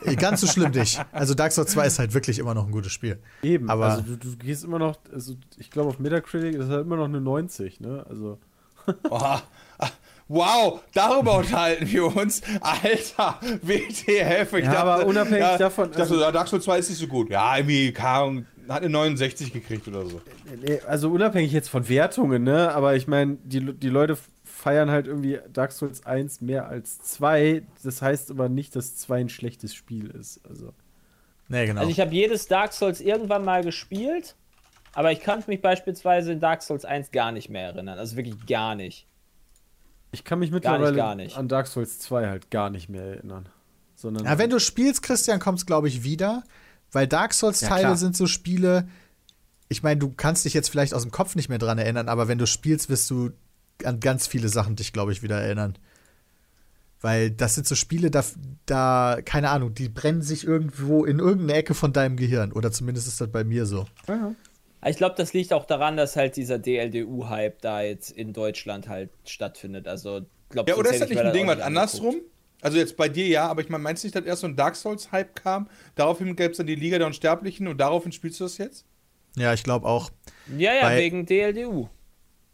Äh, 0.05 0.15
Ganz 0.15 0.41
so 0.41 0.47
schlimm 0.47 0.71
nicht. 0.71 1.03
Also 1.11 1.33
Dark 1.33 1.51
Souls 1.51 1.71
2 1.71 1.85
ist 1.87 1.99
halt 1.99 2.13
wirklich 2.13 2.39
immer 2.39 2.53
noch 2.53 2.65
ein 2.65 2.71
gutes 2.71 2.91
Spiel. 2.91 3.19
Eben, 3.41 3.69
Aber- 3.69 3.85
also 3.85 4.01
du, 4.01 4.15
du 4.17 4.35
gehst 4.37 4.63
immer 4.63 4.79
noch, 4.79 4.95
also 5.13 5.35
ich 5.57 5.69
glaube 5.71 5.89
auf 5.89 5.99
Metacritic 5.99 6.55
ist 6.55 6.69
halt 6.69 6.85
immer 6.85 6.97
noch 6.97 7.05
eine 7.05 7.21
90, 7.21 7.79
ne? 7.79 8.05
Also 8.09 8.37
Oha. 9.09 9.41
Ah, 9.77 9.89
Wow, 10.29 10.79
darüber 10.93 11.37
unterhalten 11.37 11.85
wir 11.91 12.15
uns. 12.15 12.41
Alter, 12.61 13.39
WTF. 13.61 14.53
Ich 14.53 14.65
Ja, 14.65 14.83
aber 14.83 15.05
unabhängig 15.05 15.39
ja, 15.41 15.57
davon, 15.57 15.89
Ich 15.91 15.97
dachte, 15.97 16.13
also- 16.13 16.31
Dark 16.31 16.47
Souls 16.47 16.63
2 16.63 16.79
ist 16.79 16.89
nicht 16.89 16.99
so 16.99 17.07
gut. 17.07 17.29
Ja, 17.29 17.57
irgendwie, 17.57 17.93
Ahnung, 17.97 18.45
hat 18.69 18.79
eine 18.81 18.89
69 18.89 19.51
gekriegt 19.51 19.87
oder 19.89 20.05
so. 20.05 20.21
Also 20.87 21.09
unabhängig 21.11 21.51
jetzt 21.51 21.69
von 21.69 21.87
Wertungen, 21.89 22.43
ne? 22.43 22.73
Aber 22.73 22.95
ich 22.95 23.07
meine, 23.07 23.37
die, 23.43 23.73
die 23.73 23.89
Leute 23.89 24.17
feiern 24.63 24.89
halt 24.89 25.07
irgendwie 25.07 25.39
Dark 25.51 25.73
Souls 25.73 26.05
1 26.05 26.39
mehr 26.39 26.67
als 26.67 26.99
2. 26.99 27.63
Das 27.83 28.01
heißt 28.01 28.31
aber 28.31 28.47
nicht, 28.47 28.73
dass 28.77 28.95
2 28.95 29.21
ein 29.21 29.29
schlechtes 29.29 29.75
Spiel 29.75 30.09
ist. 30.09 30.39
Also. 30.49 30.73
Nee, 31.49 31.65
genau. 31.65 31.81
Also 31.81 31.91
ich 31.91 31.99
habe 31.99 32.13
jedes 32.13 32.47
Dark 32.47 32.71
Souls 32.71 33.01
irgendwann 33.01 33.43
mal 33.43 33.61
gespielt, 33.63 34.35
aber 34.93 35.11
ich 35.11 35.19
kann 35.19 35.43
mich 35.47 35.61
beispielsweise 35.61 36.31
in 36.31 36.39
Dark 36.39 36.61
Souls 36.61 36.85
1 36.85 37.11
gar 37.11 37.33
nicht 37.33 37.49
mehr 37.49 37.73
erinnern. 37.73 37.99
Also 37.99 38.15
wirklich 38.15 38.45
gar 38.47 38.75
nicht. 38.75 39.05
Ich 40.13 40.23
kann 40.23 40.39
mich 40.39 40.49
Gar 40.51 40.59
nicht, 40.59 40.63
mittlerweile 40.69 40.95
gar 40.95 41.15
nicht. 41.15 41.35
an 41.35 41.49
Dark 41.49 41.67
Souls 41.67 41.99
2 41.99 42.27
halt 42.29 42.49
gar 42.49 42.69
nicht 42.69 42.87
mehr 42.87 43.03
erinnern. 43.03 43.49
Sondern 43.95 44.25
Ja, 44.25 44.37
wenn 44.37 44.49
du 44.49 44.59
spielst, 44.59 45.03
Christian, 45.03 45.39
kommt 45.39 45.57
es, 45.59 45.65
glaube 45.65 45.89
ich, 45.89 46.03
wieder. 46.03 46.43
Weil 46.91 47.07
Dark 47.07 47.31
Ja, 47.31 47.37
Souls-Teile 47.37 47.81
klar. 47.81 47.97
sind 47.97 48.15
so 48.15 48.27
Spiele. 48.27 48.87
Ich 49.67 49.83
meine, 49.83 49.99
du 49.99 50.13
kannst 50.15 50.45
dich 50.45 50.53
jetzt 50.53 50.69
vielleicht 50.69 50.93
aus 50.93 51.01
dem 51.01 51.11
Kopf 51.11 51.35
nicht 51.35 51.49
mehr 51.49 51.57
dran 51.57 51.79
erinnern, 51.79 52.07
aber 52.07 52.27
wenn 52.29 52.37
du 52.37 52.45
spielst, 52.47 52.89
wirst 52.89 53.09
du 53.09 53.31
an 53.83 53.99
ganz 53.99 54.27
viele 54.27 54.49
Sachen 54.49 54.75
dich, 54.75 54.93
glaube 54.93 55.11
ich, 55.11 55.23
wieder 55.23 55.39
erinnern. 55.41 55.77
Weil 57.01 57.31
das 57.31 57.55
sind 57.55 57.67
so 57.67 57.75
Spiele, 57.75 58.11
da, 58.11 58.23
da, 58.65 59.17
keine 59.25 59.49
Ahnung, 59.49 59.73
die 59.73 59.89
brennen 59.89 60.21
sich 60.21 60.45
irgendwo 60.45 61.03
in 61.03 61.19
irgendeine 61.19 61.55
Ecke 61.59 61.73
von 61.73 61.91
deinem 61.91 62.15
Gehirn. 62.15 62.53
Oder 62.53 62.71
zumindest 62.71 63.07
ist 63.07 63.19
das 63.19 63.29
bei 63.29 63.43
mir 63.43 63.65
so. 63.65 63.85
Aber 64.07 64.35
Ich 64.89 64.95
glaube, 64.97 65.15
das 65.17 65.33
liegt 65.33 65.51
auch 65.51 65.65
daran, 65.65 65.97
dass 65.97 66.15
halt 66.15 66.37
dieser 66.37 66.59
DLDU-Hype 66.59 67.61
da 67.61 67.81
jetzt 67.81 68.11
in 68.11 68.31
Deutschland 68.31 68.87
halt 68.87 69.09
stattfindet. 69.25 69.87
Also, 69.87 70.21
glaub, 70.49 70.69
Ja, 70.69 70.75
oder 70.75 70.91
ist 70.91 71.01
das 71.01 71.09
ich 71.09 71.15
nicht 71.17 71.25
ein 71.25 71.33
Ding, 71.33 71.47
was 71.47 71.59
andersrum? 71.59 72.15
Also 72.61 72.77
jetzt 72.77 72.95
bei 72.95 73.09
dir 73.09 73.27
ja, 73.27 73.47
aber 73.47 73.61
ich 73.61 73.67
meine, 73.67 73.83
meinst 73.83 74.03
du 74.03 74.07
nicht, 74.07 74.15
dass 74.15 74.23
erst 74.23 74.39
so 74.39 74.47
ein 74.47 74.55
Dark 74.55 74.77
Souls-Hype 74.77 75.35
kam? 75.35 75.69
Daraufhin 75.95 76.33
gäbe 76.37 76.51
es 76.51 76.57
dann 76.57 76.67
die 76.67 76.75
Liga 76.75 76.97
der 76.97 77.07
Unsterblichen 77.07 77.67
und 77.67 77.77
daraufhin 77.79 78.13
spielst 78.13 78.39
du 78.39 78.45
das 78.45 78.57
jetzt? 78.57 78.85
Ja, 79.35 79.53
ich 79.53 79.63
glaube 79.63 79.85
auch. 79.85 80.09
Ja, 80.57 80.73
ja, 80.73 80.83
Weil- 80.83 80.99
wegen 80.99 81.25
DLDU. 81.25 81.89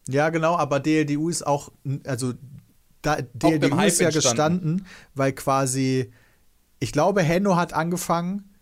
Ja, 0.08 0.30
genau, 0.30 0.56
aber 0.56 0.80
DLDU 0.80 1.30
ist 1.30 1.46
auch, 1.46 1.72
also 2.06 2.34
da, 3.02 3.18
DLDU 3.22 3.78
Hype 3.78 3.88
ist 3.88 4.00
ja 4.00 4.08
entstanden. 4.08 4.78
gestanden, 4.78 4.88
weil 5.14 5.34
quasi, 5.34 6.12
ich 6.80 6.92
glaube, 6.92 7.22
Henno 7.22 7.56
hat 7.56 7.74
angefangen, 7.74 8.56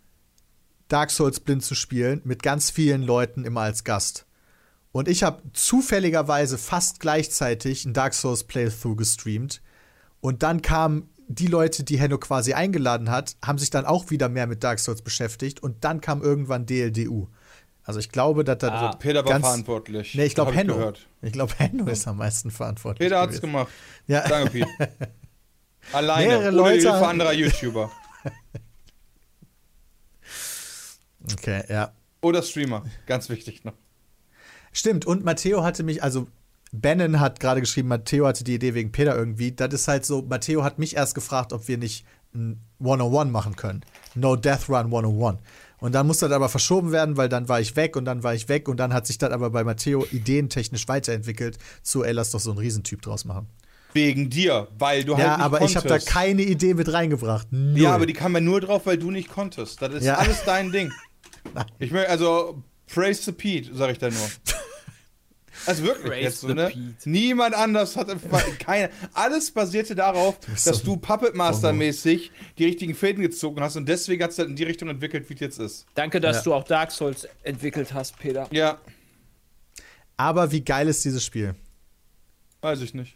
Dark 0.87 1.11
Souls 1.11 1.39
blind 1.39 1.63
zu 1.63 1.75
spielen, 1.75 2.21
mit 2.23 2.43
ganz 2.43 2.69
vielen 2.69 3.03
Leuten 3.03 3.45
immer 3.45 3.61
als 3.61 3.83
Gast. 3.83 4.25
Und 4.91 5.07
ich 5.07 5.23
habe 5.23 5.43
zufälligerweise 5.53 6.57
fast 6.57 6.99
gleichzeitig 6.99 7.85
ein 7.85 7.93
Dark 7.93 8.13
Souls 8.13 8.45
Playthrough 8.45 8.95
gestreamt. 8.95 9.61
Und 10.21 10.43
dann 10.43 10.61
kam 10.61 11.09
die 11.27 11.47
Leute, 11.47 11.83
die 11.83 11.99
Henno 11.99 12.17
quasi 12.17 12.53
eingeladen 12.53 13.11
hat, 13.11 13.35
haben 13.43 13.57
sich 13.57 13.69
dann 13.69 13.85
auch 13.85 14.09
wieder 14.09 14.29
mehr 14.29 14.47
mit 14.47 14.63
Dark 14.63 14.79
Souls 14.79 15.01
beschäftigt 15.01 15.61
und 15.61 15.83
dann 15.83 16.01
kam 16.01 16.21
irgendwann 16.21 16.65
DLDU. 16.65 17.27
Also 17.87 18.01
ich 18.01 18.09
glaube, 18.09 18.43
dass 18.43 18.57
das 18.57 18.69
Ah, 18.69 18.91
Peter 18.99 19.23
war 19.23 19.31
ganz, 19.31 19.45
verantwortlich. 19.45 20.13
Nee, 20.13 20.25
ich 20.25 20.35
glaube 20.35 20.53
Henno. 20.53 20.75
gehört. 20.75 21.07
Ich 21.21 21.31
glaube 21.31 21.53
Henno 21.57 21.87
ist 21.87 22.05
am 22.05 22.17
meisten 22.17 22.51
verantwortlich. 22.51 23.07
Peter 23.07 23.21
hat's 23.21 23.37
gewesen. 23.37 23.53
gemacht. 23.53 23.71
Ja, 24.07 24.27
Danke, 24.27 24.49
Pete. 24.51 24.67
Alleine. 25.93 26.27
Mehrere 26.27 26.47
ohne 26.49 26.57
Leute 26.57 26.91
Hilfe 26.91 27.07
anderer 27.07 27.31
YouTuber. 27.31 27.89
okay, 31.31 31.63
ja. 31.69 31.93
Oder 32.21 32.43
Streamer. 32.43 32.83
Ganz 33.05 33.29
wichtig 33.29 33.63
noch. 33.63 33.73
Stimmt, 34.73 35.05
und 35.05 35.23
Matteo 35.23 35.63
hatte 35.63 35.83
mich, 35.83 36.03
also 36.03 36.27
Bannon 36.73 37.21
hat 37.21 37.39
gerade 37.39 37.61
geschrieben, 37.61 37.87
Matteo 37.87 38.27
hatte 38.27 38.43
die 38.43 38.55
Idee 38.55 38.73
wegen 38.73 38.91
Peter 38.91 39.15
irgendwie. 39.15 39.53
Das 39.53 39.73
ist 39.73 39.87
halt 39.87 40.05
so, 40.05 40.23
Matteo 40.23 40.65
hat 40.65 40.77
mich 40.77 40.97
erst 40.97 41.15
gefragt, 41.15 41.53
ob 41.53 41.69
wir 41.69 41.77
nicht 41.77 42.05
ein 42.35 42.59
101 42.81 43.31
machen 43.31 43.55
können. 43.55 43.85
No 44.13 44.35
Death 44.35 44.67
Run 44.67 44.87
101. 44.93 45.39
Und 45.79 45.93
dann 45.93 46.07
musste 46.07 46.27
das 46.27 46.35
aber 46.35 46.49
verschoben 46.49 46.91
werden, 46.91 47.17
weil 47.17 47.29
dann 47.29 47.47
war 47.49 47.59
ich 47.61 47.75
weg 47.75 47.95
und 47.95 48.05
dann 48.05 48.23
war 48.23 48.33
ich 48.33 48.49
weg 48.49 48.67
und 48.67 48.77
dann 48.77 48.93
hat 48.93 49.05
sich 49.05 49.17
das 49.19 49.31
aber 49.31 49.51
bei 49.51 49.63
Matteo 49.63 50.05
ideentechnisch 50.11 50.87
weiterentwickelt 50.87 51.57
zu, 51.83 52.03
ey, 52.03 52.13
lass 52.13 52.31
doch 52.31 52.39
so 52.39 52.49
einen 52.51 52.59
Riesentyp 52.59 53.01
draus 53.03 53.25
machen. 53.25 53.47
Wegen 53.93 54.29
dir, 54.29 54.67
weil 54.77 55.03
du 55.03 55.15
halt 55.15 55.25
ja, 55.25 55.37
nicht 55.37 55.45
aber 55.45 55.57
konntest. 55.59 55.85
ich 55.85 55.91
habe 55.91 55.99
da 56.03 56.11
keine 56.11 56.41
Idee 56.41 56.73
mit 56.73 56.91
reingebracht. 56.91 57.47
Null. 57.51 57.79
Ja, 57.79 57.93
aber 57.93 58.05
die 58.05 58.13
kam 58.13 58.33
ja 58.33 58.41
nur 58.41 58.59
drauf, 58.61 58.85
weil 58.85 58.97
du 58.97 59.11
nicht 59.11 59.29
konntest. 59.29 59.81
Das 59.81 59.93
ist 59.93 60.03
Ja. 60.03 60.15
alles 60.15 60.43
dein 60.45 60.71
Ding. 60.71 60.91
Ich 61.79 61.91
möchte, 61.91 62.09
also, 62.09 62.61
praise 62.93 63.23
the 63.23 63.31
Pete, 63.31 63.73
sag 63.73 63.91
ich 63.91 63.97
da 63.99 64.09
nur. 64.09 64.17
Also 65.67 65.83
wirklich 65.83 66.07
Praise 66.07 66.21
jetzt 66.23 66.39
so, 66.41 66.47
ne? 66.49 66.67
Pete. 66.67 67.09
Niemand 67.09 67.55
anders 67.55 67.95
hat 67.95 68.07
keine. 68.59 68.89
Alles 69.13 69.51
basierte 69.51 69.95
darauf, 69.95 70.39
bist 70.39 70.65
dass 70.67 70.79
so 70.79 70.85
du 70.95 70.97
Puppet 70.97 71.35
Master 71.35 71.73
mäßig 71.73 72.31
die 72.57 72.65
richtigen 72.65 72.95
Fäden 72.95 73.21
gezogen 73.21 73.61
hast 73.61 73.75
und 73.75 73.87
deswegen 73.87 74.23
hat 74.23 74.31
es 74.31 74.39
halt 74.39 74.49
in 74.49 74.55
die 74.55 74.63
Richtung 74.63 74.89
entwickelt, 74.89 75.29
wie 75.29 75.33
es 75.35 75.39
jetzt 75.39 75.59
ist. 75.59 75.85
Danke, 75.95 76.19
dass 76.21 76.37
Ja. 76.37 76.43
du 76.43 76.53
auch 76.53 76.63
Dark 76.63 76.91
Souls 76.91 77.27
entwickelt 77.43 77.93
hast, 77.93 78.17
Peter. 78.19 78.47
Ja, 78.51 78.79
aber 80.15 80.51
wie 80.51 80.61
geil 80.61 80.87
ist 80.87 81.03
dieses 81.05 81.23
Spiel? 81.23 81.55
weiß 82.61 82.81
ich 82.81 82.93
nicht. 82.93 83.15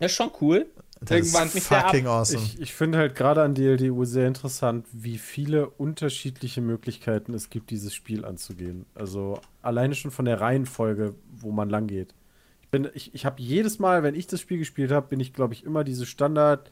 Das 0.00 0.10
ist 0.10 0.16
schon 0.16 0.30
cool. 0.40 0.66
Das 1.04 1.18
Irgendwann 1.18 1.48
ist 1.48 1.66
fucking 1.66 2.06
awesome. 2.06 2.42
Ich, 2.42 2.60
ich 2.60 2.74
finde 2.74 2.98
halt 2.98 3.14
gerade 3.14 3.42
an 3.42 3.54
DLDU 3.54 4.04
sehr 4.04 4.26
interessant, 4.28 4.86
wie 4.92 5.18
viele 5.18 5.68
unterschiedliche 5.68 6.60
Möglichkeiten 6.60 7.34
es 7.34 7.50
gibt, 7.50 7.70
dieses 7.70 7.94
Spiel 7.94 8.24
anzugehen. 8.24 8.86
Also 8.94 9.40
alleine 9.62 9.94
schon 9.94 10.10
von 10.10 10.24
der 10.24 10.40
Reihenfolge, 10.40 11.14
wo 11.36 11.50
man 11.52 11.68
lang 11.70 11.86
geht. 11.86 12.14
Ich, 12.62 12.68
bin- 12.68 12.88
ich, 12.94 13.14
ich 13.14 13.24
habe 13.26 13.40
jedes 13.42 13.78
Mal, 13.78 14.02
wenn 14.02 14.14
ich 14.14 14.26
das 14.26 14.40
Spiel 14.40 14.58
gespielt 14.58 14.90
habe, 14.92 15.08
bin 15.08 15.20
ich, 15.20 15.32
glaube 15.32 15.54
ich, 15.54 15.64
immer 15.64 15.84
diese 15.84 16.06
Standard, 16.06 16.70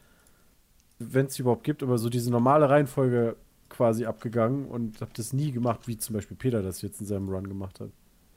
wenn 0.99 1.25
es 1.27 1.39
überhaupt 1.39 1.63
gibt, 1.63 1.83
aber 1.83 1.97
so 1.97 2.09
diese 2.09 2.31
normale 2.31 2.69
Reihenfolge 2.69 3.35
quasi 3.69 4.05
abgegangen 4.05 4.65
und 4.65 5.01
habe 5.01 5.11
das 5.15 5.33
nie 5.33 5.51
gemacht, 5.51 5.87
wie 5.87 5.97
zum 5.97 6.13
Beispiel 6.15 6.37
Peter 6.37 6.61
das 6.61 6.81
jetzt 6.81 6.99
in 7.01 7.07
seinem 7.07 7.27
Run 7.29 7.47
gemacht 7.47 7.79
hat. 7.79 7.89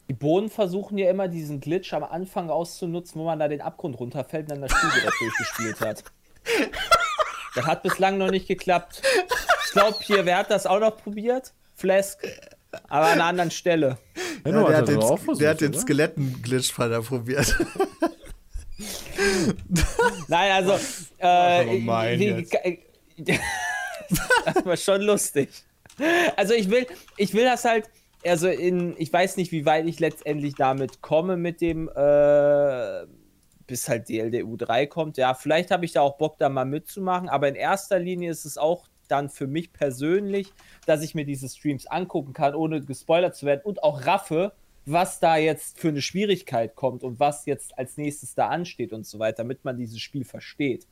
Die 0.09 0.15
Bohnen 0.15 0.49
versuchen 0.51 0.99
ja 0.99 1.11
immer 1.11 1.27
diesen 1.29 1.61
Glitch 1.61 1.93
am 1.93 2.05
Anfang 2.05 2.49
auszunutzen, 2.51 3.21
wo 3.21 3.25
man 3.25 3.39
da 3.39 3.49
den 3.49 3.61
Abgrund 3.61 3.99
runterfällt 3.99 4.45
und 4.45 4.51
dann 4.51 4.61
das 4.63 4.73
Spiel 4.73 5.03
wieder 5.03 5.13
durchgespielt 5.19 5.81
hat. 5.81 6.05
Das 7.55 7.65
hat 7.67 7.83
bislang 7.83 8.19
noch 8.19 8.31
nicht 8.31 8.47
geklappt. 8.47 9.03
Ich 9.67 9.73
glaube, 9.73 9.97
hier, 10.03 10.25
wer 10.25 10.39
hat 10.39 10.51
das 10.51 10.67
auch 10.67 10.79
noch 10.79 10.97
probiert? 10.97 11.53
Flask. 11.75 12.19
Aber 12.89 13.07
an 13.07 13.13
einer 13.13 13.25
anderen 13.25 13.51
Stelle. 13.51 13.99
Ja, 14.45 14.53
der, 14.53 14.77
hat 14.77 14.89
den, 14.89 15.01
versucht, 15.01 15.41
der 15.41 15.51
hat 15.51 15.61
den 15.61 15.71
oder? 15.71 15.81
Skeletten-Glitch-Fall 15.81 17.03
probiert. 17.03 17.57
Nein, 20.29 20.53
also. 20.53 20.79
Äh, 21.19 21.79
gemein 21.79 22.19
die- 22.19 22.27
jetzt. 22.27 22.55
das 24.45 24.65
war 24.65 24.77
schon 24.77 25.03
lustig. 25.03 25.49
Also 26.37 26.53
ich 26.55 26.69
will, 26.71 26.87
ich 27.17 27.33
will 27.33 27.45
das 27.45 27.65
halt, 27.65 27.89
also 28.29 28.49
in, 28.49 28.95
ich 28.99 29.13
weiß 29.13 29.37
nicht, 29.37 29.53
wie 29.53 29.67
weit 29.67 29.87
ich 29.87 30.01
letztendlich 30.01 30.55
damit 30.55 31.03
komme 31.03 31.37
mit 31.37 31.61
dem, 31.61 31.89
äh, 31.89 33.07
bis 33.67 33.89
halt 33.89 34.09
DLDU 34.09 34.57
3 34.57 34.87
kommt. 34.87 35.17
Ja, 35.17 35.35
vielleicht 35.35 35.71
habe 35.71 35.85
ich 35.85 35.93
da 35.93 36.01
auch 36.01 36.17
Bock, 36.19 36.39
da 36.39 36.49
mal 36.49 36.65
mitzumachen, 36.65 37.29
aber 37.29 37.49
in 37.49 37.55
erster 37.55 37.99
Linie 37.99 38.31
ist 38.31 38.45
es 38.45 38.59
auch 38.59 38.87
dann 39.09 39.29
für 39.29 39.47
mich 39.47 39.73
persönlich, 39.73 40.53
dass 40.87 41.03
ich 41.03 41.15
mir 41.15 41.25
diese 41.25 41.49
Streams 41.49 41.87
angucken 41.87 42.33
kann, 42.33 42.55
ohne 42.55 42.81
gespoilert 42.81 43.37
zu 43.37 43.47
werden 43.47 43.61
und 43.65 43.83
auch 43.83 44.07
raffe, 44.07 44.53
was 44.85 45.19
da 45.19 45.37
jetzt 45.37 45.79
für 45.79 45.89
eine 45.89 46.01
Schwierigkeit 46.01 46.77
kommt 46.77 47.03
und 47.03 47.19
was 47.19 47.47
jetzt 47.47 47.77
als 47.77 47.97
nächstes 47.97 48.35
da 48.35 48.49
ansteht 48.49 48.93
und 48.93 49.05
so 49.07 49.19
weiter, 49.19 49.39
damit 49.39 49.65
man 49.65 49.77
dieses 49.77 50.01
Spiel 50.01 50.25
versteht. 50.25 50.87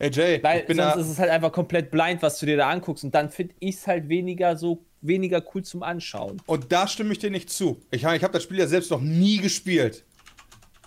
Ey 0.00 0.10
Jay, 0.10 0.42
Weil 0.42 0.60
ich 0.60 0.66
bin 0.66 0.76
sonst 0.76 0.94
da, 0.94 1.00
ist 1.00 1.08
es 1.08 1.18
halt 1.18 1.30
einfach 1.30 1.52
komplett 1.52 1.90
blind, 1.90 2.22
was 2.22 2.38
du 2.38 2.46
dir 2.46 2.56
da 2.56 2.68
anguckst. 2.68 3.04
Und 3.04 3.14
dann 3.14 3.30
finde 3.30 3.54
ich 3.58 3.76
es 3.76 3.86
halt 3.86 4.08
weniger 4.08 4.56
so, 4.56 4.84
weniger 5.00 5.42
cool 5.54 5.62
zum 5.62 5.82
Anschauen. 5.82 6.40
Und 6.46 6.72
da 6.72 6.86
stimme 6.86 7.12
ich 7.12 7.18
dir 7.18 7.30
nicht 7.30 7.50
zu. 7.50 7.80
Ich, 7.90 8.04
ich 8.04 8.22
habe 8.22 8.32
das 8.32 8.42
Spiel 8.42 8.58
ja 8.58 8.66
selbst 8.66 8.90
noch 8.90 9.00
nie 9.00 9.38
gespielt. 9.38 10.04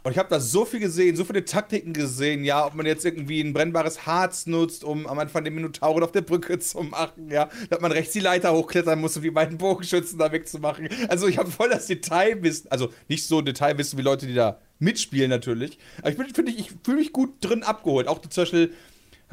Und 0.04 0.14
ich 0.14 0.18
habe 0.18 0.30
da 0.30 0.40
so 0.40 0.66
viel 0.66 0.80
gesehen, 0.80 1.16
so 1.16 1.24
viele 1.24 1.46
Taktiken 1.46 1.94
gesehen, 1.94 2.44
ja, 2.44 2.66
ob 2.66 2.74
man 2.74 2.88
jetzt 2.88 3.06
irgendwie 3.06 3.40
ein 3.40 3.54
brennbares 3.54 4.08
Harz 4.08 4.48
nutzt, 4.48 4.84
um 4.84 5.06
am 5.06 5.20
Anfang 5.20 5.44
den 5.44 5.54
Minotauren 5.54 6.04
auf 6.04 6.12
der 6.12 6.22
Brücke 6.22 6.58
zu 6.60 6.82
machen, 6.82 7.30
ja, 7.30 7.50
dass 7.70 7.82
man 7.82 7.92
rechts 7.92 8.14
die 8.14 8.20
Leiter 8.20 8.52
hochklettern 8.54 9.00
muss, 9.00 9.16
um 9.16 9.22
die 9.22 9.30
beiden 9.30 9.60
Bogenschützen 9.60 10.18
da 10.18 10.32
wegzumachen. 10.32 10.90
Also 11.08 11.28
ich 11.28 11.38
habe 11.38 11.52
voll 11.52 11.70
das 11.70 11.86
Detailwissen, 11.86 12.72
also 12.72 12.90
nicht 13.10 13.28
so 13.28 13.42
Detailwissen 13.42 14.00
wie 14.00 14.04
Leute, 14.04 14.26
die 14.26 14.34
da 14.34 14.60
mitspielen 14.80 15.30
natürlich, 15.30 15.78
aber 16.00 16.10
ich 16.10 16.16
finde, 16.34 16.52
ich, 16.52 16.60
ich 16.60 16.72
fühle 16.84 16.98
mich 16.98 17.14
gut 17.14 17.36
drin 17.42 17.62
abgeholt. 17.62 18.08
Auch 18.08 18.20
zum 18.22 18.42
Beispiel, 18.42 18.74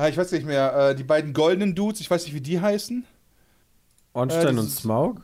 ich 0.06 0.16
weiß 0.18 0.32
nicht 0.32 0.44
mehr, 0.44 0.90
äh, 0.90 0.94
die 0.94 1.04
beiden 1.04 1.32
goldenen 1.32 1.74
Dudes, 1.74 2.00
ich 2.02 2.10
weiß 2.10 2.24
nicht, 2.24 2.34
wie 2.34 2.42
die 2.42 2.60
heißen. 2.60 3.06
Ornstein 4.12 4.46
Äh, 4.46 4.50
und 4.50 4.56
das 4.56 4.64
ist- 4.66 4.76
Smaug? 4.78 5.20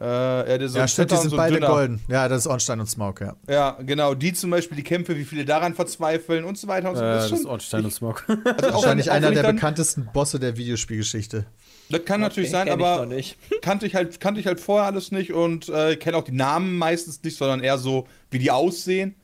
Äh, 0.00 0.04
ja, 0.50 0.56
der 0.58 0.68
so 0.70 0.78
ja, 0.78 0.84
ein 0.84 0.88
stimmt, 0.88 1.10
die 1.10 1.16
sind 1.16 1.28
so 1.30 1.36
beide 1.36 1.56
dünner. 1.56 1.66
golden. 1.68 2.00
Ja, 2.08 2.26
das 2.26 2.40
ist 2.40 2.46
Ornstein 2.46 2.80
und 2.80 2.86
Smoke, 2.86 3.22
ja. 3.22 3.36
Ja, 3.52 3.78
genau, 3.82 4.14
die 4.14 4.32
zum 4.32 4.48
Beispiel, 4.50 4.74
die 4.76 4.82
Kämpfe, 4.82 5.14
wie 5.18 5.24
viele 5.24 5.44
daran 5.44 5.74
verzweifeln 5.74 6.44
und 6.44 6.56
so 6.56 6.68
weiter 6.68 6.88
und 6.88 6.96
Äh, 6.96 6.98
so. 6.98 7.02
das 7.02 7.28
schon- 7.28 7.38
ist 7.40 7.44
Ornstein 7.44 7.84
und 7.84 7.92
Smaug. 7.92 8.24
also 8.26 8.40
auch 8.68 8.74
Wahrscheinlich 8.76 9.10
auch 9.10 9.14
einer 9.14 9.28
ich 9.28 9.34
der 9.34 9.42
dann, 9.42 9.56
bekanntesten 9.56 10.08
Bosse 10.10 10.40
der 10.40 10.56
Videospielgeschichte. 10.56 11.44
Das 11.90 12.04
kann 12.06 12.22
natürlich 12.22 12.48
Den 12.48 12.52
sein, 12.52 12.66
ich 12.68 12.72
aber 12.72 13.04
nicht. 13.04 13.36
kannte 13.62 13.84
ich 13.86 13.94
halt 13.94 14.20
kannte 14.20 14.40
ich 14.40 14.46
halt 14.46 14.58
vorher 14.60 14.86
alles 14.86 15.12
nicht 15.12 15.34
und 15.34 15.68
äh, 15.68 15.96
kenne 15.96 16.16
auch 16.16 16.24
die 16.24 16.32
Namen 16.32 16.78
meistens 16.78 17.22
nicht, 17.22 17.36
sondern 17.36 17.60
eher 17.60 17.76
so, 17.76 18.06
wie 18.30 18.38
die 18.38 18.50
aussehen. 18.50 19.16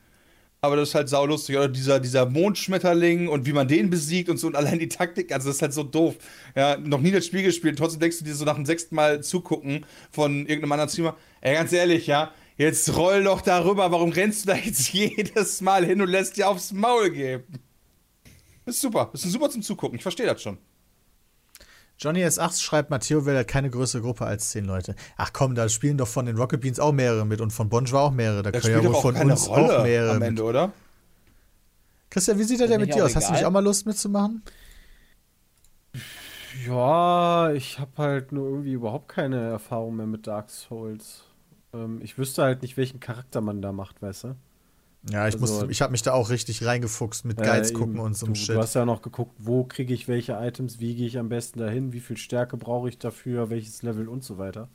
Aber 0.67 0.75
das 0.75 0.89
ist 0.89 0.95
halt 0.95 1.07
saulustig. 1.07 1.55
Oder 1.55 1.69
dieser, 1.69 2.01
dieser 2.01 2.25
Mondschmetterling 2.25 3.29
und 3.29 3.45
wie 3.45 3.53
man 3.53 3.69
den 3.69 3.89
besiegt 3.89 4.29
und 4.29 4.37
so 4.37 4.47
und 4.47 4.55
allein 4.57 4.79
die 4.79 4.89
Taktik, 4.89 5.31
also 5.31 5.47
das 5.47 5.55
ist 5.55 5.61
halt 5.61 5.73
so 5.73 5.83
doof. 5.83 6.17
Ja, 6.55 6.75
noch 6.77 6.99
nie 6.99 7.11
das 7.11 7.25
Spiel 7.25 7.41
gespielt, 7.41 7.77
trotzdem 7.77 8.01
denkst 8.01 8.19
du 8.19 8.25
dir 8.25 8.35
so 8.35 8.43
nach 8.43 8.55
dem 8.55 8.65
sechsten 8.65 8.93
Mal 8.93 9.23
zugucken 9.23 9.85
von 10.11 10.41
irgendeinem 10.41 10.73
anderen 10.73 10.89
Streamer, 10.89 11.15
ey, 11.39 11.55
ganz 11.55 11.71
ehrlich, 11.71 12.05
ja, 12.05 12.33
jetzt 12.57 12.97
roll 12.97 13.23
doch 13.23 13.39
darüber, 13.39 13.89
warum 13.93 14.11
rennst 14.11 14.43
du 14.43 14.49
da 14.49 14.57
jetzt 14.57 14.89
jedes 14.93 15.61
Mal 15.61 15.85
hin 15.85 16.01
und 16.01 16.09
lässt 16.09 16.35
dir 16.35 16.49
aufs 16.49 16.73
Maul 16.73 17.11
geben? 17.11 17.45
Ist 18.65 18.81
super, 18.81 19.09
ist 19.13 19.23
super 19.23 19.49
zum 19.49 19.61
Zugucken, 19.61 19.95
ich 19.95 20.03
verstehe 20.03 20.25
das 20.25 20.41
schon. 20.41 20.57
Johnny 21.99 22.23
S8 22.23 22.61
schreibt, 22.61 22.89
Matteo 22.91 23.25
will 23.25 23.35
halt 23.35 23.47
keine 23.47 23.69
größere 23.71 24.01
Gruppe 24.03 24.25
als 24.25 24.51
zehn 24.51 24.65
Leute. 24.65 24.95
Ach 25.17 25.31
komm, 25.33 25.55
da 25.55 25.67
spielen 25.67 25.97
doch 25.97 26.07
von 26.07 26.27
den 26.27 26.37
Rocket 26.37 26.61
Beans 26.61 26.79
auch 26.79 26.91
mehrere 26.91 27.25
mit 27.25 27.41
und 27.41 27.51
von 27.51 27.69
Bonjour 27.69 27.99
auch 27.99 28.11
mehrere. 28.11 28.43
Da 28.43 28.51
Das 28.51 28.61
können 28.63 28.83
ja 28.83 28.89
wohl 28.89 29.01
von 29.01 29.15
keine 29.15 29.31
uns 29.31 29.49
Rolle 29.49 29.79
auch 29.79 29.83
mehrere 29.83 30.11
am 30.11 30.19
mit. 30.19 30.27
Ende, 30.29 30.43
oder? 30.43 30.71
Christian, 32.09 32.37
wie 32.37 32.43
sieht 32.43 32.61
das 32.61 32.69
denn 32.69 32.79
mit 32.81 32.93
dir 32.93 33.03
aus? 33.03 33.15
Hast 33.15 33.23
du 33.23 33.29
egal? 33.29 33.33
nicht 33.33 33.45
auch 33.45 33.51
mal 33.51 33.63
Lust 33.63 33.85
mitzumachen? 33.85 34.43
Ja, 36.65 37.51
ich 37.51 37.79
habe 37.79 37.91
halt 37.97 38.31
nur 38.31 38.47
irgendwie 38.49 38.73
überhaupt 38.73 39.09
keine 39.09 39.49
Erfahrung 39.49 39.95
mehr 39.95 40.07
mit 40.07 40.27
Dark 40.27 40.49
Souls. 40.49 41.23
Ähm, 41.73 41.99
ich 42.01 42.17
wüsste 42.17 42.43
halt 42.43 42.61
nicht, 42.61 42.77
welchen 42.77 42.99
Charakter 42.99 43.41
man 43.41 43.61
da 43.61 43.71
macht, 43.71 44.01
weißt 44.01 44.23
du? 44.25 44.35
Ja, 45.11 45.27
ich 45.27 45.35
Also- 45.35 45.61
muss, 45.65 45.71
ich 45.71 45.81
habe 45.81 45.91
mich 45.91 46.01
da 46.01 46.13
auch 46.13 46.29
richtig 46.29 46.65
reingefuchst 46.65 47.25
mit 47.25 47.37
Guides 47.37 47.71
Äh, 47.71 47.73
gucken 47.73 47.95
eben. 47.95 48.03
und 48.03 48.17
so 48.17 48.25
du, 48.25 48.29
einem 48.31 48.35
Shit. 48.35 48.55
Du 48.55 48.59
hast 48.59 48.73
ja 48.73 48.85
noch 48.85 49.01
geguckt, 49.01 49.35
wo 49.37 49.63
kriege 49.63 49.93
ich 49.93 50.07
welche 50.07 50.33
Items, 50.33 50.79
wie 50.79 50.95
gehe 50.95 51.07
ich 51.07 51.17
am 51.17 51.29
besten 51.29 51.59
dahin, 51.59 51.93
wie 51.93 51.99
viel 51.99 52.17
Stärke 52.17 52.57
brauche 52.57 52.89
ich 52.89 52.97
dafür, 52.97 53.49
welches 53.49 53.83
Level 53.83 54.07
und 54.09 54.23
so 54.23 54.37
weiter. 54.37 54.67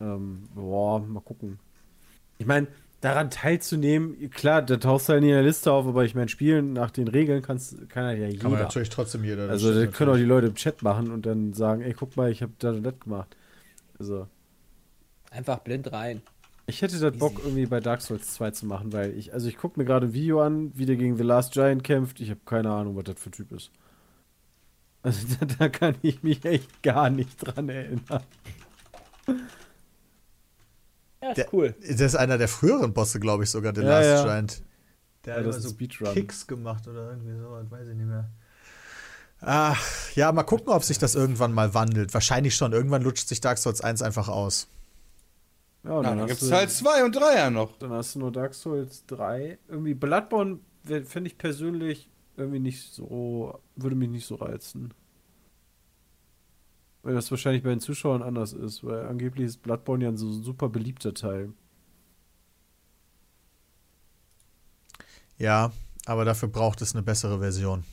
Ähm, 0.00 0.44
boah, 0.54 1.00
mal 1.00 1.20
gucken. 1.20 1.58
Ich 2.38 2.46
meine, 2.46 2.66
daran 3.00 3.30
teilzunehmen, 3.30 4.30
klar, 4.30 4.62
da 4.62 4.76
tauchst 4.78 5.08
du 5.08 5.12
halt 5.14 5.22
in 5.22 5.28
der 5.30 5.42
Liste 5.42 5.70
auf, 5.72 5.86
aber 5.86 6.04
ich 6.04 6.14
meine, 6.14 6.28
spielen 6.28 6.72
nach 6.72 6.90
den 6.90 7.08
Regeln 7.08 7.40
kannst, 7.42 7.88
kann 7.88 8.04
halt 8.04 8.18
ja 8.18 8.26
jeder. 8.26 8.42
Kann 8.42 8.52
natürlich 8.52 8.88
trotzdem 8.90 9.22
jeder. 9.24 9.46
das 9.46 9.62
also, 9.64 9.84
das 9.84 9.94
können 9.94 10.10
auch 10.10 10.16
die. 10.16 10.24
Leute 10.24 10.48
im 10.48 10.54
Chat 10.54 10.82
machen 10.82 11.10
und 11.12 11.24
dann 11.24 11.52
sagen, 11.54 11.82
ey, 11.82 11.94
guck 11.94 12.16
mal, 12.16 12.30
ich 12.30 12.42
habe 12.42 12.52
das 12.58 12.76
und 12.76 12.82
das 12.82 12.98
gemacht. 13.00 13.36
Also, 13.98 14.26
Einfach 15.30 15.58
blind 15.58 15.92
rein. 15.92 16.22
Ich 16.66 16.82
hätte 16.82 16.98
das 16.98 17.16
Bock, 17.18 17.38
irgendwie 17.42 17.66
bei 17.66 17.80
Dark 17.80 18.00
Souls 18.02 18.34
2 18.34 18.50
zu 18.52 18.66
machen, 18.66 18.92
weil 18.92 19.16
ich, 19.16 19.32
also 19.32 19.48
ich 19.48 19.56
gucke 19.56 19.78
mir 19.78 19.86
gerade 19.86 20.06
ein 20.06 20.12
Video 20.12 20.42
an, 20.42 20.72
wie 20.76 20.86
der 20.86 20.96
gegen 20.96 21.16
The 21.16 21.22
Last 21.22 21.52
Giant 21.52 21.84
kämpft. 21.84 22.20
Ich 22.20 22.30
habe 22.30 22.40
keine 22.44 22.70
Ahnung, 22.72 22.96
was 22.96 23.04
das 23.04 23.18
für 23.18 23.30
ein 23.30 23.32
Typ 23.32 23.52
ist. 23.52 23.70
Also 25.02 25.26
da, 25.40 25.46
da 25.46 25.68
kann 25.68 25.94
ich 26.02 26.22
mich 26.22 26.44
echt 26.44 26.82
gar 26.82 27.10
nicht 27.10 27.36
dran 27.38 27.68
erinnern. 27.68 28.22
Ja, 31.22 31.28
ist 31.30 31.36
Der- 31.38 31.54
cool. 31.54 31.74
Das 31.80 32.00
ist 32.00 32.14
einer 32.16 32.38
der 32.38 32.48
früheren 32.48 32.92
Bosse, 32.92 33.20
glaube 33.20 33.44
ich, 33.44 33.50
sogar, 33.50 33.72
der 33.72 33.84
Ja, 33.84 33.90
Last 34.00 34.08
ja. 34.10 34.24
Giant. 34.24 34.62
Der 35.24 35.34
Ja, 35.34 35.40
hat 35.40 35.46
das 35.46 35.62
so 35.62 35.70
Speedrun. 35.70 36.12
Kicks 36.14 36.46
gemacht 36.46 36.86
oder 36.86 37.10
irgendwie 37.10 37.36
so, 37.38 37.48
weiß 37.70 37.88
ich 37.88 37.94
nicht 37.96 38.06
mehr. 38.06 38.30
Ach, 39.40 39.80
ja, 40.14 40.32
mal 40.32 40.44
gucken, 40.44 40.68
ob 40.68 40.82
sich 40.82 40.98
das 40.98 41.14
irgendwann 41.14 41.52
mal 41.52 41.74
wandelt. 41.74 42.14
Wahrscheinlich 42.14 42.54
schon. 42.56 42.72
Irgendwann 42.72 43.02
lutscht 43.02 43.28
sich 43.28 43.40
Dark 43.40 43.58
Souls 43.58 43.80
1 43.82 44.02
einfach 44.02 44.28
aus. 44.28 44.68
Ja, 45.86 46.02
dann, 46.02 46.18
dann 46.18 46.26
gibt 46.26 46.42
es 46.42 46.48
Teil 46.48 46.68
2 46.68 47.04
und 47.04 47.14
3 47.14 47.36
ja 47.36 47.50
noch. 47.50 47.78
dann 47.78 47.90
hast 47.92 48.16
du 48.16 48.18
nur 48.18 48.32
Dark 48.32 48.54
Souls 48.54 49.06
3. 49.06 49.58
Irgendwie 49.68 49.94
Bloodborne 49.94 50.58
finde 50.84 51.28
ich 51.28 51.38
persönlich 51.38 52.10
irgendwie 52.36 52.58
nicht 52.58 52.92
so, 52.92 53.60
würde 53.76 53.94
mich 53.94 54.08
nicht 54.08 54.26
so 54.26 54.34
reizen. 54.34 54.92
Weil 57.02 57.14
das 57.14 57.30
wahrscheinlich 57.30 57.62
bei 57.62 57.70
den 57.70 57.80
Zuschauern 57.80 58.22
anders 58.22 58.52
ist, 58.52 58.82
weil 58.82 59.06
angeblich 59.06 59.46
ist 59.46 59.62
Bloodborne 59.62 60.04
ja 60.04 60.10
ein 60.10 60.16
so 60.16 60.32
super 60.32 60.68
beliebter 60.68 61.14
Teil. 61.14 61.52
Ja, 65.38 65.70
aber 66.04 66.24
dafür 66.24 66.48
braucht 66.48 66.82
es 66.82 66.94
eine 66.94 67.04
bessere 67.04 67.38
Version. 67.38 67.84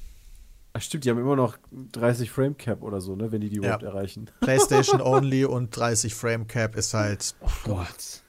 Ach 0.75 0.81
stimmt, 0.81 1.05
die 1.05 1.09
haben 1.11 1.19
immer 1.19 1.35
noch 1.35 1.57
30 1.91 2.31
Frame 2.31 2.57
Cap 2.57 2.81
oder 2.81 2.99
so, 2.99 3.15
ne, 3.15 3.31
wenn 3.31 3.41
die 3.41 3.49
die 3.49 3.57
Ja. 3.57 3.61
überhaupt 3.61 3.83
erreichen. 3.83 4.29
PlayStation 4.41 5.01
Only 5.01 5.45
und 5.45 5.75
30 5.75 6.15
Frame 6.15 6.47
Cap 6.47 6.75
ist 6.75 6.93
halt. 6.95 7.35
Gott. 7.63 8.23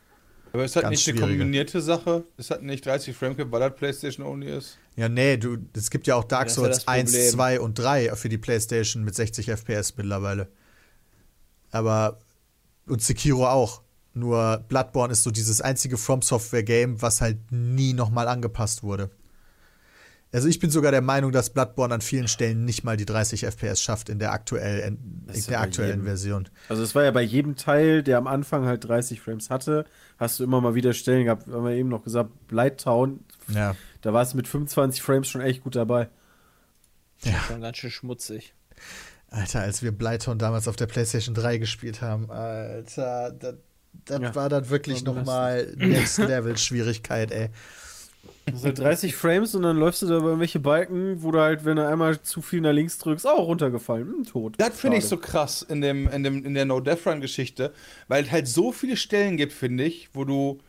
Aber 0.53 0.65
ist 0.65 0.75
Ganz 0.75 0.91
nicht 0.91 1.09
eine 1.09 1.21
kombinierte 1.21 1.81
Sache? 1.83 2.23
Ist 2.37 2.53
das 2.53 2.61
nicht 2.61 2.87
30 2.87 3.17
Framecap, 3.17 3.51
weil 3.51 3.59
das 3.59 3.75
PlayStation 3.75 4.25
only 4.25 4.57
ist? 4.57 4.79
Ja, 4.95 5.09
nee, 5.09 5.37
du, 5.37 5.57
es 5.77 5.91
gibt 5.91 6.07
ja 6.07 6.15
auch 6.15 6.23
Dark 6.23 6.47
ja 6.47 6.55
Souls 6.55 6.77
das 6.77 6.87
1, 6.89 7.11
Problem. 7.11 7.31
2 7.31 7.61
und 7.61 7.75
3 7.77 8.15
für 8.15 8.29
die 8.29 8.39
PlayStation 8.39 9.03
mit 9.03 9.17
60 9.17 9.49
FPS 9.51 9.97
mittlerweile. 9.97 10.47
Aber. 11.73 12.21
Und 12.87 13.03
Sekiro 13.03 13.49
auch. 13.49 13.83
Nur 14.13 14.59
Bloodborne 14.69 15.13
ist 15.13 15.25
so 15.25 15.33
dieses 15.33 15.61
einzige 15.61 15.97
From 15.97 16.23
Software 16.23 16.63
Game, 16.63 17.03
was 17.03 17.21
halt 17.21 17.39
nie 17.51 17.93
nochmal 17.93 18.29
angepasst 18.29 18.85
wurde. 18.85 19.11
Also 20.35 20.49
ich 20.49 20.59
bin 20.59 20.69
sogar 20.71 20.91
der 20.91 21.01
Meinung, 21.01 21.31
dass 21.33 21.51
Bloodborne 21.51 21.95
an 21.95 22.01
vielen 22.01 22.27
Stellen 22.29 22.65
nicht 22.65 22.83
mal 22.85 22.97
die 22.97 23.05
30 23.07 23.45
FPS 23.47 23.81
schafft 23.81 24.09
in 24.09 24.19
der, 24.19 24.33
aktuell, 24.33 24.81
in 24.81 25.25
Das 25.27 25.37
ist 25.39 25.49
der 25.51 25.61
aktuellen 25.61 25.91
jedem. 26.01 26.05
Version. 26.05 26.49
Also 26.69 26.83
es 26.83 26.95
war 26.95 27.05
ja 27.05 27.11
bei 27.13 27.23
jedem 27.23 27.55
Teil, 27.57 28.03
der 28.03 28.19
am 28.19 28.27
Anfang 28.27 28.67
halt 28.67 28.87
30 28.87 29.21
Frames 29.21 29.49
hatte, 29.49 29.85
hast 30.19 30.41
du 30.41 30.45
immer 30.45 30.61
mal 30.61 30.75
wieder 30.75 30.93
Stellen 30.93 31.25
gehabt, 31.25 31.47
haben 31.47 31.65
wir 31.65 31.73
eben 31.73 31.89
noch 31.89 32.03
gesagt, 32.03 32.31
Blighttown, 32.49 33.21
Ja. 33.49 33.77
da 34.03 34.13
war 34.13 34.23
es 34.23 34.35
mit 34.35 34.49
25 34.49 35.03
Frames 35.03 35.29
schon 35.29 35.41
echt 35.41 35.63
gut 35.63 35.77
dabei. 35.77 36.09
Schon 37.49 37.61
ganz 37.61 37.77
schön 37.79 37.91
schmutzig. 37.91 38.55
Alter, 39.31 39.61
als 39.61 39.83
wir 39.83 39.93
Blyton 39.93 40.39
damals 40.39 40.69
auf 40.69 40.77
der 40.77 40.87
PlayStation 40.87 41.35
3 41.35 41.59
gespielt 41.59 42.03
haben, 42.03 42.31
Alter, 42.31 43.31
das, 43.33 43.55
das 44.05 44.21
Ja, 44.21 44.35
war 44.35 44.49
dann 44.49 44.69
wirklich 44.69 45.05
nochmal 45.05 45.73
Next 45.77 46.19
Level 46.19 46.57
Schwierigkeit, 46.59 47.31
ey. 47.31 47.51
Das 48.47 48.63
sind 48.63 48.79
halt 48.79 48.79
30 48.79 49.15
Frames 49.17 49.55
und 49.55 49.63
dann 49.63 49.77
läufst 49.79 50.03
du 50.03 50.07
da 50.07 50.19
über 50.19 50.27
irgendwelche 50.27 50.61
Balken, 50.61 51.23
wo 51.23 51.31
du 51.31 51.41
halt, 51.41 51.65
wenn 51.65 51.77
du 51.77 51.87
einmal 51.87 52.21
zu 52.21 52.43
viel 52.43 52.61
nach 52.61 52.73
links 52.73 52.99
drückst, 52.99 53.27
auch 53.27 53.47
runtergefallen, 53.47 54.07
hm, 54.07 54.25
tot. 54.25 54.55
Das 54.59 54.79
finde 54.79 54.99
ich 54.99 55.07
so 55.07 55.17
krass 55.17 55.63
in, 55.63 55.81
dem, 55.81 56.09
in, 56.09 56.23
dem, 56.23 56.45
in 56.45 56.55
der 56.55 56.65
No-Death-Run-Geschichte, 56.65 57.73
weil 58.09 58.25
es 58.25 58.31
halt 58.31 58.47
so 58.47 58.73
viele 58.73 58.97
Stellen 58.97 59.37
gibt, 59.37 59.53
finde 59.53 59.85
ich, 59.85 60.11
wo 60.13 60.25
du 60.25 60.61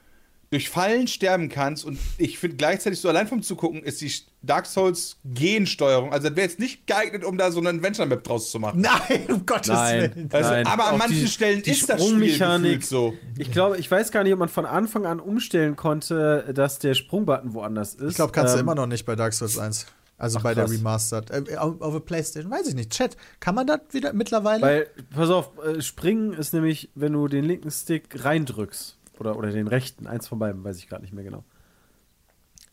durch 0.51 0.69
Fallen 0.69 1.07
sterben 1.07 1.49
kannst 1.49 1.83
und 1.85 1.97
ich 2.17 2.37
finde 2.39 2.57
gleichzeitig 2.57 2.99
so 3.01 3.09
allein 3.09 3.27
vom 3.27 3.41
Zugucken 3.41 3.83
ist 3.83 4.01
die 4.01 4.11
Dark 4.43 4.67
Souls 4.67 5.17
Gensteuerung, 5.25 6.13
also 6.13 6.27
das 6.29 6.35
wäre 6.37 6.47
jetzt 6.47 6.59
nicht 6.59 6.85
geeignet, 6.87 7.23
um 7.23 7.37
da 7.37 7.51
so 7.51 7.59
eine 7.59 7.69
Adventure-Map 7.69 8.23
draus 8.23 8.51
zu 8.51 8.59
machen. 8.59 8.81
Nein, 8.81 9.25
um 9.29 9.45
Gottes 9.45 9.69
Nein. 9.69 10.15
Willen. 10.15 10.29
Also, 10.31 10.49
Nein, 10.51 10.67
aber 10.67 10.85
an 10.87 10.93
auch 10.93 10.97
manchen 10.99 11.19
die- 11.21 11.27
Stellen 11.27 11.61
die 11.63 11.71
ist 11.71 11.89
das 11.89 11.95
Spiel 11.99 12.09
Sprungmechanik. 12.09 12.83
so. 12.83 13.13
Ich 13.37 13.51
glaube, 13.51 13.77
ich 13.77 13.89
weiß 13.89 14.11
gar 14.11 14.23
nicht, 14.23 14.33
ob 14.33 14.39
man 14.39 14.49
von 14.49 14.65
Anfang 14.65 15.05
an 15.05 15.19
umstellen 15.19 15.75
konnte, 15.75 16.51
dass 16.53 16.77
der 16.79 16.93
Sprungbutton 16.93 17.53
woanders 17.53 17.95
ist. 17.95 18.11
Ich 18.11 18.15
glaube, 18.15 18.31
kannst 18.31 18.53
du 18.53 18.59
Ähm, 18.59 18.65
immer 18.65 18.75
noch 18.75 18.87
nicht 18.87 19.05
bei 19.05 19.15
Dark 19.15 19.33
Souls 19.33 19.57
1. 19.57 19.87
Also 20.17 20.39
Ach, 20.39 20.43
bei 20.43 20.53
der 20.53 20.63
krass. 20.65 20.73
Remastered. 20.77 21.49
Äh, 21.49 21.57
auf, 21.57 21.81
auf 21.81 21.91
der 21.93 21.99
PlayStation, 21.99 22.49
weiß 22.49 22.67
ich 22.67 22.75
nicht. 22.75 22.91
Chat, 22.91 23.17
kann 23.41 23.53
man 23.55 23.67
das 23.67 23.79
wieder 23.91 24.13
mittlerweile? 24.13 24.61
Weil, 24.61 24.87
pass 25.13 25.29
auf, 25.29 25.51
äh, 25.65 25.81
springen 25.81 26.31
ist 26.33 26.53
nämlich, 26.53 26.89
wenn 26.95 27.11
du 27.13 27.27
den 27.27 27.43
linken 27.43 27.69
Stick 27.69 28.23
reindrückst. 28.23 28.94
Oder, 29.19 29.37
oder 29.37 29.51
den 29.51 29.67
rechten, 29.67 30.07
eins 30.07 30.27
von 30.27 30.39
beiden, 30.39 30.63
weiß 30.63 30.77
ich 30.77 30.87
gerade 30.87 31.01
nicht 31.03 31.13
mehr 31.13 31.23
genau. 31.23 31.43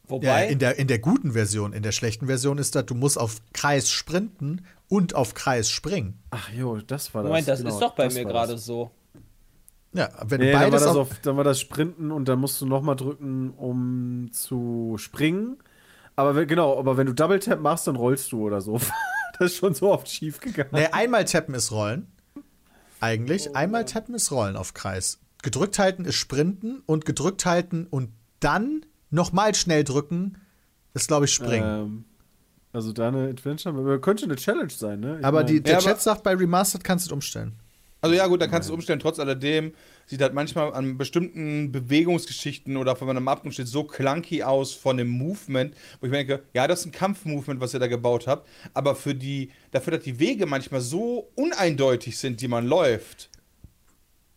ja, 0.08 0.10
Wobei, 0.10 0.48
in 0.48 0.58
der, 0.58 0.78
in 0.78 0.88
der 0.88 0.98
guten 0.98 1.32
Version, 1.32 1.72
in 1.72 1.82
der 1.82 1.92
schlechten 1.92 2.26
Version 2.26 2.58
ist 2.58 2.74
das, 2.74 2.86
du 2.86 2.94
musst 2.94 3.18
auf 3.18 3.36
Kreis 3.52 3.90
sprinten 3.90 4.64
und 4.88 5.14
auf 5.14 5.34
Kreis 5.34 5.70
springen. 5.70 6.18
Ach 6.30 6.50
jo, 6.50 6.76
das 6.78 7.14
war 7.14 7.22
das. 7.22 7.28
Moment, 7.30 7.48
das 7.48 7.58
genau, 7.60 7.70
ist 7.70 7.80
doch 7.80 7.94
bei 7.94 8.08
mir 8.08 8.24
gerade 8.24 8.58
so. 8.58 8.90
Ja, 9.94 10.08
wenn 10.24 10.40
Nee, 10.40 10.46
du 10.46 10.52
dann 10.52 10.60
war, 10.62 10.70
beides 10.70 10.84
das 10.84 10.96
auf, 10.96 11.08
dann 11.20 11.36
war 11.36 11.44
das 11.44 11.60
Sprinten 11.60 12.10
und 12.10 12.26
dann 12.26 12.38
musst 12.38 12.60
du 12.60 12.66
nochmal 12.66 12.96
drücken, 12.96 13.50
um 13.50 14.30
zu 14.32 14.94
springen. 14.98 15.58
Aber 16.16 16.34
wenn, 16.34 16.48
genau, 16.48 16.78
aber 16.78 16.96
wenn 16.96 17.06
du 17.06 17.12
Double 17.12 17.38
Tap 17.38 17.60
machst, 17.60 17.86
dann 17.86 17.96
rollst 17.96 18.32
du 18.32 18.42
oder 18.42 18.60
so. 18.60 18.80
das 19.38 19.52
ist 19.52 19.56
schon 19.56 19.74
so 19.74 19.92
oft 19.92 20.08
schief 20.08 20.40
gegangen. 20.40 20.70
Nee, 20.72 20.86
einmal 20.86 21.24
tappen 21.24 21.54
ist 21.54 21.72
Rollen. 21.72 22.06
Eigentlich. 23.00 23.54
einmal 23.56 23.84
tappen 23.84 24.14
ist 24.14 24.30
Rollen 24.30 24.56
auf 24.56 24.74
Kreis. 24.74 25.18
Gedrückt 25.42 25.78
halten 25.78 26.04
ist 26.04 26.14
Sprinten 26.16 26.82
und 26.86 27.04
gedrückt 27.04 27.44
halten 27.44 27.86
und 27.90 28.10
dann 28.40 28.86
nochmal 29.10 29.54
schnell 29.54 29.84
drücken 29.84 30.38
ist, 30.94 31.08
glaube 31.08 31.24
ich, 31.26 31.32
Springen. 31.32 31.64
Ähm, 31.84 32.04
also 32.72 32.92
da 32.92 33.08
eine 33.08 33.28
Adventure, 33.28 33.76
aber 33.76 34.00
könnte 34.00 34.24
eine 34.24 34.36
Challenge 34.36 34.70
sein, 34.70 35.00
ne? 35.00 35.18
Ich 35.20 35.24
aber 35.24 35.44
die, 35.44 35.60
der 35.62 35.74
Ja, 35.74 35.78
aber- 35.78 35.86
Chat 35.88 36.00
sagt, 36.00 36.22
bei 36.22 36.34
Remastered 36.34 36.84
kannst 36.84 37.06
du 37.06 37.08
es 37.08 37.12
umstellen. 37.12 37.52
Also 38.00 38.16
ja 38.16 38.26
gut, 38.26 38.40
da 38.40 38.48
kannst 38.48 38.68
du 38.68 38.72
es 38.72 38.74
umstellen. 38.74 38.98
Trotz 38.98 39.20
alledem 39.20 39.74
sieht 40.06 40.20
halt 40.22 40.34
manchmal 40.34 40.72
an 40.74 40.98
bestimmten 40.98 41.70
Bewegungsgeschichten 41.70 42.76
oder 42.76 42.98
wenn 43.00 43.06
man 43.06 43.16
am 43.16 43.28
Abgrund 43.28 43.54
steht, 43.54 43.68
so 43.68 43.84
clunky 43.84 44.42
aus 44.42 44.72
von 44.72 44.96
dem 44.96 45.08
Movement, 45.08 45.74
wo 46.00 46.06
ich 46.06 46.10
mir 46.10 46.18
denke, 46.24 46.42
ja, 46.52 46.66
das 46.66 46.80
ist 46.80 46.86
ein 46.86 46.92
Kampfmovement, 46.92 47.60
was 47.60 47.74
ihr 47.74 47.80
da 47.80 47.86
gebaut 47.86 48.26
habt, 48.26 48.48
aber 48.74 48.96
für 48.96 49.14
die, 49.14 49.50
dafür, 49.70 49.92
dass 49.92 50.02
die 50.04 50.18
Wege 50.18 50.46
manchmal 50.46 50.80
so 50.80 51.30
uneindeutig 51.36 52.18
sind, 52.18 52.40
die 52.40 52.48
man 52.48 52.66
läuft, 52.66 53.30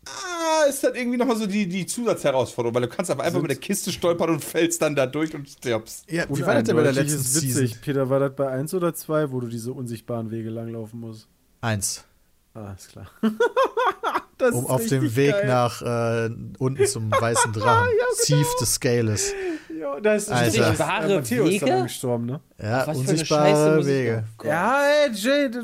ah, 0.07 0.65
ist 0.69 0.83
das 0.83 0.93
irgendwie 0.95 1.17
nochmal 1.17 1.35
so 1.37 1.45
die, 1.47 1.67
die 1.67 1.85
Zusatzherausforderung, 1.85 2.75
weil 2.75 2.81
du 2.83 2.87
kannst 2.89 3.11
aber 3.11 3.23
einfach 3.23 3.41
mit 3.41 3.51
der 3.51 3.57
Kiste 3.57 3.91
stolpern 3.91 4.29
und 4.29 4.43
fällst 4.43 4.81
dann 4.81 4.95
da 4.95 5.05
durch 5.05 5.33
und 5.35 5.47
stirbst. 5.49 6.09
Ja, 6.11 6.25
wie 6.29 6.45
war 6.45 6.55
das 6.55 6.63
denn 6.65 6.75
bei 6.75 6.83
der 6.83 6.93
letzten 6.93 7.19
ist 7.19 7.35
witzig. 7.35 7.53
Season? 7.55 7.77
Peter, 7.81 8.09
war 8.09 8.19
das 8.19 8.35
bei 8.35 8.47
1 8.49 8.73
oder 8.73 8.93
2, 8.93 9.31
wo 9.31 9.39
du 9.39 9.47
diese 9.47 9.73
unsichtbaren 9.73 10.31
Wege 10.31 10.49
langlaufen 10.49 10.99
musst? 10.99 11.27
Eins. 11.61 12.03
Ah, 12.53 12.73
ist 12.77 12.89
klar. 12.89 13.09
das 14.37 14.53
Um 14.53 14.63
ist 14.65 14.69
auf 14.69 14.85
dem 14.87 15.15
Weg 15.15 15.31
geil. 15.31 15.47
nach 15.47 15.81
äh, 15.81 16.29
unten 16.59 16.85
zum 16.87 17.11
weißen 17.11 17.51
Drachen. 17.53 17.87
Thief 18.23 18.47
des 18.59 18.73
Scales. 18.75 19.33
Ja, 19.77 19.99
da 19.99 20.15
ist 20.15 20.31
Alter. 20.31 20.51
stimmt, 20.51 20.67
Unsichtbare 20.69 21.11
äh, 21.11 21.15
Matthäus 21.17 21.49
Wege? 21.49 21.83
gestorben, 21.83 22.25
ne? 22.27 22.39
Ja, 22.61 22.87
Was 22.87 23.01
für 23.01 23.09
eine 23.09 23.25
Scheiße 23.25 23.77
unsichtbare 23.77 23.85
Wege. 23.85 24.23
Ja, 24.43 24.81
ey, 25.05 25.11
Jay, 25.11 25.51
das, 25.51 25.63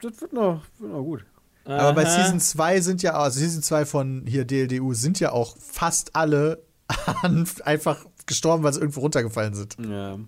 das 0.00 0.20
wird, 0.22 0.32
noch, 0.32 0.62
wird 0.78 0.92
noch 0.92 1.02
gut. 1.02 1.24
Aber 1.64 1.92
bei. 1.92 2.04
Season 2.04 2.40
2 2.40 2.80
sind 2.80 3.02
ja, 3.02 3.12
also 3.14 3.38
Season 3.40 3.62
2 3.62 3.84
von 3.86 4.24
hier 4.26 4.44
DLDU 4.44 4.94
sind 4.94 5.20
ja 5.20 5.32
auch 5.32 5.56
fast 5.58 6.16
alle 6.16 6.62
einfach 7.64 8.04
gestorben, 8.26 8.62
weil 8.64 8.72
sie 8.72 8.80
irgendwo 8.80 9.00
runtergefallen 9.00 9.54
sind. 9.54 9.76
Ja. 9.80 10.18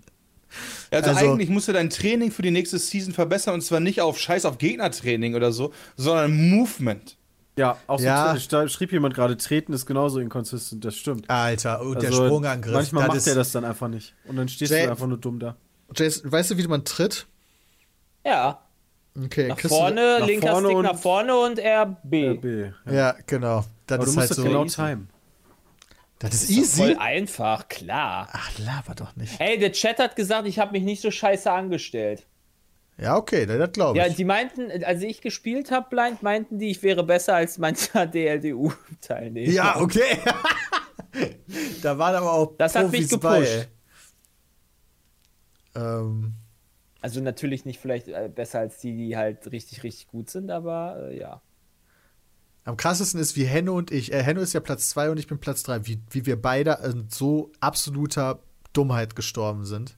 Also, 0.91 1.09
Also- 1.09 1.31
eigentlich 1.33 1.49
musst 1.49 1.67
du 1.67 1.73
dein 1.73 1.89
Training 1.89 2.31
für 2.31 2.41
die 2.43 2.51
nächste 2.51 2.77
Season 2.77 3.13
verbessern 3.13 3.55
und 3.55 3.61
zwar 3.61 3.79
nicht 3.79 4.01
auf 4.01 4.19
Scheiß 4.19 4.45
auf 4.45 4.57
Gegnertraining 4.59 5.35
oder 5.35 5.51
so, 5.51 5.73
sondern 5.97 6.49
Movement. 6.49 7.17
Ja, 7.55 7.77
auch 7.87 7.99
so 7.99 8.05
Ja. 8.05 8.35
da 8.49 8.67
schrieb 8.67 8.91
jemand 8.91 9.13
gerade, 9.13 9.37
treten 9.37 9.73
ist 9.73 9.85
genauso 9.85 10.19
inconsistent, 10.19 10.83
das 10.85 10.95
stimmt. 10.95 11.29
Alter, 11.29 11.81
und 11.81 12.01
der 12.01 12.09
Also, 12.09 12.25
Sprungangriff. 12.25 12.73
Manchmal 12.73 13.07
macht 13.07 13.27
er 13.27 13.35
das 13.35 13.51
dann 13.51 13.63
einfach 13.65 13.87
nicht. 13.89 14.13
Und 14.25 14.35
dann 14.37 14.47
stehst 14.47 14.71
Jay- 14.71 14.85
du 14.85 14.91
einfach 14.91 15.07
nur 15.07 15.17
dumm 15.19 15.39
da. 15.39 15.55
Jason, 15.95 16.31
weißt 16.31 16.51
du, 16.51 16.57
wie 16.57 16.67
man 16.67 16.83
tritt? 16.83 17.27
Ja, 18.25 18.59
Okay, 19.15 19.47
nach 19.47 19.57
du- 19.57 19.67
vorne, 19.67 20.17
nach 20.19 20.27
linker 20.27 20.51
vorne 20.51 20.67
Stick 20.67 20.77
und- 20.77 20.83
nach 20.85 20.97
vorne 20.97 21.35
und 21.37 21.59
RB. 21.59 22.01
B. 22.41 22.71
Ja. 22.87 22.91
Ja, 22.93 23.15
genau. 23.27 23.63
Das 23.85 23.95
Aber 23.97 24.05
du 24.05 24.09
ist 24.11 24.15
musst 24.15 24.17
halt 24.17 24.29
das 24.31 24.37
so. 24.37 24.43
genau 24.43 24.63
easy. 24.65 24.75
timen. 24.75 25.09
das 26.19 26.33
ist 26.35 26.49
Ist 26.49 26.73
doch 26.73 26.77
Voll 26.83 26.89
easy. 26.91 26.99
einfach, 26.99 27.67
klar. 27.67 28.29
Ach, 28.31 28.51
laber 28.59 28.95
doch 28.95 29.15
nicht. 29.15 29.37
Hey, 29.39 29.59
der 29.59 29.71
Chat 29.73 29.99
hat 29.99 30.15
gesagt, 30.15 30.47
ich 30.47 30.57
habe 30.57 30.71
mich 30.71 30.83
nicht 30.83 31.01
so 31.01 31.11
scheiße 31.11 31.51
angestellt. 31.51 32.25
Ja, 32.97 33.17
okay, 33.17 33.45
das 33.45 33.71
glaube 33.71 33.97
Ja, 33.97 34.05
ich. 34.07 34.15
die 34.15 34.23
meinten, 34.23 34.71
als 34.83 35.01
ich 35.01 35.19
gespielt 35.21 35.71
habe, 35.71 35.87
blind, 35.89 36.21
meinten 36.23 36.59
die, 36.59 36.69
ich 36.69 36.81
wäre 36.83 37.03
besser 37.03 37.35
als 37.35 37.57
mancher 37.57 38.05
DLDU-Teilnehmer. 38.07 39.51
Ja, 39.51 39.79
okay. 39.81 40.17
da 41.81 41.97
waren 41.97 42.15
aber 42.15 42.31
auch 42.33 42.53
Das 42.57 42.75
hat 42.75 42.91
mich 42.91 43.09
Profis 43.09 43.19
bei. 43.19 43.39
gepusht. 43.39 43.67
ey. 45.75 45.81
Ähm, 45.81 46.33
Also 47.03 47.19
natürlich 47.19 47.65
nicht 47.65 47.81
vielleicht 47.81 48.07
äh, 48.07 48.31
besser 48.33 48.59
als 48.59 48.79
die, 48.79 48.95
die 48.95 49.17
halt 49.17 49.51
richtig, 49.51 49.83
richtig 49.83 50.07
gut 50.07 50.29
sind, 50.29 50.49
aber 50.49 51.09
äh, 51.09 51.19
ja. 51.19 51.41
am 52.63 52.77
krassesten 52.77 53.19
ist, 53.19 53.35
wie 53.35 53.43
Henno 53.43 53.75
und 53.77 53.91
ich, 53.91 54.13
äh, 54.13 54.23
Henno 54.23 54.39
ist 54.39 54.53
ja 54.53 54.61
Platz 54.61 54.87
2 54.91 55.11
und 55.11 55.19
ich 55.19 55.27
bin 55.27 55.37
Platz 55.37 55.63
3, 55.63 55.85
wie, 55.85 55.99
wie 56.11 56.25
wir 56.25 56.41
beide 56.41 56.79
in 56.81 57.09
so 57.09 57.51
absoluter 57.59 58.39
Dummheit 58.71 59.17
gestorben 59.17 59.65
sind. 59.65 59.97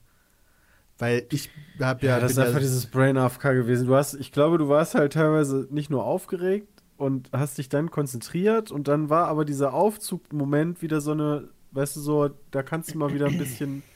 Weil 0.98 1.28
ich 1.30 1.48
habe 1.78 2.04
ja, 2.04 2.16
Ja, 2.16 2.20
das 2.20 2.32
ist 2.32 2.38
einfach 2.38 2.54
ja 2.54 2.58
dieses 2.58 2.86
Brain 2.86 3.16
AFK 3.16 3.52
gewesen. 3.52 3.86
Du 3.86 3.94
hast, 3.94 4.14
ich 4.14 4.32
glaube, 4.32 4.58
du 4.58 4.68
warst 4.68 4.96
halt 4.96 5.12
teilweise 5.12 5.68
nicht 5.70 5.90
nur 5.90 6.04
aufgeregt 6.04 6.82
und 6.96 7.30
hast 7.30 7.58
dich 7.58 7.68
dann 7.68 7.92
konzentriert 7.92 8.72
und 8.72 8.88
dann 8.88 9.10
war 9.10 9.28
aber 9.28 9.44
dieser 9.44 9.74
Aufzugmoment 9.74 10.82
wieder 10.82 11.00
so 11.00 11.12
eine, 11.12 11.50
weißt 11.70 11.94
du, 11.94 12.00
so, 12.00 12.30
da 12.50 12.64
kannst 12.64 12.92
du 12.92 12.98
mal 12.98 13.14
wieder 13.14 13.26
ein 13.26 13.38
bisschen 13.38 13.84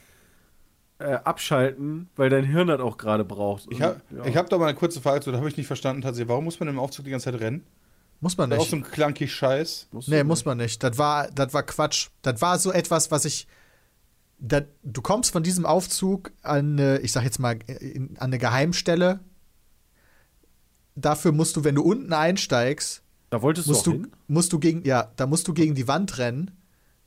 äh, 1.00 1.14
abschalten, 1.24 2.08
weil 2.16 2.30
dein 2.30 2.44
Hirn 2.44 2.68
das 2.68 2.80
auch 2.80 2.98
gerade 2.98 3.24
braucht. 3.24 3.66
Ich 3.70 3.80
habe 3.82 4.00
ja. 4.10 4.24
ich 4.26 4.36
hab 4.36 4.50
da 4.50 4.58
mal 4.58 4.66
eine 4.68 4.76
kurze 4.78 5.00
Frage 5.00 5.20
zu, 5.22 5.32
da 5.32 5.38
habe 5.38 5.48
ich 5.48 5.56
nicht 5.56 5.66
verstanden 5.66 6.02
tatsächlich. 6.02 6.28
Warum 6.28 6.44
muss 6.44 6.60
man 6.60 6.68
im 6.68 6.78
Aufzug 6.78 7.04
die 7.06 7.10
ganze 7.10 7.30
Zeit 7.32 7.40
rennen? 7.40 7.64
Muss 8.20 8.36
man 8.36 8.50
ist 8.50 8.56
auch 8.58 8.60
nicht. 8.60 8.70
so 8.70 8.76
ein 8.76 8.82
clunky 8.82 9.26
Scheiß. 9.26 9.88
Musst 9.92 10.08
Nee, 10.08 10.22
muss 10.24 10.40
nicht. 10.40 10.46
man 10.46 10.58
nicht. 10.58 10.82
Das 10.82 10.98
war, 10.98 11.30
das 11.30 11.54
war 11.54 11.62
Quatsch. 11.62 12.08
Das 12.20 12.42
war 12.42 12.58
so 12.58 12.70
etwas, 12.70 13.10
was 13.10 13.24
ich. 13.24 13.46
Das, 14.38 14.64
du 14.82 15.00
kommst 15.02 15.32
von 15.32 15.42
diesem 15.42 15.64
Aufzug 15.66 16.32
an, 16.42 16.78
eine, 16.78 16.98
ich 16.98 17.12
sag 17.12 17.24
jetzt 17.24 17.38
mal, 17.38 17.58
in, 17.66 18.16
an 18.18 18.26
eine 18.26 18.38
Geheimstelle. 18.38 19.20
Dafür 20.96 21.32
musst 21.32 21.56
du, 21.56 21.64
wenn 21.64 21.74
du 21.76 21.82
unten 21.82 22.12
einsteigst, 22.12 23.02
Da 23.30 23.40
wolltest 23.42 23.68
musst 23.68 23.86
du 23.86 23.92
du, 23.92 23.96
auch 23.96 24.02
hin? 24.02 24.12
musst 24.28 24.52
du 24.52 24.58
gegen, 24.58 24.84
ja, 24.84 25.10
da 25.16 25.26
musst 25.26 25.48
du 25.48 25.54
gegen 25.54 25.74
die 25.74 25.88
Wand 25.88 26.18
rennen, 26.18 26.50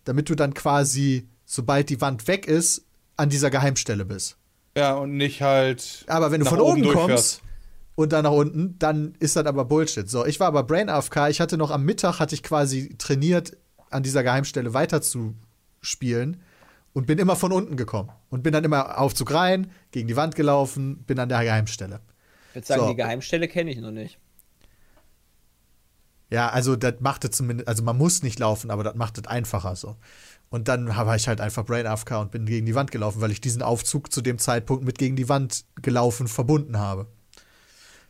damit 0.04 0.30
du 0.30 0.36
dann 0.36 0.54
quasi, 0.54 1.28
sobald 1.46 1.90
die 1.90 2.02
Wand 2.02 2.28
weg 2.28 2.48
ist, 2.48 2.86
an 3.18 3.30
dieser 3.30 3.50
Geheimstelle 3.50 4.06
bist. 4.06 4.38
Ja, 4.76 4.96
und 4.96 5.16
nicht 5.18 5.42
halt. 5.42 6.06
Aber 6.08 6.32
wenn 6.32 6.40
du 6.40 6.46
nach 6.46 6.52
von 6.52 6.62
oben 6.62 6.82
durchfährst. 6.82 7.08
kommst 7.08 7.42
und 7.96 8.12
dann 8.12 8.24
nach 8.24 8.32
unten, 8.32 8.78
dann 8.80 9.16
ist 9.20 9.36
das 9.36 9.46
aber 9.46 9.66
Bullshit. 9.66 10.10
So, 10.10 10.26
ich 10.26 10.40
war 10.40 10.48
aber 10.48 10.64
Brain 10.64 10.90
AFK. 10.90 11.30
Ich 11.30 11.40
hatte 11.40 11.58
noch 11.58 11.72
am 11.72 11.84
Mittag, 11.84 12.20
hatte 12.20 12.34
ich 12.36 12.44
quasi 12.44 12.96
trainiert, 12.98 13.58
an 13.90 14.04
dieser 14.04 14.24
Geheimstelle 14.24 14.74
weiter 14.74 15.02
zu 15.02 15.36
spielen 15.82 16.42
und 16.94 17.06
bin 17.06 17.20
immer 17.20 17.36
von 17.36 17.52
unten 17.52 17.78
gekommen. 17.78 18.12
Und 18.30 18.42
bin 18.44 18.54
dann 18.54 18.64
immer 18.64 19.00
Aufzug 19.00 19.34
rein, 19.34 19.72
gegen 19.92 20.08
die 20.08 20.16
Wand 20.16 20.36
gelaufen, 20.36 21.04
bin 21.04 21.20
an 21.20 21.30
der 21.30 21.44
Geheimstelle. 21.44 22.00
Ich 22.50 22.56
würde 22.56 22.68
sagen, 22.68 22.82
So. 22.82 22.90
die 22.90 22.96
Geheimstelle 22.96 23.48
kenne 23.48 23.72
ich 23.72 23.78
noch 23.78 23.92
nicht. 23.92 24.20
Ja, 26.32 26.50
also 26.50 26.76
das 26.76 26.96
macht 27.00 27.26
es 27.26 27.32
zumindest, 27.32 27.68
also 27.68 27.84
man 27.84 27.96
muss 27.96 28.24
nicht 28.24 28.40
laufen, 28.40 28.72
aber 28.72 28.84
das 28.84 28.96
macht 28.96 29.20
es 29.20 29.28
einfacher 29.28 29.76
so. 29.76 29.98
Und 30.54 30.68
dann 30.68 30.88
war 30.88 31.16
ich 31.16 31.28
halt 31.28 31.42
einfach 31.42 31.66
Brain 31.66 31.88
AFK 31.88 32.12
und 32.12 32.30
bin 32.30 32.46
gegen 32.46 32.68
die 32.68 32.76
Wand 32.76 32.92
gelaufen, 32.92 33.22
weil 33.22 33.32
ich 33.32 33.42
diesen 33.42 33.64
Aufzug 33.64 34.12
zu 34.12 34.22
dem 34.22 34.38
Zeitpunkt 34.38 34.86
mit 34.86 35.00
gegen 35.00 35.16
die 35.16 35.28
Wand 35.28 35.66
gelaufen 35.82 36.28
verbunden 36.28 36.78
habe. 36.78 37.08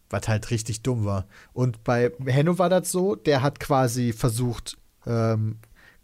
Was 0.10 0.28
halt 0.28 0.52
richtig 0.52 0.82
dumm 0.82 1.06
war. 1.06 1.26
Und 1.54 1.86
bei 1.86 2.12
Henno 2.26 2.60
war 2.60 2.68
das 2.68 2.92
so, 2.92 3.16
der 3.16 3.44
hat 3.44 3.62
quasi 3.62 4.12
versucht, 4.12 4.78
ähm, 5.08 5.60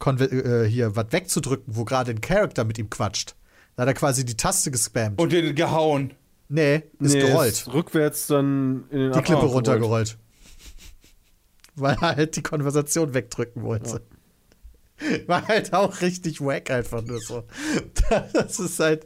äh, 0.05 0.63
hier 0.63 0.95
was 0.95 1.07
wegzudrücken, 1.09 1.75
wo 1.75 1.83
gerade 1.83 2.11
ein 2.11 2.21
Charakter 2.21 2.63
mit 2.63 2.77
ihm 2.77 2.89
quatscht. 2.89 3.35
Da 3.75 3.81
hat 3.81 3.89
er 3.89 3.93
quasi 3.93 4.23
die 4.23 4.37
Taste 4.37 4.71
gespammt. 4.71 5.19
Und 5.19 5.33
den 5.33 5.53
gehauen. 5.55 6.13
nee, 6.47 6.83
ist 7.01 7.15
Nee, 7.15 7.19
gerollt. 7.19 7.51
Ist 7.51 7.73
rückwärts 7.73 8.27
dann 8.27 8.85
in 8.91 8.99
den 8.99 9.11
die 9.11 9.21
Klippe 9.23 9.45
runtergerollt. 9.45 10.17
Weil 11.75 11.97
er 11.99 12.15
halt 12.15 12.37
die 12.37 12.43
Konversation 12.43 13.13
wegdrücken 13.13 13.61
wollte. 13.61 14.01
War 15.27 15.47
halt 15.47 15.73
auch 15.73 16.01
richtig 16.01 16.41
wack 16.41 16.71
einfach 16.71 17.01
nur 17.01 17.19
so. 17.19 17.43
Das 18.33 18.59
ist 18.59 18.79
halt. 18.79 19.05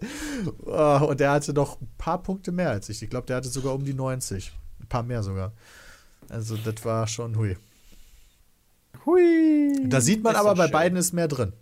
oh, 0.65 1.07
und 1.09 1.19
der 1.19 1.31
hatte 1.31 1.53
noch 1.53 1.81
ein 1.81 1.89
paar 1.97 2.23
Punkte 2.23 2.51
mehr 2.51 2.69
als 2.69 2.89
ich. 2.89 3.03
Ich 3.03 3.09
glaube, 3.09 3.27
der 3.27 3.37
hatte 3.37 3.49
sogar 3.49 3.73
um 3.73 3.83
die 3.83 3.93
90. 3.93 4.53
Ein 4.79 4.87
paar 4.87 5.03
mehr 5.03 5.23
sogar. 5.23 5.53
Also, 6.29 6.55
das 6.57 6.83
war 6.85 7.07
schon 7.07 7.37
hui. 7.37 7.57
Hui. 9.05 9.89
Da 9.89 9.99
sieht 9.99 10.23
man 10.23 10.35
aber, 10.35 10.55
bei 10.55 10.65
schön. 10.65 10.71
beiden 10.71 10.97
ist 10.97 11.13
mehr 11.13 11.27
drin. 11.27 11.53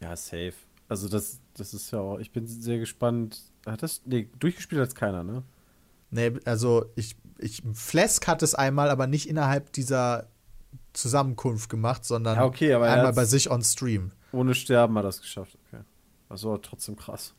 Ja, 0.00 0.16
safe. 0.16 0.54
Also 0.88 1.08
das, 1.08 1.40
das 1.54 1.74
ist 1.74 1.90
ja 1.90 2.00
auch, 2.00 2.18
ich 2.18 2.32
bin 2.32 2.46
sehr 2.46 2.78
gespannt. 2.78 3.42
Hat 3.66 3.82
das, 3.82 4.02
nee, 4.06 4.30
durchgespielt 4.38 4.80
hat 4.80 4.94
keiner, 4.94 5.22
ne? 5.22 5.42
Nee, 6.10 6.32
also 6.46 6.86
ich, 6.96 7.16
ich, 7.38 7.62
Flesk 7.74 8.26
hat 8.26 8.42
es 8.42 8.54
einmal, 8.54 8.88
aber 8.88 9.06
nicht 9.06 9.28
innerhalb 9.28 9.72
dieser 9.72 10.28
Zusammenkunft 10.98 11.70
gemacht, 11.70 12.04
sondern 12.04 12.36
Ja, 12.36 12.44
okay, 12.44 12.72
aber 12.72 12.90
einmal 12.90 13.12
bei 13.12 13.24
sich 13.24 13.50
on 13.50 13.62
Stream. 13.62 14.12
Ohne 14.32 14.54
Sterben 14.54 14.96
hat 14.98 15.04
er 15.04 15.08
es 15.08 15.20
geschafft, 15.20 15.56
okay. 15.66 15.82
Das 16.28 16.44
war 16.44 16.60
trotzdem 16.60 16.96
krass. 16.96 17.34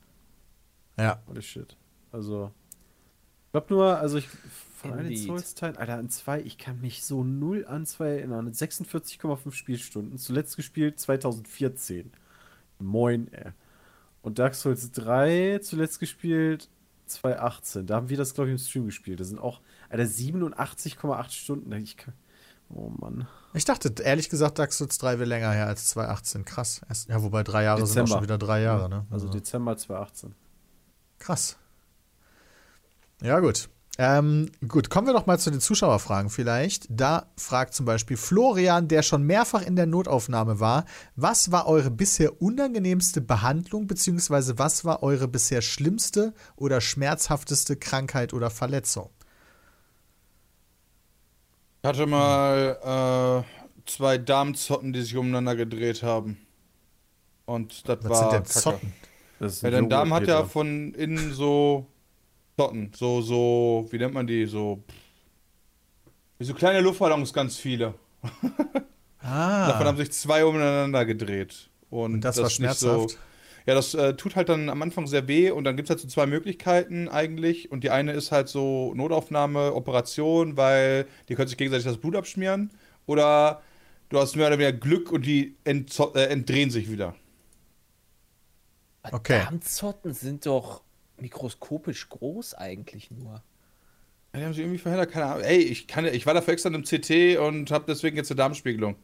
Ja. 0.98 1.22
Holy 1.28 1.42
shit. 1.42 1.78
Also, 2.12 2.52
ich 3.46 3.52
glaube 3.52 3.74
nur, 3.74 3.98
also 3.98 4.18
ich, 4.18 4.28
von. 4.80 5.16
Souls-Teilen, 5.16 5.78
Alter, 5.78 5.98
an 5.98 6.10
zwei, 6.10 6.42
ich 6.42 6.58
kann 6.58 6.82
mich 6.82 7.04
so 7.04 7.24
null 7.24 7.66
an 7.68 7.86
zwei 7.86 8.18
erinnern. 8.18 8.52
46,5 8.52 9.52
Spielstunden, 9.52 10.18
zuletzt 10.18 10.56
gespielt 10.56 11.00
2014. 11.00 12.12
Moin, 12.80 13.32
ey. 13.34 13.52
Und 14.22 14.40
Dark 14.40 14.56
Souls 14.56 14.92
3 14.92 15.60
zuletzt 15.62 16.00
gespielt 16.00 16.70
2018. 17.06 17.88
Da 17.88 17.96
haben 17.96 18.10
wir 18.10 18.18
das, 18.18 18.34
glaube 18.34 18.50
ich, 18.50 18.54
im 18.54 18.58
Stream 18.58 18.86
gespielt. 18.86 19.20
Das 19.20 19.28
sind 19.28 19.40
auch, 19.40 19.62
Alter, 19.90 20.04
87,8 20.04 21.32
Stunden. 21.32 21.72
Ich 21.74 21.98
kann, 21.98 22.14
oh 22.74 22.90
Mann. 23.00 23.28
Ich 23.54 23.66
dachte, 23.66 23.94
ehrlich 24.02 24.30
gesagt, 24.30 24.60
Dark 24.60 24.74
Souls 24.74 24.98
3 24.98 25.20
wäre 25.20 25.28
länger 25.28 25.52
her 25.52 25.68
als 25.68 25.88
2018. 25.90 26.46
Krass. 26.46 26.82
Erst, 26.88 27.10
ja, 27.10 27.22
wobei 27.24 27.44
drei 27.44 27.64
Jahre 27.64 27.80
sind 27.80 27.90
Dezember. 27.90 28.04
auch 28.04 28.16
schon 28.16 28.24
wieder 28.24 28.38
drei 28.38 28.62
Jahre, 28.62 28.90
ne? 28.90 29.06
Also 29.10 29.28
Dezember 29.28 29.76
2018. 29.78 30.36
krass. 31.18 31.58
Ja, 33.22 33.40
gut. 33.40 33.70
Ähm, 34.02 34.50
gut, 34.66 34.90
kommen 34.90 35.08
wir 35.08 35.14
doch 35.14 35.26
mal 35.26 35.40
zu 35.40 35.52
den 35.52 35.60
Zuschauerfragen 35.60 36.30
vielleicht. 36.30 36.88
Da 36.90 37.26
fragt 37.36 37.74
zum 37.74 37.86
Beispiel 37.86 38.16
Florian, 38.16 38.88
der 38.88 39.02
schon 39.02 39.24
mehrfach 39.24 39.62
in 39.62 39.76
der 39.76 39.88
Notaufnahme 39.88 40.62
war, 40.62 40.86
was 41.18 41.52
war 41.52 41.68
eure 41.68 41.92
bisher 41.92 42.42
unangenehmste 42.42 43.20
Behandlung, 43.20 43.88
beziehungsweise 43.88 44.58
was 44.58 44.86
war 44.86 45.04
eure 45.04 45.28
bisher 45.28 45.62
schlimmste 45.62 46.34
oder 46.56 46.80
schmerzhafteste 46.80 47.76
Krankheit 47.76 48.32
oder 48.32 48.50
Verletzung? 48.50 49.10
Ich 51.82 51.88
hatte 51.88 52.06
mal 52.08 53.46
äh, 53.46 53.90
zwei 53.90 54.18
Darmzotten, 54.18 54.92
die 54.94 55.02
sich 55.02 55.16
umeinander 55.16 55.56
gedreht 55.56 56.04
haben. 56.04 56.38
Und 57.46 57.88
das 57.88 58.00
Was 58.04 58.10
war 58.10 58.18
sind 58.18 58.32
denn 58.34 58.44
Kacke. 58.44 58.60
Zotten? 58.60 58.94
Das 59.40 59.54
ist 59.54 59.62
Ja, 59.62 59.70
ein 59.70 59.74
dein 59.74 59.90
Darm 59.90 60.14
hat 60.14 60.28
ja 60.28 60.44
von 60.44 60.94
innen 60.94 61.34
so 61.34 61.88
Zotten. 62.58 62.92
So, 62.96 63.22
so, 63.22 63.88
wie 63.92 63.98
nennt 63.98 64.14
man 64.14 64.28
die? 64.28 64.46
So. 64.46 64.84
Wie 66.38 66.46
so 66.46 66.54
kleine 66.54 66.82
Luftballons, 66.82 67.34
ganz 67.34 67.58
viele. 67.58 67.94
Davon 69.22 69.86
haben 69.88 69.96
Ah, 69.96 69.96
sich 69.96 70.12
zwei 70.12 70.46
umeinander 70.46 71.06
gedreht. 71.06 71.70
Und, 71.90 72.16
und 72.16 72.22
das, 72.22 72.38
war 72.38 72.46
ist 72.46 72.60
nicht 72.60 72.78
schmerzhaft. 72.80 73.12
So, 73.12 73.18
ja, 73.66 73.76
das 73.76 73.94
äh, 73.94 74.16
tut 74.16 74.36
halt 74.36 74.50
dann 74.50 74.70
am 74.70 74.82
Anfang 74.82 75.08
sehr 75.08 75.28
weh 75.28 75.52
und 75.52 75.64
dann 75.64 75.76
gibt 75.76 75.88
es 75.88 75.90
halt 75.92 76.00
so 76.00 76.08
zwei 76.08 76.26
Möglichkeiten 76.26 77.08
eigentlich. 77.08 77.72
Und 77.72 77.84
die 77.84 77.90
eine 77.90 78.14
ist 78.14 78.32
halt 78.32 78.50
so 78.50 78.94
Notaufnahme, 78.96 79.74
Operation, 79.74 80.58
weil 80.58 81.06
die 81.28 81.36
können 81.36 81.48
sich 81.48 81.58
gegenseitig 81.58 81.86
das 81.86 81.98
Blut 81.98 82.16
abschmieren. 82.16 82.72
Oder 83.06 83.62
du 84.10 84.20
hast 84.20 84.36
mehr 84.36 84.48
oder 84.48 84.58
weniger 84.60 84.78
Glück 84.78 85.12
und 85.12 85.26
die 85.26 85.56
äh, 85.66 86.20
entdrehen 86.26 86.72
sich 86.72 86.92
wieder. 86.92 87.16
Okay. 89.04 89.40
Darmzotten 89.44 90.14
sind 90.14 90.46
doch 90.46 90.84
mikroskopisch 91.18 92.10
groß 92.10 92.54
eigentlich 92.56 93.12
nur. 93.12 93.44
Ja, 94.34 94.40
die 94.40 94.46
haben 94.46 94.54
sich 94.54 94.64
irgendwie 94.64 94.80
verhindert, 94.80 95.12
keine 95.12 95.26
Ahnung. 95.26 95.44
Ey, 95.44 95.58
ich, 95.58 95.88
kann, 95.88 96.06
ich 96.06 96.26
war 96.26 96.34
dafür 96.34 96.54
extra 96.54 96.70
in 96.70 96.76
einem 96.76 96.84
CT 96.84 97.40
und 97.40 97.72
habe 97.72 97.86
deswegen 97.88 98.16
jetzt 98.16 98.30
eine 98.32 98.38
Darmspiegelung. 98.38 98.96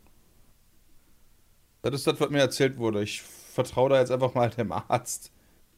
Das 1.81 1.93
ist 1.93 2.07
das, 2.07 2.19
was 2.19 2.29
mir 2.29 2.39
erzählt 2.39 2.77
wurde. 2.77 3.03
Ich 3.03 3.21
vertraue 3.55 3.89
da 3.89 3.99
jetzt 3.99 4.11
einfach 4.11 4.33
mal 4.33 4.49
dem 4.49 4.71
Arzt. 4.71 5.31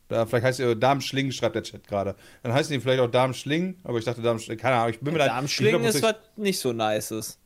Oder 0.10 0.26
vielleicht 0.26 0.46
heißt 0.46 0.60
die 0.60 0.80
Darmschlingen, 0.80 1.32
schreibt 1.32 1.56
der 1.56 1.64
Chat 1.64 1.88
gerade. 1.88 2.16
Dann 2.44 2.54
heißen 2.54 2.74
die 2.74 2.80
vielleicht 2.80 3.02
auch 3.02 3.12
Darmschlingen, 3.12 3.80
aber 3.84 3.98
ich 3.98 4.06
dachte 4.06 4.22
Darmschlingen, 4.22 4.60
keine 4.62 4.76
Ahnung. 4.78 4.90
Ich 4.92 5.00
bin 5.00 5.14
mir 5.14 5.20
da 5.20 5.28
Darmschlingen 5.28 5.84
ist 5.84 6.02
was 6.02 6.16
nicht 6.36 6.60
so 6.60 6.74
nices. 6.74 7.38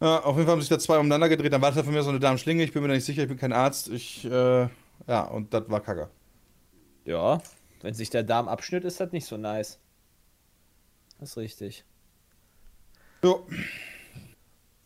Ja, 0.00 0.18
auf 0.20 0.34
jeden 0.34 0.46
Fall 0.46 0.54
haben 0.54 0.60
sich 0.60 0.68
da 0.68 0.78
zwei 0.80 0.98
umeinander 0.98 1.28
gedreht. 1.28 1.52
Dann 1.52 1.62
war 1.62 1.70
das 1.70 1.84
von 1.84 1.94
mir 1.94 2.02
so 2.02 2.10
eine 2.10 2.18
Darmschlinge. 2.18 2.64
Ich 2.64 2.72
bin 2.72 2.82
mir 2.82 2.88
da 2.88 2.94
nicht 2.94 3.04
sicher, 3.04 3.22
ich 3.22 3.28
bin 3.28 3.38
kein 3.38 3.52
Arzt. 3.52 3.88
Ich, 3.88 4.24
äh, 4.24 4.68
ja, 5.06 5.22
und 5.30 5.54
das 5.54 5.68
war 5.68 5.80
kacke. 5.80 6.10
Ja, 7.04 7.40
wenn 7.82 7.94
sich 7.94 8.10
der 8.10 8.24
Darm 8.24 8.48
abschnitt, 8.48 8.84
ist 8.84 8.98
das 9.00 9.12
nicht 9.12 9.26
so 9.26 9.36
nice. 9.36 9.78
Das 11.20 11.30
ist 11.30 11.36
richtig. 11.36 11.84
So, 13.22 13.46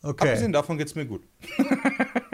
Okay. 0.03 0.29
abgesehen 0.29 0.53
davon 0.53 0.77
geht's 0.77 0.93
mir 0.93 1.05
gut. 1.05 1.23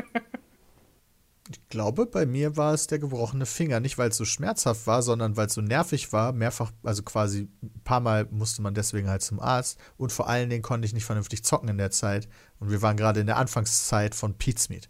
Ich 1.74 1.76
glaube, 1.76 2.06
bei 2.06 2.28
mir 2.28 2.56
war 2.56 2.76
es 2.76 2.86
der 2.86 3.00
gebrochene 3.00 3.48
Finger. 3.48 3.80
Nicht, 3.80 3.98
weil 3.98 4.10
es 4.10 4.18
so 4.18 4.26
schmerzhaft 4.26 4.86
war, 4.86 5.02
sondern 5.02 5.38
weil 5.38 5.48
es 5.48 5.56
so 5.56 5.62
nervig 5.62 6.14
war. 6.14 6.32
Mehrfach, 6.32 6.72
also 6.84 7.02
quasi 7.02 7.50
ein 7.64 7.82
paar 7.84 8.00
Mal 8.00 8.28
musste 8.30 8.62
man 8.62 8.76
deswegen 8.76 9.10
halt 9.10 9.24
zum 9.24 9.40
Arzt. 9.40 9.80
Und 9.98 10.12
vor 10.12 10.30
allen 10.30 10.52
Dingen 10.52 10.62
konnte 10.62 10.86
ich 10.86 10.94
nicht 10.94 11.06
vernünftig 11.06 11.44
zocken 11.44 11.70
in 11.70 11.80
der 11.80 11.90
Zeit. 11.90 12.30
Und 12.60 12.70
wir 12.70 12.84
waren 12.84 12.96
gerade 12.96 13.22
in 13.22 13.26
der 13.26 13.38
Anfangszeit 13.38 14.14
von 14.14 14.36
Pete's 14.36 14.70
Meat. 14.70 14.88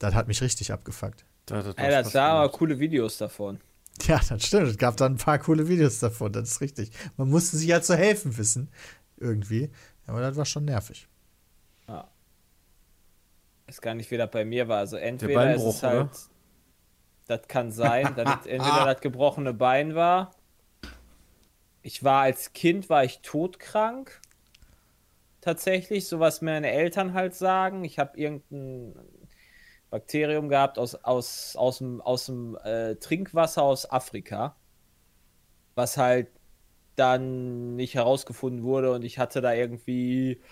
Das 0.00 0.12
hat 0.12 0.26
mich 0.26 0.42
richtig 0.42 0.72
abgefuckt. 0.72 1.24
Da 1.46 1.58
hat 1.58 1.66
das 1.66 1.74
Ey, 1.76 1.90
das 1.92 2.10
da 2.10 2.32
aber 2.32 2.50
coole 2.50 2.80
Videos 2.80 3.18
davon. 3.18 3.60
Ja, 4.08 4.20
das 4.28 4.44
stimmt. 4.44 4.66
Es 4.66 4.76
gab 4.76 4.96
dann 4.96 5.12
ein 5.12 5.18
paar 5.18 5.38
coole 5.38 5.68
Videos 5.68 6.00
davon. 6.00 6.32
Das 6.32 6.50
ist 6.50 6.60
richtig. 6.60 6.90
Man 7.16 7.30
musste 7.30 7.56
sich 7.56 7.68
ja 7.68 7.80
zu 7.80 7.96
helfen 7.96 8.36
wissen. 8.36 8.70
Irgendwie. 9.18 9.70
Aber 10.08 10.20
das 10.20 10.34
war 10.34 10.46
schon 10.46 10.64
nervig. 10.64 11.06
Ist 13.70 13.82
gar 13.82 13.94
nicht, 13.94 14.10
wie 14.10 14.16
das 14.16 14.30
bei 14.30 14.44
mir 14.44 14.66
war. 14.66 14.78
Also 14.78 14.96
entweder 14.96 15.54
ist 15.54 15.62
es 15.62 15.82
halt. 15.84 16.00
oder? 16.00 16.10
Das 17.28 17.46
kann 17.46 17.70
sein, 17.70 18.14
dass 18.16 18.46
entweder 18.46 18.84
das 18.84 19.00
gebrochene 19.00 19.54
Bein 19.54 19.94
war. 19.94 20.32
Ich 21.82 22.02
war 22.02 22.22
als 22.22 22.52
Kind, 22.52 22.90
war 22.90 23.04
ich 23.04 23.20
todkrank. 23.20 24.20
Tatsächlich, 25.40 26.08
so 26.08 26.18
was 26.18 26.42
meine 26.42 26.68
Eltern 26.70 27.14
halt 27.14 27.34
sagen. 27.34 27.84
Ich 27.84 28.00
habe 28.00 28.18
irgendein 28.18 28.94
Bakterium 29.88 30.48
gehabt 30.48 30.76
aus, 30.76 30.96
aus, 30.96 31.54
aus 31.54 31.78
dem, 31.78 32.00
aus 32.00 32.26
dem 32.26 32.58
äh, 32.64 32.96
Trinkwasser 32.96 33.62
aus 33.62 33.88
Afrika, 33.90 34.56
was 35.76 35.96
halt 35.96 36.28
dann 36.96 37.76
nicht 37.76 37.94
herausgefunden 37.94 38.64
wurde 38.64 38.92
und 38.92 39.04
ich 39.04 39.18
hatte 39.18 39.40
da 39.40 39.54
irgendwie 39.54 40.42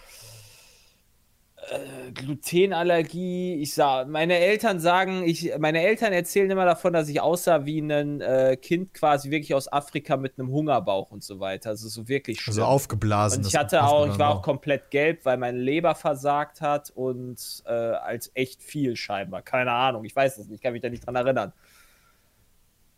äh, 1.71 2.13
Glutenallergie. 2.13 3.57
Ich 3.61 3.75
sah, 3.75 4.05
meine 4.05 4.39
Eltern 4.39 4.81
sagen, 4.81 5.23
ich, 5.25 5.53
meine 5.59 5.83
Eltern 5.83 6.13
erzählen 6.13 6.51
immer 6.51 6.65
davon, 6.65 6.93
dass 6.93 7.09
ich 7.09 7.21
aussah 7.21 7.65
wie 7.65 7.81
ein 7.81 8.21
äh, 8.21 8.57
Kind 8.57 8.95
quasi 8.95 9.31
wirklich 9.31 9.55
aus 9.55 9.71
Afrika 9.73 10.17
mit 10.17 10.39
einem 10.39 10.51
Hungerbauch 10.51 11.11
und 11.11 11.23
so 11.23 11.41
weiter. 11.41 11.71
Also 11.71 11.89
so 11.89 12.09
wirklich 12.09 12.41
schlimm. 12.41 12.53
Also 12.53 12.65
aufgeblasen. 12.65 13.43
Und 13.43 13.49
ich 13.49 13.57
hatte 13.57 13.85
auch, 13.85 14.07
ich 14.07 14.19
war 14.19 14.31
auch 14.31 14.43
komplett 14.43 14.91
gelb, 14.91 15.25
weil 15.25 15.37
meine 15.37 15.59
Leber 15.59 15.95
versagt 15.95 16.61
hat 16.61 16.91
und 16.91 17.63
äh, 17.67 17.73
als 17.73 18.31
echt 18.35 18.63
viel 18.63 18.97
scheinbar. 18.97 19.43
Keine 19.43 19.73
Ahnung, 19.73 20.05
ich 20.05 20.15
weiß 20.15 20.39
es 20.39 20.47
nicht, 20.49 20.57
ich 20.57 20.63
kann 20.63 20.73
mich 20.73 20.83
da 20.83 20.89
nicht 20.89 21.07
dran 21.07 21.17
erinnern. 21.17 21.53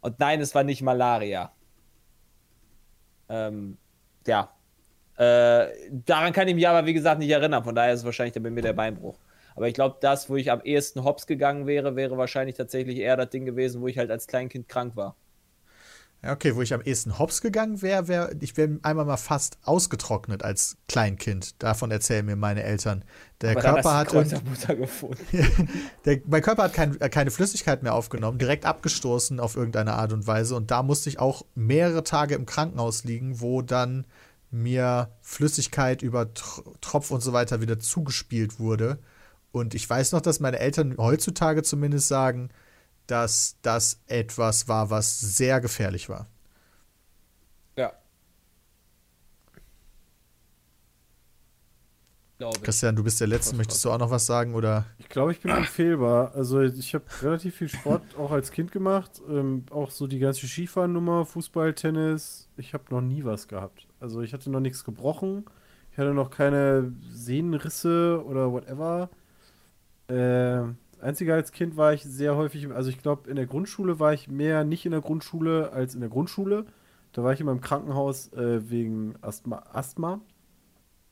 Und 0.01 0.19
nein, 0.19 0.41
es 0.41 0.55
war 0.55 0.65
nicht 0.65 0.83
Malaria. 0.83 1.53
Ähm, 3.29 3.79
ja. 4.27 4.51
Äh, 5.21 5.69
daran 6.07 6.33
kann 6.33 6.49
ich 6.49 6.55
mich 6.55 6.67
aber, 6.67 6.87
wie 6.87 6.95
gesagt, 6.95 7.19
nicht 7.19 7.29
erinnern. 7.29 7.63
Von 7.63 7.75
daher 7.75 7.93
ist 7.93 8.01
es 8.01 8.07
wahrscheinlich 8.07 8.33
dann 8.33 8.43
bei 8.43 8.49
mir 8.49 8.63
der 8.63 8.73
Beinbruch. 8.73 9.19
Aber 9.55 9.69
ich 9.69 9.75
glaube, 9.75 9.99
das, 10.01 10.31
wo 10.31 10.37
ich 10.37 10.51
am 10.51 10.63
ehesten 10.63 11.05
hops 11.05 11.27
gegangen 11.27 11.67
wäre, 11.67 11.95
wäre 11.95 12.17
wahrscheinlich 12.17 12.57
tatsächlich 12.57 12.97
eher 12.97 13.19
das 13.19 13.29
Ding 13.29 13.45
gewesen, 13.45 13.83
wo 13.83 13.89
ich 13.89 13.99
halt 13.99 14.11
als 14.11 14.27
Kleinkind 14.27 14.67
krank 14.69 14.97
war. 14.97 15.17
Ja, 16.23 16.33
okay, 16.33 16.57
wo 16.57 16.63
ich 16.63 16.73
am 16.73 16.81
ehesten 16.81 17.19
hops 17.19 17.43
gegangen 17.43 17.83
wäre, 17.83 18.09
wäre, 18.09 18.35
ich 18.41 18.57
wäre 18.57 18.79
einmal 18.83 19.05
mal 19.05 19.19
fast 19.19 19.59
ausgetrocknet 19.63 20.43
als 20.43 20.79
Kleinkind. 20.89 21.63
Davon 21.63 21.91
erzählen 21.91 22.25
mir 22.25 22.37
meine 22.37 22.63
Eltern. 22.63 23.05
Der 23.43 23.53
Aber 23.53 23.61
Körper 23.61 23.97
hat 23.99 24.13
der, 26.05 26.21
mein 26.27 26.43
Körper 26.43 26.63
hat 26.63 26.73
kein, 26.73 26.99
keine 26.99 27.31
Flüssigkeit 27.31 27.83
mehr 27.83 27.95
aufgenommen, 27.95 28.39
direkt 28.39 28.65
abgestoßen 28.65 29.39
auf 29.39 29.57
irgendeine 29.57 29.95
Art 29.95 30.15
und 30.15 30.27
Weise. 30.27 30.57
Und 30.57 30.71
da 30.71 30.83
musste 30.83 31.11
ich 31.11 31.19
auch 31.19 31.45
mehrere 31.55 32.05
Tage 32.05 32.35
im 32.37 32.47
Krankenhaus 32.47 33.05
liegen, 33.05 33.41
wo 33.41 33.61
dann 33.61 34.07
mir 34.51 35.11
Flüssigkeit 35.23 36.03
über 36.03 36.23
Tr- 36.23 36.65
Tropf 36.81 37.11
und 37.11 37.21
so 37.21 37.33
weiter 37.33 37.61
wieder 37.61 37.79
zugespielt 37.79 38.59
wurde. 38.59 38.99
Und 39.53 39.75
ich 39.75 39.89
weiß 39.89 40.13
noch, 40.13 40.21
dass 40.21 40.41
meine 40.41 40.59
Eltern 40.59 40.97
heutzutage 40.97 41.63
zumindest 41.63 42.09
sagen, 42.09 42.51
dass 43.07 43.57
das 43.63 44.01
etwas 44.07 44.69
war, 44.69 44.91
was 44.91 45.21
sehr 45.21 45.61
gefährlich 45.61 46.09
war. 46.09 46.27
Glaube 52.41 52.57
ich. 52.57 52.63
Christian, 52.63 52.97
du 52.97 53.05
bist 53.05 53.21
der 53.21 53.27
Letzte. 53.27 53.55
Möchtest 53.55 53.85
du 53.85 53.91
auch 53.91 53.99
noch 53.99 54.11
was 54.11 54.25
sagen? 54.25 54.55
Oder? 54.55 54.87
Ich 54.97 55.11
glaube, 55.11 55.31
ich 55.33 55.41
bin 55.41 55.51
unfehlbar. 55.51 56.35
Also 56.35 56.63
ich 56.63 56.95
habe 56.95 57.05
relativ 57.21 57.57
viel 57.57 57.69
Sport 57.69 58.01
auch 58.19 58.31
als 58.31 58.51
Kind 58.51 58.73
gemacht. 58.73 59.21
Ähm, 59.29 59.67
auch 59.71 59.91
so 59.91 60.07
die 60.07 60.19
ganze 60.19 60.47
Skifahrennummer, 60.47 61.27
Fußball, 61.27 61.75
Tennis. 61.75 62.49
Ich 62.57 62.73
habe 62.73 62.85
noch 62.89 63.03
nie 63.03 63.25
was 63.25 63.47
gehabt. 63.47 63.89
Also 64.01 64.23
ich 64.23 64.33
hatte 64.33 64.51
noch 64.51 64.61
nichts 64.61 64.85
gebrochen. 64.85 65.45
Ich 65.93 65.99
hatte 65.99 66.15
noch 66.15 66.31
keine 66.31 66.95
Sehnenrisse 67.11 68.25
oder 68.25 68.51
whatever. 68.51 69.11
Äh, 70.09 70.63
Einzige 71.03 71.35
als 71.35 71.53
Kind 71.53 71.77
war 71.77 71.93
ich 71.93 72.05
sehr 72.05 72.37
häufig, 72.37 72.71
also 72.71 72.89
ich 72.89 73.03
glaube, 73.03 73.29
in 73.29 73.37
der 73.37 73.47
Grundschule 73.47 74.01
war 74.01 74.15
ich 74.15 74.29
mehr 74.29 74.65
nicht 74.65 74.87
in 74.87 74.93
der 74.93 75.03
Grundschule 75.03 75.73
als 75.73 75.95
in 75.95 76.01
der 76.01 76.09
Grundschule. 76.09 76.65
Da 77.13 77.23
war 77.23 77.35
ich 77.35 77.41
immer 77.43 77.53
im 77.53 77.61
Krankenhaus 77.61 78.33
äh, 78.33 78.71
wegen 78.71 79.17
Asthma. 79.21 79.63
Asthma. 79.75 80.23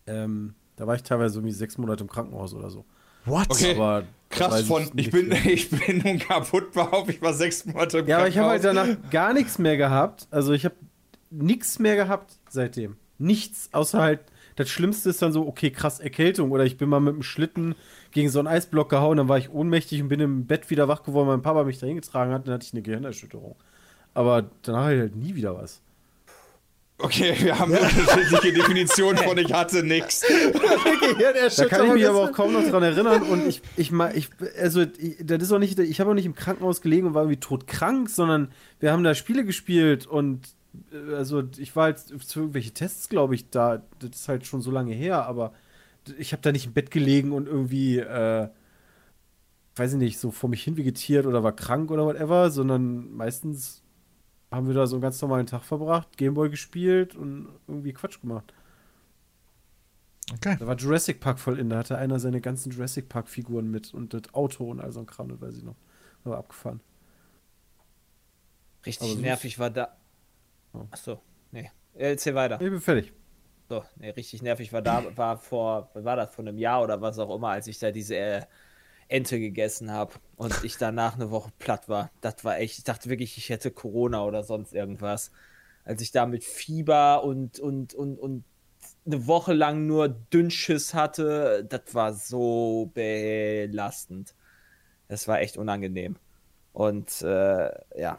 Ähm, 0.06 0.54
da 0.78 0.86
war 0.86 0.94
ich 0.94 1.02
teilweise 1.02 1.38
irgendwie 1.38 1.52
sechs 1.54 1.76
Monate 1.76 2.04
im 2.04 2.08
Krankenhaus 2.08 2.54
oder 2.54 2.70
so. 2.70 2.84
What? 3.24 3.50
Okay. 3.50 3.74
Aber 3.74 4.04
Krass 4.30 4.62
von, 4.62 4.88
ich 4.94 5.10
bin, 5.10 5.28
mehr. 5.28 5.44
ich 5.46 5.70
bin 5.70 5.98
nun 5.98 6.18
kaputt 6.18 6.76
auf, 6.76 7.08
ich 7.08 7.20
war 7.20 7.34
sechs 7.34 7.64
Monate 7.66 7.98
im 7.98 8.06
Ja, 8.06 8.18
aber 8.18 8.28
ich 8.28 8.38
habe 8.38 8.50
halt 8.50 8.62
Krankenhaus. 8.62 8.96
danach 8.96 9.10
gar 9.10 9.32
nichts 9.34 9.58
mehr 9.58 9.76
gehabt. 9.76 10.28
Also 10.30 10.52
ich 10.52 10.64
habe 10.64 10.74
nichts 11.30 11.78
mehr 11.78 11.96
gehabt 11.96 12.36
seitdem. 12.48 12.96
Nichts, 13.18 13.68
außer 13.72 14.00
halt, 14.00 14.20
das 14.56 14.68
Schlimmste 14.70 15.10
ist 15.10 15.20
dann 15.22 15.32
so, 15.32 15.46
okay, 15.46 15.70
krass, 15.70 15.98
Erkältung. 15.98 16.52
Oder 16.52 16.64
ich 16.64 16.76
bin 16.76 16.88
mal 16.88 17.00
mit 17.00 17.14
dem 17.14 17.22
Schlitten 17.22 17.74
gegen 18.12 18.28
so 18.28 18.38
einen 18.38 18.48
Eisblock 18.48 18.88
gehauen, 18.88 19.16
dann 19.16 19.28
war 19.28 19.38
ich 19.38 19.50
ohnmächtig 19.50 20.00
und 20.02 20.08
bin 20.08 20.20
im 20.20 20.46
Bett 20.46 20.70
wieder 20.70 20.88
wach 20.88 21.02
geworden, 21.02 21.28
weil 21.28 21.36
mein 21.36 21.42
Papa 21.42 21.64
mich 21.64 21.78
dahin 21.78 21.96
getragen 21.96 22.32
hat, 22.32 22.46
dann 22.46 22.54
hatte 22.54 22.66
ich 22.66 22.72
eine 22.72 22.82
Gehirnerschütterung. 22.82 23.56
Aber 24.14 24.44
danach 24.62 24.84
hatte 24.84 24.94
ich 24.94 25.00
halt 25.00 25.16
nie 25.16 25.34
wieder 25.34 25.56
was. 25.56 25.80
Okay, 27.00 27.32
wir 27.38 27.56
haben 27.56 27.72
eine 27.72 27.82
unterschiedliche 27.82 28.52
Definition 28.52 29.16
von 29.16 29.38
ich 29.38 29.52
hatte 29.52 29.84
nix. 29.84 30.22
Da 31.56 31.64
kann 31.66 31.86
ich 31.86 31.92
mich 31.92 32.08
aber 32.08 32.24
auch 32.24 32.32
kaum 32.32 32.52
noch 32.52 32.68
dran 32.68 32.82
erinnern 32.82 33.22
und 33.22 33.46
ich, 33.46 33.62
ich, 33.76 33.92
ich 33.92 34.28
also, 34.60 34.82
ich, 34.82 35.16
das 35.22 35.42
ist 35.42 35.52
auch 35.52 35.60
nicht, 35.60 35.78
ich 35.78 36.00
habe 36.00 36.10
auch 36.10 36.14
nicht 36.14 36.26
im 36.26 36.34
Krankenhaus 36.34 36.80
gelegen 36.80 37.06
und 37.06 37.14
war 37.14 37.22
irgendwie 37.22 37.40
todkrank, 37.40 38.10
sondern 38.10 38.50
wir 38.80 38.92
haben 38.92 39.04
da 39.04 39.14
Spiele 39.14 39.44
gespielt 39.44 40.06
und 40.06 40.48
äh, 40.92 41.14
also 41.14 41.44
ich 41.56 41.76
war 41.76 41.88
jetzt 41.88 42.12
zu 42.26 42.40
irgendwelche 42.40 42.72
Tests, 42.72 43.08
glaube 43.08 43.36
ich, 43.36 43.48
da, 43.50 43.82
das 44.00 44.10
ist 44.10 44.28
halt 44.28 44.46
schon 44.46 44.60
so 44.60 44.70
lange 44.70 44.92
her, 44.92 45.26
aber 45.26 45.52
ich 46.18 46.32
habe 46.32 46.42
da 46.42 46.50
nicht 46.50 46.66
im 46.66 46.72
Bett 46.72 46.90
gelegen 46.90 47.32
und 47.32 47.46
irgendwie, 47.46 47.98
äh, 47.98 48.48
weiß 49.76 49.92
ich 49.92 49.98
nicht, 49.98 50.18
so 50.18 50.30
vor 50.32 50.50
mich 50.50 50.64
hin 50.64 50.76
vegetiert 50.76 51.26
oder 51.26 51.44
war 51.44 51.52
krank 51.52 51.90
oder 51.90 52.04
whatever, 52.04 52.50
sondern 52.50 53.12
meistens 53.14 53.82
haben 54.50 54.66
wir 54.66 54.74
da 54.74 54.86
so 54.86 54.96
einen 54.96 55.02
ganz 55.02 55.20
normalen 55.20 55.46
Tag 55.46 55.62
verbracht, 55.64 56.16
Gameboy 56.16 56.50
gespielt 56.50 57.14
und 57.14 57.48
irgendwie 57.66 57.92
Quatsch 57.92 58.20
gemacht. 58.20 58.54
Okay. 60.32 60.56
Da 60.58 60.66
war 60.66 60.76
Jurassic 60.76 61.20
Park 61.20 61.38
voll 61.38 61.58
in, 61.58 61.70
da 61.70 61.78
hatte 61.78 61.96
einer 61.96 62.18
seine 62.18 62.40
ganzen 62.40 62.70
Jurassic 62.70 63.08
Park 63.08 63.28
Figuren 63.28 63.70
mit 63.70 63.94
und 63.94 64.12
das 64.12 64.34
Auto 64.34 64.70
und 64.70 64.80
all 64.80 64.92
so 64.92 65.00
ein 65.00 65.06
Kram, 65.06 65.28
das 65.28 65.40
weiß 65.40 65.56
ich 65.56 65.62
noch. 65.62 65.76
Da 66.24 66.30
war 66.30 66.38
abgefahren. 66.38 66.80
Richtig 68.84 69.12
Aber 69.12 69.20
nervig 69.20 69.58
war 69.58 69.70
da. 69.70 69.96
Oh. 70.72 70.86
Achso, 70.90 71.20
nee. 71.50 71.70
Erzähl 71.94 72.34
weiter. 72.34 72.60
Ich 72.60 72.70
bin 72.70 72.80
fertig. 72.80 73.12
So, 73.68 73.84
nee, 73.96 74.10
richtig 74.10 74.42
nervig 74.42 74.72
war 74.72 74.80
da, 74.80 75.04
war 75.16 75.36
vor, 75.36 75.90
was 75.92 76.04
war 76.04 76.16
das, 76.16 76.34
vor 76.34 76.44
einem 76.46 76.56
Jahr 76.56 76.82
oder 76.82 77.00
was 77.00 77.18
auch 77.18 77.34
immer, 77.34 77.48
als 77.48 77.66
ich 77.66 77.78
da 77.78 77.90
diese 77.90 78.16
äh, 78.16 78.42
Ente 79.08 79.40
gegessen 79.40 79.90
habe 79.90 80.14
und 80.36 80.64
ich 80.64 80.76
danach 80.76 81.14
eine 81.14 81.30
Woche 81.30 81.50
platt 81.58 81.88
war. 81.88 82.10
Das 82.20 82.44
war 82.44 82.58
echt, 82.58 82.78
ich 82.78 82.84
dachte 82.84 83.08
wirklich, 83.08 83.38
ich 83.38 83.48
hätte 83.48 83.70
Corona 83.70 84.24
oder 84.24 84.44
sonst 84.44 84.74
irgendwas. 84.74 85.32
Als 85.84 86.02
ich 86.02 86.12
da 86.12 86.26
mit 86.26 86.44
Fieber 86.44 87.24
und, 87.24 87.58
und, 87.58 87.94
und, 87.94 88.18
und 88.18 88.44
eine 89.06 89.26
Woche 89.26 89.54
lang 89.54 89.86
nur 89.86 90.08
Dünnschiss 90.08 90.92
hatte, 90.92 91.64
das 91.68 91.94
war 91.94 92.12
so 92.12 92.90
belastend. 92.94 94.34
Das 95.08 95.26
war 95.26 95.40
echt 95.40 95.56
unangenehm. 95.56 96.16
Und 96.72 97.22
äh, 97.22 97.70
ja, 98.00 98.18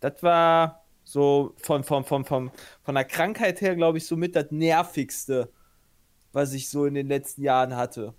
das 0.00 0.22
war 0.22 0.84
so 1.04 1.54
von, 1.58 1.84
von, 1.84 2.04
von, 2.04 2.24
von, 2.24 2.50
von 2.82 2.94
der 2.94 3.04
Krankheit 3.04 3.60
her, 3.60 3.76
glaube 3.76 3.98
ich, 3.98 4.06
somit 4.06 4.34
das 4.34 4.50
nervigste, 4.50 5.50
was 6.32 6.54
ich 6.54 6.70
so 6.70 6.86
in 6.86 6.94
den 6.94 7.08
letzten 7.08 7.42
Jahren 7.42 7.76
hatte. 7.76 8.14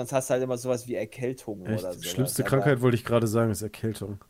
Sonst 0.00 0.12
hast 0.14 0.30
du 0.30 0.32
halt 0.32 0.42
immer 0.42 0.56
sowas 0.56 0.88
wie 0.88 0.94
Erkältung 0.94 1.66
Echt, 1.66 1.84
oder 1.84 1.92
so. 1.92 2.02
schlimmste 2.02 2.42
Krankheit 2.42 2.80
wollte 2.80 2.96
ich 2.96 3.04
gerade 3.04 3.26
sagen, 3.26 3.50
ist 3.50 3.60
Erkältung. 3.60 4.24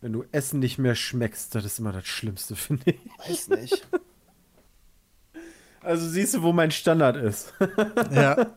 Wenn 0.00 0.12
du 0.12 0.24
Essen 0.30 0.60
nicht 0.60 0.78
mehr 0.78 0.94
schmeckst, 0.94 1.52
das 1.52 1.64
ist 1.64 1.80
immer 1.80 1.90
das 1.90 2.06
Schlimmste, 2.06 2.54
finde 2.56 2.92
ich. 2.92 3.00
Weiß 3.28 3.48
nicht. 3.48 3.88
Also 5.82 6.06
siehst 6.06 6.34
du, 6.34 6.42
wo 6.42 6.52
mein 6.52 6.70
Standard 6.70 7.16
ist. 7.16 7.54
Ja. 8.12 8.54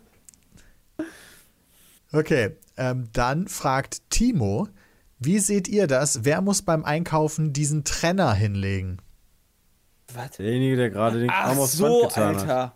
Okay, 2.11 2.57
ähm, 2.75 3.07
dann 3.13 3.47
fragt 3.47 4.09
Timo, 4.09 4.67
wie 5.19 5.39
seht 5.39 5.69
ihr 5.69 5.87
das? 5.87 6.25
Wer 6.25 6.41
muss 6.41 6.61
beim 6.63 6.83
Einkaufen 6.83 7.53
diesen 7.53 7.85
Trenner 7.85 8.33
hinlegen? 8.33 9.01
Was? 10.13 10.31
Derjenige, 10.31 10.75
der 10.75 10.89
gerade 10.89 11.21
den 11.21 11.29
Ach 11.31 11.45
Arm 11.45 11.59
aufs 11.59 11.77
so, 11.77 12.01
Band 12.01 12.09
getan 12.09 12.47
hat. 12.47 12.73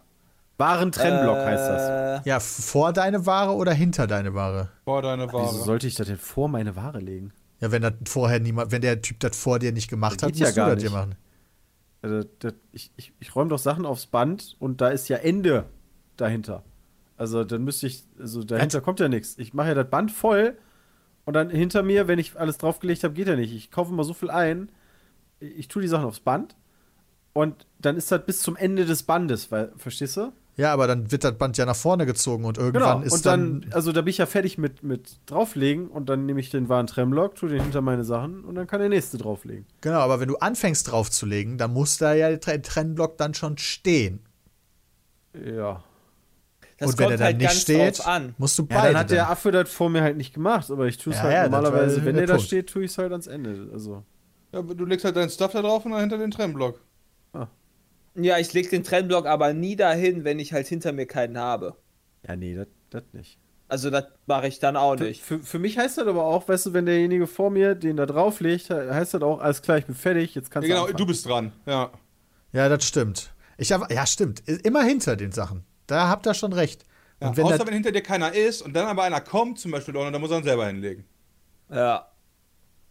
Warentrennblock 0.57 1.37
heißt 1.37 1.69
das. 1.69 2.23
Äh, 2.25 2.29
Ja, 2.29 2.39
vor 2.39 2.93
deine 2.93 3.25
Ware 3.25 3.53
oder 3.53 3.73
hinter 3.73 4.07
deine 4.07 4.33
Ware? 4.33 4.69
Boah, 4.85 5.01
deine 5.01 5.27
Wieso 5.27 5.33
Ware. 5.37 5.53
sollte 5.53 5.87
ich 5.87 5.95
das 5.95 6.07
denn 6.07 6.17
vor 6.17 6.49
meine 6.49 6.75
Ware 6.75 6.99
legen? 6.99 7.31
Ja, 7.59 7.71
wenn 7.71 7.81
das 7.81 7.93
vorher 8.07 8.39
niemand, 8.39 8.71
wenn 8.71 8.81
der 8.81 9.01
Typ 9.01 9.19
das 9.19 9.37
vor 9.37 9.59
dir 9.59 9.71
nicht 9.71 9.89
gemacht 9.89 10.21
Das 10.21 10.27
hat, 10.27 10.33
geht 10.33 10.39
ja 10.41 10.47
musst 10.47 10.57
du 10.57 10.61
das 10.75 10.83
dir 10.83 10.89
machen. 10.91 11.15
Also, 12.01 12.27
das, 12.39 12.53
ich, 12.71 12.91
ich, 12.97 13.13
ich 13.19 13.35
räume 13.35 13.49
doch 13.49 13.59
Sachen 13.59 13.85
aufs 13.85 14.05
Band 14.05 14.55
und 14.59 14.81
da 14.81 14.89
ist 14.89 15.07
ja 15.09 15.17
Ende 15.17 15.65
dahinter. 16.15 16.63
Also 17.17 17.43
dann 17.43 17.63
müsste 17.63 17.87
ich, 17.87 18.03
also 18.19 18.43
dahinter 18.43 18.79
kommt 18.81 18.99
ja 18.99 19.09
nichts. 19.09 19.37
Ich 19.39 19.53
mache 19.55 19.69
ja 19.69 19.73
das 19.73 19.89
Band 19.89 20.11
voll 20.11 20.55
und 21.25 21.33
dann 21.33 21.49
hinter 21.49 21.81
mir, 21.81 22.07
wenn 22.07 22.19
ich 22.19 22.39
alles 22.39 22.59
draufgelegt 22.59 23.03
habe, 23.03 23.15
geht 23.15 23.27
ja 23.27 23.35
nicht. 23.35 23.53
Ich 23.53 23.71
kaufe 23.71 23.91
immer 23.91 24.03
so 24.03 24.13
viel 24.13 24.29
ein. 24.29 24.69
Ich, 25.39 25.57
ich 25.57 25.67
tue 25.67 25.81
die 25.81 25.87
Sachen 25.87 26.05
aufs 26.05 26.19
Band 26.19 26.55
und 27.33 27.65
dann 27.79 27.97
ist 27.97 28.11
das 28.11 28.23
bis 28.23 28.41
zum 28.41 28.55
Ende 28.55 28.85
des 28.85 29.01
Bandes, 29.01 29.51
weil, 29.51 29.71
verstehst 29.77 30.17
du? 30.17 30.31
Ja, 30.57 30.73
aber 30.73 30.87
dann 30.87 31.11
wird 31.11 31.23
das 31.23 31.37
Band 31.37 31.55
ja 31.57 31.65
nach 31.67 31.75
vorne 31.75 32.07
gezogen 32.07 32.43
und 32.43 32.57
irgendwann 32.57 33.01
Genau. 33.01 33.05
ist 33.05 33.13
Und 33.13 33.25
dann, 33.27 33.61
dann, 33.61 33.73
also 33.73 33.91
da 33.91 34.01
bin 34.01 34.09
ich 34.09 34.17
ja 34.17 34.25
fertig 34.25 34.57
mit, 34.57 34.81
mit 34.81 35.19
drauflegen 35.27 35.87
und 35.87 36.09
dann 36.09 36.25
nehme 36.25 36.39
ich 36.39 36.49
den 36.49 36.67
Warentrennblock, 36.67 37.35
tue 37.35 37.49
den 37.49 37.61
hinter 37.61 37.81
meine 37.81 38.03
Sachen 38.03 38.43
und 38.43 38.55
dann 38.55 38.65
kann 38.65 38.79
der 38.79 38.89
nächste 38.89 39.17
drauflegen. 39.19 39.65
Genau, 39.81 39.99
aber 39.99 40.19
wenn 40.19 40.27
du 40.27 40.37
anfängst 40.37 40.91
draufzulegen, 40.91 41.59
dann 41.59 41.73
muss 41.73 41.97
da 41.99 42.13
ja 42.15 42.29
der 42.29 42.41
Tre- 42.41 42.59
Trennblock 42.61 43.17
dann 43.17 43.35
schon 43.35 43.57
stehen. 43.59 44.19
Ja. 45.33 45.83
Das 46.79 46.89
und 46.91 46.99
wenn 46.99 47.05
kommt 47.05 47.11
er 47.13 47.17
dann 47.17 47.25
halt 47.25 47.37
nicht 47.37 47.47
ganz 47.47 47.61
steht, 47.61 48.03
musst 48.39 48.57
du 48.59 48.63
Ja, 48.63 48.67
beide. 48.77 48.87
dann 48.93 48.97
hat 49.01 49.09
der 49.11 49.23
dann. 49.23 49.31
Affe 49.31 49.51
das 49.51 49.69
vor 49.71 49.89
mir 49.89 50.01
halt 50.01 50.17
nicht 50.17 50.33
gemacht, 50.33 50.69
aber 50.71 50.87
ich 50.87 50.97
tue 50.97 51.13
es 51.13 51.17
Ja, 51.19 51.23
halt 51.25 51.33
ja, 51.33 51.43
normalerweise, 51.43 52.03
wenn 52.05 52.15
der 52.15 52.25
der 52.25 52.37
da 52.37 52.41
steht, 52.41 52.69
tue 52.69 52.83
ich 52.83 52.91
es 52.91 52.97
halt 52.97 53.11
ans 53.11 53.27
Ende. 53.27 53.69
Also. 53.73 54.03
Ja, 54.51 54.59
aber 54.59 54.73
du 54.75 54.85
legst 54.85 55.05
halt 55.05 55.15
deinen 55.15 55.29
Stuff 55.29 55.51
da 55.51 55.61
drauf 55.61 55.85
und 55.85 55.91
dann 55.91 56.01
hinter 56.01 56.17
den 56.17 56.31
Trennblock. 56.31 56.81
Ja, 58.19 58.37
ich 58.39 58.51
leg 58.53 58.69
den 58.69 58.83
Trennblock 58.83 59.25
aber 59.27 59.53
nie 59.53 59.75
dahin, 59.75 60.23
wenn 60.23 60.39
ich 60.39 60.51
halt 60.53 60.67
hinter 60.67 60.91
mir 60.91 61.05
keinen 61.05 61.37
habe. 61.37 61.75
Ja, 62.27 62.35
nee, 62.35 62.55
das 62.55 62.67
das 62.89 63.03
nicht. 63.13 63.37
Also 63.69 63.89
das 63.89 64.05
mache 64.27 64.47
ich 64.47 64.59
dann 64.59 64.75
auch 64.77 64.95
nicht. 64.95 65.21
für, 65.21 65.39
für 65.39 65.59
mich 65.59 65.77
heißt 65.77 65.97
das 65.97 66.07
aber 66.07 66.23
auch, 66.23 66.47
weißt 66.47 66.67
du, 66.67 66.73
wenn 66.73 66.85
derjenige 66.85 67.27
vor 67.27 67.49
mir 67.51 67.75
den 67.75 67.97
da 67.97 68.05
drauflegt, 68.05 68.67
he- 68.69 68.73
heißt 68.91 69.13
das 69.13 69.21
auch, 69.21 69.39
alles 69.41 69.61
klar, 69.61 69.77
ich 69.77 69.85
bin 69.85 69.93
fertig, 69.95 70.35
jetzt 70.35 70.47
Ja, 70.47 70.53
kannst 70.53 70.67
genau, 70.69 70.81
anfangen. 70.83 70.97
du 70.97 71.05
bist 71.05 71.25
dran. 71.25 71.51
Ja. 71.65 71.91
Ja, 72.53 72.69
das 72.69 72.85
stimmt. 72.85 73.33
Ich 73.57 73.71
hab, 73.73 73.91
ja, 73.91 74.05
stimmt. 74.05 74.41
Immer 74.47 74.83
hinter 74.83 75.15
den 75.17 75.31
Sachen. 75.33 75.65
Da 75.85 76.07
habt 76.07 76.25
ihr 76.25 76.33
schon 76.33 76.53
recht. 76.53 76.85
ja 77.21 77.27
Und 77.29 77.37
wenn 77.37 77.45
außer 77.45 77.67
wenn 77.67 77.73
hinter 77.73 77.91
dir 77.91 78.01
keiner 78.01 78.33
ist 78.33 78.61
und 78.61 78.73
dann 78.73 78.87
aber 78.87 79.03
einer 79.03 79.19
kommt, 79.21 79.59
zum 79.59 79.71
Beispiel, 79.71 79.93
dann 79.93 80.19
muss 80.21 80.31
er 80.31 80.37
ihn 80.37 80.43
selber 80.43 80.65
hinlegen. 80.67 81.03
Ja. 81.69 82.07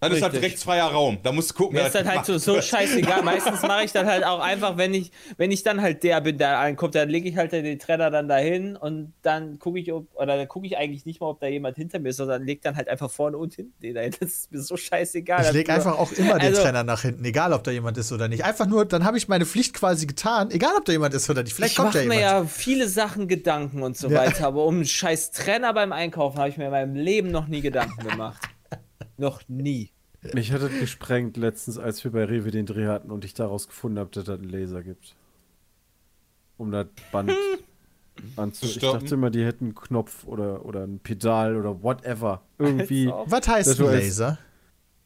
Dann 0.09 0.17
ist 0.19 0.23
halt 0.23 0.43
rechtsfreier 0.43 0.87
Raum. 0.87 1.19
Da 1.23 1.33
musst 1.33 1.51
du 1.51 1.55
gucken, 1.55 1.77
Mir 1.77 1.87
ist 1.87 1.95
das 1.95 2.07
halt 2.07 2.25
so, 2.27 2.33
macht. 2.35 2.43
so 2.43 2.61
scheißegal. 2.61 3.23
Meistens 3.23 3.63
mache 3.63 3.85
ich 3.85 3.93
das 3.93 4.05
halt 4.07 4.25
auch 4.25 4.41
einfach, 4.41 4.77
wenn 4.77 4.95
ich, 4.95 5.11
wenn 5.37 5.51
ich 5.51 5.63
dann 5.63 5.81
halt 5.83 6.03
der 6.03 6.21
bin, 6.21 6.39
der 6.39 6.59
ankommt, 6.59 6.95
dann 6.95 7.09
lege 7.09 7.29
ich 7.29 7.37
halt 7.37 7.53
den 7.53 7.79
Trenner 7.79 8.11
dann 8.11 8.29
dahin 8.29 8.77
und 8.77 9.13
dann 9.23 9.59
gucke 9.59 9.79
ich, 9.79 9.93
ob, 9.93 10.07
oder 10.15 10.37
dann 10.37 10.49
gucke 10.49 10.67
ich 10.67 10.77
eigentlich 10.77 11.07
nicht 11.07 11.21
mal, 11.21 11.29
ob 11.29 11.41
da 11.41 11.47
jemand 11.47 11.77
hinter 11.77 11.99
mir 11.99 12.11
ist, 12.11 12.17
sondern 12.17 12.45
leg 12.45 12.63
dann 12.63 12.77
halt 12.77 12.89
einfach 12.89 13.11
vorne 13.11 13.37
und 13.37 13.55
hinten 13.55 13.81
den 13.83 13.95
dahin. 13.95 14.13
Das 14.21 14.31
ist 14.31 14.53
mir 14.53 14.61
so 14.61 14.77
scheißegal. 14.77 15.45
ich 15.47 15.53
lege 15.53 15.73
einfach 15.73 15.99
auch 15.99 16.13
immer 16.13 16.39
den 16.39 16.49
Also- 16.51 16.63
Trenner 16.63 16.85
nach 16.85 17.03
hinten, 17.03 17.25
egal 17.25 17.53
ob 17.53 17.65
da 17.65 17.71
jemand 17.71 17.99
ist 17.99 18.13
oder 18.13 18.29
nicht. 18.29 18.45
Einfach 18.45 18.67
nur, 18.67 18.85
dann 18.85 19.05
habe 19.05 19.19
ich 19.19 19.29
meine 19.29 19.47
Pflicht 19.47 19.75
quasi 19.75 20.07
getan, 20.07 20.51
egal 20.51 20.73
ob 20.77 20.85
da 20.85 20.93
jemand 20.93 21.15
ist 21.15 21.29
oder 21.31 21.43
nicht. 21.43 21.53
Vielleicht 21.55 21.73
ich 21.73 21.77
kommt 21.79 21.95
ja 21.95 22.01
mache 22.01 22.09
mir 22.09 22.15
jemand. 22.21 22.45
ja 22.45 22.49
viele 22.49 22.89
Sachen 22.89 23.29
Gedanken 23.29 23.83
und 23.83 23.97
so 23.97 24.09
Ja. 24.09 24.19
weiter, 24.21 24.47
aber 24.47 24.65
um 24.65 24.77
einen 24.77 24.85
scheiß 24.87 25.31
Trenner 25.33 25.73
beim 25.75 25.93
Einkaufen 25.93 26.39
habe 26.39 26.49
ich 26.49 26.57
mir 26.57 26.67
in 26.67 26.71
meinem 26.71 26.95
Leben 26.95 27.31
noch 27.31 27.47
nie 27.49 27.61
Gedanken 27.61 28.07
gemacht. 28.09 28.43
noch 29.17 29.41
nie. 29.49 29.91
Mich 30.35 30.53
hat 30.53 30.63
das 30.63 30.71
gesprengt 30.79 31.37
letztens, 31.37 31.79
als 31.79 32.03
wir 32.05 32.13
bei 32.13 32.25
Rewe 32.25 32.51
den 32.51 32.67
Dreh 32.67 32.87
hatten 32.87 33.11
und 33.11 33.25
ich 33.25 33.35
daraus 33.35 33.69
gefunden 33.69 33.99
habe, 33.99 34.11
dass 34.13 34.25
das 34.25 34.39
einen 34.39 34.49
Laser 34.49 34.83
gibt. 34.83 35.17
Um 36.57 36.71
das 36.71 36.87
Band 37.13 37.33
anzu... 38.37 38.67
Ich 38.67 38.79
dachte 38.79 39.15
immer, 39.15 39.31
die 39.31 39.45
hätten 39.45 39.67
einen 39.67 39.75
Knopf 39.75 40.25
oder, 40.27 40.65
oder 40.65 40.85
ein 40.85 41.01
Pedal 41.01 41.57
oder 41.57 41.83
whatever. 41.83 42.43
Irgendwie. 42.59 43.09
Was 43.27 43.49
heißt 43.49 43.69
Das 43.69 43.81
ein 43.81 43.87
Laser? 43.87 44.39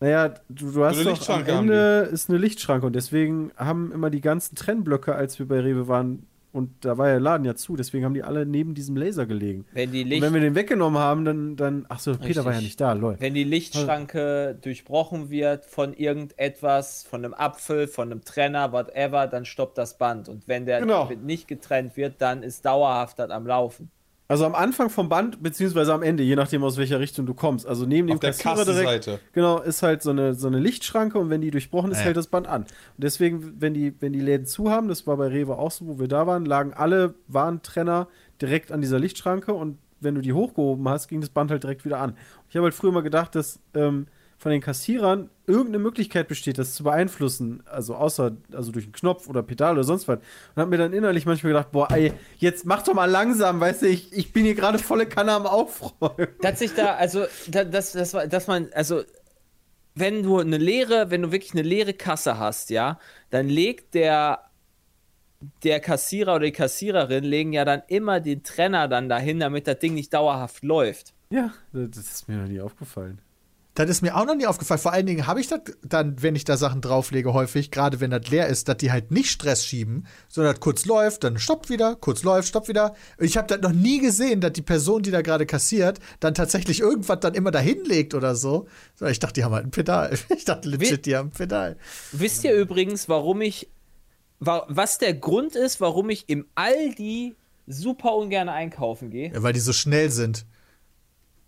Naja, 0.00 0.34
du, 0.48 0.72
du 0.72 0.84
hast 0.84 0.96
eine 0.96 1.10
doch 1.10 1.28
am 1.28 1.44
Ende 1.44 2.08
ist 2.10 2.30
eine 2.30 2.38
Lichtschranke 2.38 2.86
und 2.86 2.94
deswegen 2.94 3.52
haben 3.56 3.92
immer 3.92 4.08
die 4.08 4.22
ganzen 4.22 4.56
Trennblöcke, 4.56 5.14
als 5.14 5.38
wir 5.38 5.46
bei 5.46 5.60
Rewe 5.60 5.88
waren, 5.88 6.26
und 6.52 6.84
da 6.84 6.98
war 6.98 7.06
ja 7.06 7.12
der 7.14 7.20
Laden 7.20 7.44
ja 7.44 7.54
zu, 7.54 7.76
deswegen 7.76 8.04
haben 8.04 8.14
die 8.14 8.22
alle 8.22 8.44
neben 8.46 8.74
diesem 8.74 8.96
Laser 8.96 9.26
gelegen. 9.26 9.64
Wenn 9.72 9.92
die 9.92 10.02
Und 10.02 10.08
Licht 10.08 10.22
wenn 10.22 10.34
wir 10.34 10.40
den 10.40 10.54
weggenommen 10.54 10.98
haben, 10.98 11.24
dann, 11.24 11.56
dann 11.56 11.86
ach 11.88 12.00
so, 12.00 12.12
Peter 12.12 12.26
Richtig. 12.26 12.44
war 12.44 12.54
ja 12.54 12.60
nicht 12.60 12.80
da, 12.80 12.92
läuft. 12.92 13.20
Wenn 13.20 13.34
die 13.34 13.44
Lichtschranke 13.44 14.58
durchbrochen 14.60 15.30
wird 15.30 15.64
von 15.64 15.94
irgendetwas, 15.94 17.04
von 17.04 17.24
einem 17.24 17.34
Apfel, 17.34 17.86
von 17.86 18.10
einem 18.10 18.24
Trenner, 18.24 18.72
whatever, 18.72 19.26
dann 19.26 19.44
stoppt 19.44 19.78
das 19.78 19.96
Band. 19.98 20.28
Und 20.28 20.48
wenn 20.48 20.66
der 20.66 20.80
Genau. 20.80 21.08
nicht 21.24 21.48
getrennt 21.48 21.96
wird, 21.96 22.20
dann 22.20 22.42
ist 22.42 22.64
dauerhaft 22.64 23.18
das 23.18 23.30
am 23.30 23.46
Laufen. 23.46 23.90
Also 24.30 24.46
am 24.46 24.54
Anfang 24.54 24.90
vom 24.90 25.08
Band, 25.08 25.42
beziehungsweise 25.42 25.92
am 25.92 26.04
Ende, 26.04 26.22
je 26.22 26.36
nachdem 26.36 26.62
aus 26.62 26.76
welcher 26.76 27.00
Richtung 27.00 27.26
du 27.26 27.34
kommst. 27.34 27.66
Also 27.66 27.84
neben 27.84 28.06
dem 28.06 28.14
Auf 28.14 28.20
der 28.20 28.30
Kassierer 28.30 28.64
direkt, 28.64 29.10
genau, 29.32 29.58
ist 29.58 29.82
halt 29.82 30.02
so 30.02 30.10
eine, 30.10 30.34
so 30.34 30.46
eine 30.46 30.60
Lichtschranke 30.60 31.18
und 31.18 31.30
wenn 31.30 31.40
die 31.40 31.50
durchbrochen 31.50 31.90
ist, 31.90 31.98
Ja. 31.98 32.04
hält 32.04 32.16
das 32.16 32.28
Band 32.28 32.46
an. 32.46 32.62
Und 32.62 32.70
deswegen, 32.98 33.60
wenn 33.60 33.74
die, 33.74 33.92
wenn 34.00 34.12
die 34.12 34.20
Läden 34.20 34.46
zu 34.46 34.70
haben, 34.70 34.86
das 34.86 35.04
war 35.08 35.16
bei 35.16 35.26
Rewe 35.26 35.58
auch 35.58 35.72
so, 35.72 35.88
wo 35.88 35.98
wir 35.98 36.06
da 36.06 36.28
waren, 36.28 36.44
lagen 36.44 36.72
alle 36.72 37.14
Warentrenner 37.26 38.06
direkt 38.40 38.70
an 38.70 38.80
dieser 38.80 39.00
Lichtschranke 39.00 39.52
und 39.52 39.78
wenn 39.98 40.14
du 40.14 40.20
die 40.20 40.32
hochgehoben 40.32 40.88
hast, 40.88 41.08
ging 41.08 41.20
das 41.20 41.30
Band 41.30 41.50
halt 41.50 41.64
direkt 41.64 41.84
wieder 41.84 41.98
an. 41.98 42.16
Ich 42.48 42.54
habe 42.54 42.66
halt 42.66 42.74
früher 42.74 42.92
mal 42.92 43.02
gedacht, 43.02 43.34
dass 43.34 43.58
ähm, 43.74 44.06
von 44.40 44.50
den 44.50 44.62
Kassierern 44.62 45.28
irgendeine 45.46 45.80
Möglichkeit 45.80 46.26
besteht, 46.26 46.56
das 46.56 46.74
zu 46.74 46.82
beeinflussen, 46.82 47.62
also 47.66 47.94
außer 47.94 48.34
also 48.54 48.72
durch 48.72 48.86
einen 48.86 48.94
Knopf 48.94 49.28
oder 49.28 49.42
Pedal 49.42 49.74
oder 49.74 49.84
sonst 49.84 50.08
was. 50.08 50.18
Und 50.18 50.60
habe 50.60 50.70
mir 50.70 50.78
dann 50.78 50.94
innerlich 50.94 51.26
manchmal 51.26 51.52
gedacht, 51.52 51.72
boah, 51.72 51.90
ey, 51.90 52.14
jetzt 52.38 52.64
mach 52.64 52.82
doch 52.82 52.94
mal 52.94 53.04
langsam, 53.04 53.60
weißt 53.60 53.82
du, 53.82 53.88
ich, 53.88 54.14
ich 54.14 54.32
bin 54.32 54.46
hier 54.46 54.54
gerade 54.54 54.78
volle 54.78 55.04
Kanne 55.04 55.32
am 55.32 55.44
Aufräumen. 55.44 56.28
Dass 56.40 56.58
sich 56.58 56.72
da, 56.72 56.94
also, 56.94 57.26
da, 57.48 57.64
das, 57.64 57.92
das 57.92 58.14
war, 58.14 58.26
dass 58.28 58.46
man, 58.46 58.70
also, 58.72 59.02
wenn 59.94 60.22
du 60.22 60.38
eine 60.38 60.56
leere, 60.56 61.10
wenn 61.10 61.20
du 61.20 61.32
wirklich 61.32 61.52
eine 61.52 61.62
leere 61.62 61.92
Kasse 61.92 62.38
hast, 62.38 62.70
ja, 62.70 62.98
dann 63.28 63.46
legt 63.46 63.92
der, 63.92 64.40
der 65.64 65.80
Kassierer 65.80 66.36
oder 66.36 66.46
die 66.46 66.52
Kassiererin 66.52 67.24
legen 67.24 67.52
ja 67.52 67.66
dann 67.66 67.82
immer 67.88 68.20
den 68.20 68.42
Trenner 68.42 68.88
dann 68.88 69.10
dahin, 69.10 69.38
damit 69.38 69.66
das 69.66 69.80
Ding 69.80 69.92
nicht 69.92 70.14
dauerhaft 70.14 70.64
läuft. 70.64 71.12
Ja, 71.28 71.52
das 71.74 71.98
ist 71.98 72.26
mir 72.26 72.38
noch 72.38 72.48
nie 72.48 72.60
aufgefallen. 72.62 73.20
Das 73.74 73.88
ist 73.88 74.02
mir 74.02 74.16
auch 74.16 74.26
noch 74.26 74.34
nie 74.34 74.46
aufgefallen. 74.46 74.80
Vor 74.80 74.92
allen 74.92 75.06
Dingen 75.06 75.28
habe 75.28 75.40
ich 75.40 75.46
das 75.46 75.60
dann, 75.82 76.20
wenn 76.22 76.34
ich 76.34 76.44
da 76.44 76.56
Sachen 76.56 76.80
drauflege, 76.80 77.32
häufig, 77.32 77.70
gerade 77.70 78.00
wenn 78.00 78.10
das 78.10 78.28
leer 78.28 78.48
ist, 78.48 78.68
dass 78.68 78.78
die 78.78 78.90
halt 78.90 79.12
nicht 79.12 79.30
Stress 79.30 79.64
schieben, 79.64 80.06
sondern 80.28 80.54
das 80.54 80.60
kurz 80.60 80.86
läuft, 80.86 81.22
dann 81.22 81.38
stoppt 81.38 81.70
wieder, 81.70 81.94
kurz 81.94 82.24
läuft, 82.24 82.48
stoppt 82.48 82.66
wieder. 82.68 82.94
Ich 83.18 83.36
habe 83.36 83.46
das 83.46 83.60
noch 83.60 83.72
nie 83.72 84.00
gesehen, 84.00 84.40
dass 84.40 84.52
die 84.52 84.62
Person, 84.62 85.02
die 85.02 85.12
da 85.12 85.22
gerade 85.22 85.46
kassiert, 85.46 86.00
dann 86.18 86.34
tatsächlich 86.34 86.80
irgendwas 86.80 87.20
dann 87.20 87.34
immer 87.34 87.52
dahin 87.52 87.84
legt 87.84 88.14
oder 88.14 88.34
so. 88.34 88.66
Ich 89.08 89.20
dachte, 89.20 89.34
die 89.34 89.44
haben 89.44 89.54
halt 89.54 89.66
ein 89.66 89.70
Pedal. 89.70 90.18
Ich 90.36 90.44
dachte 90.44 90.68
legit, 90.68 91.06
die 91.06 91.16
haben 91.16 91.28
ein 91.28 91.32
Pedal. 91.32 91.76
Wisst 92.12 92.44
ihr 92.44 92.54
übrigens, 92.54 93.08
warum 93.08 93.40
ich, 93.40 93.68
wa 94.40 94.64
was 94.68 94.98
der 94.98 95.14
Grund 95.14 95.54
ist, 95.54 95.80
warum 95.80 96.08
ich 96.10 96.28
im 96.28 96.46
Aldi 96.54 97.36
super 97.66 98.14
ungern 98.14 98.48
einkaufen 98.48 99.10
gehe? 99.10 99.32
Ja, 99.32 99.42
weil 99.42 99.52
die 99.52 99.60
so 99.60 99.72
schnell 99.72 100.10
sind. 100.10 100.44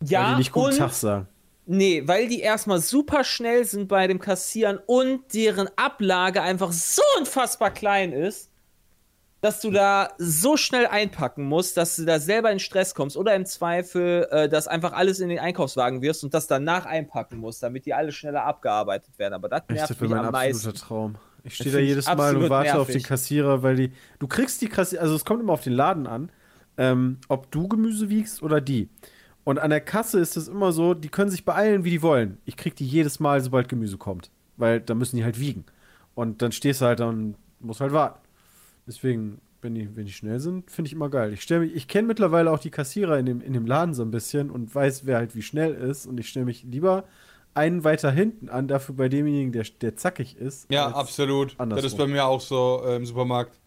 Ja, 0.05 0.23
Weil 0.23 0.31
die 0.33 0.39
nicht 0.39 0.53
guten 0.53 0.73
und, 0.73 0.79
Tag 0.79 0.93
sagen. 0.93 1.29
Nee, 1.67 2.03
weil 2.07 2.29
die 2.29 2.41
erstmal 2.41 2.81
super 2.81 3.25
schnell 3.25 3.65
sind 3.65 3.89
bei 3.89 4.07
dem 4.07 4.19
Kassieren 4.19 4.79
und 4.87 5.35
deren 5.35 5.69
Ablage 5.77 6.43
einfach 6.43 6.73
so 6.73 7.03
unfassbar 7.19 7.71
klein 7.71 8.13
ist, 8.13 8.51
dass 9.43 9.61
du 9.61 9.73
da 9.73 10.11
so 10.19 10.57
schnell 10.57 10.87
einpacken 10.87 11.45
musst, 11.45 11.77
dass 11.77 11.97
du 11.97 12.05
da 12.05 12.21
selber 12.21 12.53
in 12.53 12.61
Stress 12.61 12.95
kommst 12.95 13.17
oder 13.17 13.35
im 13.35 13.45
Zweifel, 13.45 14.29
äh, 14.31 14.49
dass 14.49 14.69
einfach 14.69 14.93
alles 14.93 15.19
in 15.19 15.29
den 15.29 15.41
Einkaufswagen 15.41 16.01
wirst 16.01 16.23
und 16.23 16.33
das 16.33 16.47
danach 16.47 16.87
einpacken 16.87 17.39
musst, 17.39 17.61
damit 17.61 17.85
die 17.85 17.93
alle 17.93 18.13
schneller 18.13 18.45
abgearbeitet 18.45 19.19
werden. 19.19 19.35
Aber 19.35 19.49
das 19.49 19.63
Echt, 19.63 19.71
nervt 19.71 19.91
das 19.91 20.01
mich 20.01 20.11
mein 20.11 20.21
am 20.21 20.35
absoluter 20.35 20.69
meisten. 20.69 20.75
Traum. 20.75 21.17
Ich 21.43 21.57
stehe 21.57 21.73
da 21.73 21.81
jedes 21.81 22.07
Mal 22.07 22.37
und 22.37 22.51
warte 22.51 22.79
auf 22.79 22.87
den 22.87 22.93
nervig. 22.93 23.09
Kassierer, 23.09 23.65
weil 23.65 23.75
die. 23.75 23.93
Du 24.21 24.29
kriegst 24.29 24.63
die 24.63 24.69
Kassierer, 24.69 25.03
also 25.03 25.17
es 25.17 25.25
kommt 25.25 25.41
immer 25.41 25.55
auf 25.55 25.63
den 25.63 25.73
Laden 25.73 26.07
an, 26.07 26.31
ähm, 26.77 27.19
ob 27.27 27.51
du 27.51 27.67
Gemüse 27.67 28.09
wiegst 28.09 28.45
oder 28.45 28.61
die. 28.61 28.91
Und 29.45 29.59
an 29.59 29.71
der 29.71 29.81
Kasse 29.81 30.21
ist 30.21 30.37
es 30.37 30.47
immer 30.49 30.73
so, 30.73 30.95
die 30.95 31.09
können 31.09 31.31
sich 31.31 31.45
beeilen, 31.45 31.85
wie 31.85 31.91
die 31.91 32.03
wollen. 32.03 32.39
Ich 32.45 32.57
krieg 32.57 32.77
die 32.77 32.87
jedes 32.87 33.19
Mal, 33.21 33.41
sobald 33.41 33.69
Gemüse 33.69 33.99
kommt. 33.99 34.31
Weil 34.57 34.81
da 34.81 34.95
müssen 34.95 35.17
die 35.17 35.25
halt 35.25 35.41
wiegen. 35.41 35.65
Und 36.15 36.43
dann 36.43 36.53
stehst 36.53 36.81
du 36.81 36.85
halt 36.87 37.01
da 37.01 37.09
und 37.09 37.35
musst 37.61 37.81
halt 37.81 37.93
warten. 37.93 38.21
Deswegen, 38.87 39.41
wenn 39.61 39.75
die, 39.75 39.97
wenn 39.97 40.07
die 40.07 40.13
schnell 40.13 40.39
sind, 40.41 40.71
finde 40.71 40.89
ich 40.89 40.93
immer 40.93 41.09
geil. 41.09 41.33
Ich, 41.33 41.49
mich- 41.51 41.75
ich 41.75 41.89
kenne 41.89 42.07
mittlerweile 42.09 42.51
auch 42.51 42.59
die 42.59 42.71
Kassierer 42.71 43.19
in 43.19 43.27
dem, 43.27 43.41
in 43.41 43.53
dem 43.53 43.67
Laden 43.67 43.95
so 43.95 44.03
ein 44.03 44.11
bisschen 44.11 44.51
und 44.51 44.75
weiß, 44.75 45.07
wer 45.07 45.17
halt 45.17 45.35
wie 45.35 45.43
schnell 45.43 45.75
ist. 45.75 46.07
Und 46.07 46.21
ich 46.21 46.29
stelle 46.29 46.47
mich 46.47 46.63
lieber 46.65 47.05
einen 47.55 47.85
weiter 47.85 48.11
hinten 48.11 48.49
an, 48.49 48.67
dafür 48.69 48.95
bei 48.95 49.09
demjenigen, 49.09 49.53
der, 49.53 49.65
der 49.81 49.97
zackig 49.97 50.37
ist. 50.37 50.71
Ja, 50.73 50.89
absolut. 50.89 51.55
andersrum. 51.59 51.83
Das 51.85 51.93
ist 51.93 51.99
bei 51.99 52.07
mir 52.07 52.25
auch 52.27 52.41
so 52.41 52.83
äh, 52.87 52.97
im 52.97 53.07
Supermarkt. 53.07 53.59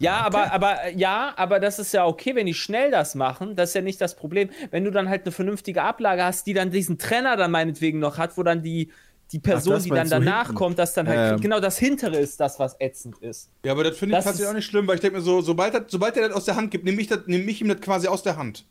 Ja, 0.00 0.22
aber, 0.22 0.52
aber, 0.52 0.84
äh, 0.84 0.96
ja, 0.96 1.32
aber 1.36 1.60
das 1.60 1.78
ist 1.78 1.92
ja 1.92 2.06
okay, 2.06 2.34
wenn 2.34 2.46
die 2.46 2.54
schnell 2.54 2.90
das 2.90 3.14
machen. 3.14 3.54
Das 3.54 3.70
ist 3.70 3.74
ja 3.74 3.82
nicht 3.82 4.00
das 4.00 4.16
Problem. 4.16 4.48
Wenn 4.70 4.84
du 4.84 4.90
dann 4.90 5.08
halt 5.08 5.22
eine 5.24 5.32
vernünftige 5.32 5.82
Ablage 5.82 6.24
hast, 6.24 6.46
die 6.46 6.54
dann 6.54 6.70
diesen 6.70 6.98
Trenner 6.98 7.36
dann 7.36 7.50
meinetwegen 7.50 7.98
noch 7.98 8.16
hat, 8.16 8.36
wo 8.38 8.42
dann 8.42 8.62
die, 8.62 8.90
die 9.32 9.38
Person, 9.38 9.74
das 9.74 9.82
die 9.84 9.90
dann 9.90 10.08
danach 10.08 10.46
hinten? 10.46 10.54
kommt, 10.54 10.78
das 10.78 10.94
dann 10.94 11.06
halt, 11.06 11.18
Ähm. 11.18 11.28
kriegt. 11.32 11.42
genau 11.42 11.60
das 11.60 11.78
hintere 11.78 12.16
ist 12.16 12.40
das, 12.40 12.58
was 12.58 12.76
ätzend 12.80 13.18
ist. 13.18 13.50
Ja, 13.64 13.72
aber 13.72 13.84
das 13.84 13.98
finde 13.98 14.16
ich 14.16 14.24
tatsächlich 14.24 14.48
auch 14.48 14.54
nicht 14.54 14.64
schlimm, 14.66 14.88
weil 14.88 14.94
ich 14.94 15.00
denke 15.02 15.18
mir 15.18 15.22
so, 15.22 15.42
sobald, 15.42 15.74
das, 15.74 15.82
sobald 15.88 16.16
er 16.16 16.28
das 16.28 16.36
aus 16.36 16.46
der 16.46 16.56
Hand 16.56 16.70
gibt, 16.70 16.84
nehme 16.84 17.00
ich, 17.00 17.06
das- 17.06 17.26
nehm 17.26 17.46
ich 17.48 17.60
ihm 17.60 17.68
das 17.68 17.80
quasi 17.80 18.08
aus 18.08 18.22
der 18.22 18.36
Hand. 18.38 18.64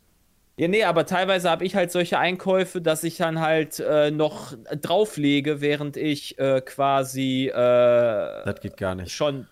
Ja, 0.56 0.68
nee, 0.68 0.84
aber 0.84 1.06
teilweise 1.06 1.48
habe 1.48 1.64
ich 1.64 1.74
halt 1.76 1.90
solche 1.90 2.18
Einkäufe, 2.18 2.82
dass 2.82 3.02
ich 3.04 3.16
dann 3.16 3.40
halt 3.40 3.78
äh, 3.80 4.10
noch 4.10 4.52
drauflege, 4.78 5.62
während 5.62 5.96
ich 5.96 6.38
äh, 6.38 6.60
quasi 6.60 7.46
äh, 7.46 7.52
Das 7.54 8.60
geht 8.60 8.76
gar 8.76 8.94
nicht. 8.94 9.12
schon 9.12 9.46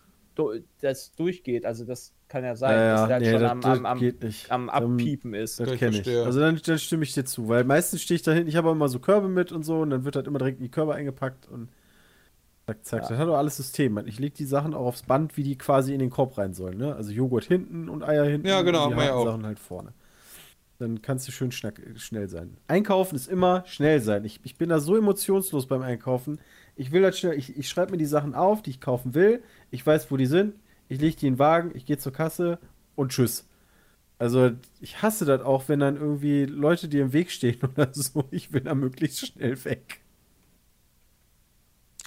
das 0.80 1.12
durchgeht. 1.12 1.64
Also 1.66 1.84
das 1.84 2.12
kann 2.28 2.45
ja 2.45 2.57
sein, 2.57 2.76
Ja, 2.76 2.84
ja, 2.84 2.93
dass 2.93 3.07
der 3.07 3.14
halt 3.14 3.22
nee, 3.24 3.30
schon 3.32 3.41
das- 3.41 3.51
am, 3.51 3.64
am, 3.64 3.86
am, 3.86 4.68
am 4.68 4.68
Abpiepen 4.70 5.34
ist. 5.34 5.61
Das 5.61 5.78
kenne 5.78 5.99
ich. 6.01 6.09
Also 6.09 6.41
dann, 6.41 6.61
dann 6.64 6.78
stimme 6.78 7.05
ich 7.05 7.14
dir 7.14 7.24
zu, 7.24 7.49
weil 7.49 7.64
meistens 7.64 8.03
stehe 8.03 8.16
ich 8.16 8.22
da 8.22 8.32
hinten, 8.32 8.49
ich 8.49 8.57
habe 8.57 8.70
immer 8.70 8.89
so 8.89 8.99
Körbe 8.99 9.28
mit 9.28 9.53
und 9.53 9.64
so 9.64 9.80
und 9.80 9.91
dann 9.91 10.05
wird 10.05 10.16
halt 10.16 10.26
immer 10.26 10.39
direkt 10.39 10.59
in 10.59 10.64
die 10.64 10.70
Körbe 10.70 10.95
eingepackt 10.95 11.49
und 11.49 11.68
zack, 12.66 12.84
zack. 12.84 13.01
Das 13.09 13.18
hat 13.18 13.28
doch 13.28 13.36
alles 13.36 13.57
System. 13.57 13.99
Ich 14.07 14.18
lege 14.18 14.34
die 14.34 14.45
Sachen 14.45 14.74
auch 14.74 14.86
aufs 14.86 15.03
Band, 15.03 15.36
wie 15.36 15.43
die 15.43 15.57
quasi 15.57 15.93
in 15.95 15.99
den 16.01 16.11
Korb 16.11 16.36
rein 16.39 16.55
sollen. 16.55 16.78
Ne? 16.78 16.95
Also 16.95 17.11
Joghurt 17.11 17.45
hinten 17.45 17.89
und 17.89 18.03
Eier 18.03 18.24
hinten 18.24 18.47
Ja, 18.47 18.62
genau, 18.62 18.89
und 18.89 18.97
die 18.97 19.03
auch. 19.11 19.24
Sachen 19.24 19.47
halt 19.47 19.59
vorne. 19.59 19.93
Dann 20.78 21.03
kannst 21.03 21.26
du 21.26 21.32
schön 21.32 21.51
schnack, 21.51 21.80
schnell 21.97 22.28
sein. 22.28 22.57
Einkaufen 22.68 23.16
ist 23.16 23.26
immer 23.28 23.64
schnell 23.66 24.01
sein. 24.01 24.24
Ich, 24.24 24.39
ich 24.45 24.57
bin 24.57 24.68
da 24.68 24.78
so 24.78 24.97
emotionslos 24.97 25.66
beim 25.66 25.82
Einkaufen. 25.82 26.39
Ich 26.79 26.93
will 26.93 27.03
das 27.03 27.18
schnell, 27.18 27.37
ich, 27.37 27.57
ich 27.59 27.68
schreibe 27.68 27.91
mir 27.93 27.99
die 27.99 28.07
Sachen 28.07 28.35
auf, 28.35 28.62
die 28.62 28.70
ich 28.70 28.81
kaufen 28.81 29.14
will. 29.14 29.43
Ich 29.70 29.85
weiß, 29.87 30.11
wo 30.11 30.16
die 30.16 30.26
sind. 30.26 30.55
Ich 30.89 31.01
lege 31.01 31.16
die 31.16 31.26
in 31.26 31.35
den 31.35 31.39
Wagen, 31.39 31.72
ich 31.74 31.85
gehe 31.85 31.99
zur 31.99 32.12
Kasse 32.12 32.59
und 32.95 33.12
tschüss. 33.12 33.47
Also 34.18 34.51
ich 34.81 35.03
hasse 35.03 35.24
das 35.26 35.43
auch, 35.43 35.68
wenn 35.68 35.81
dann 35.81 35.97
irgendwie 35.97 36.45
Leute 36.45 36.89
dir 36.89 37.03
im 37.03 37.12
Weg 37.12 37.31
stehen 37.31 37.59
oder 37.76 37.93
so. 37.93 38.24
Ich 38.31 38.53
will 38.53 38.62
da 38.62 38.74
möglichst 38.74 39.26
schnell 39.26 39.62
weg. 39.64 40.01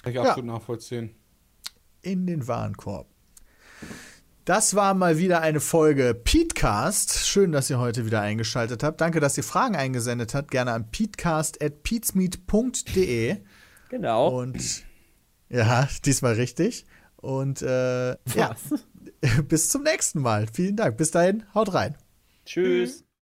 Kann 0.02 0.10
ich 0.12 0.16
Ja. 0.16 0.22
absolut 0.24 0.46
nachvollziehen. 0.50 1.14
in 2.02 2.26
den 2.26 2.48
Warenkorb. 2.48 3.06
Das 4.44 4.74
war 4.74 4.94
mal 4.94 5.18
wieder 5.18 5.40
eine 5.40 5.60
Folge 5.60 6.14
Petecast. 6.14 7.28
Schön, 7.28 7.52
dass 7.52 7.70
ihr 7.70 7.78
heute 7.78 8.04
wieder 8.06 8.20
eingeschaltet 8.22 8.82
habt. 8.82 9.00
Danke, 9.00 9.20
dass 9.20 9.36
ihr 9.36 9.44
Fragen 9.44 9.76
eingesendet 9.76 10.34
habt. 10.34 10.50
Gerne 10.50 10.72
an 10.72 10.90
petecast.peatsmeet.de. 10.90 13.36
Genau. 13.92 14.40
Und 14.40 14.84
ja, 15.50 15.86
diesmal 16.06 16.32
richtig. 16.32 16.86
Und 17.16 17.60
äh, 17.60 18.12
ja, 18.12 18.56
bis 19.48 19.68
zum 19.68 19.82
nächsten 19.82 20.22
Mal. 20.22 20.46
Vielen 20.50 20.76
Dank. 20.76 20.96
Bis 20.96 21.10
dahin, 21.10 21.44
haut 21.54 21.74
rein. 21.74 21.98
Tschüss. 22.46 23.04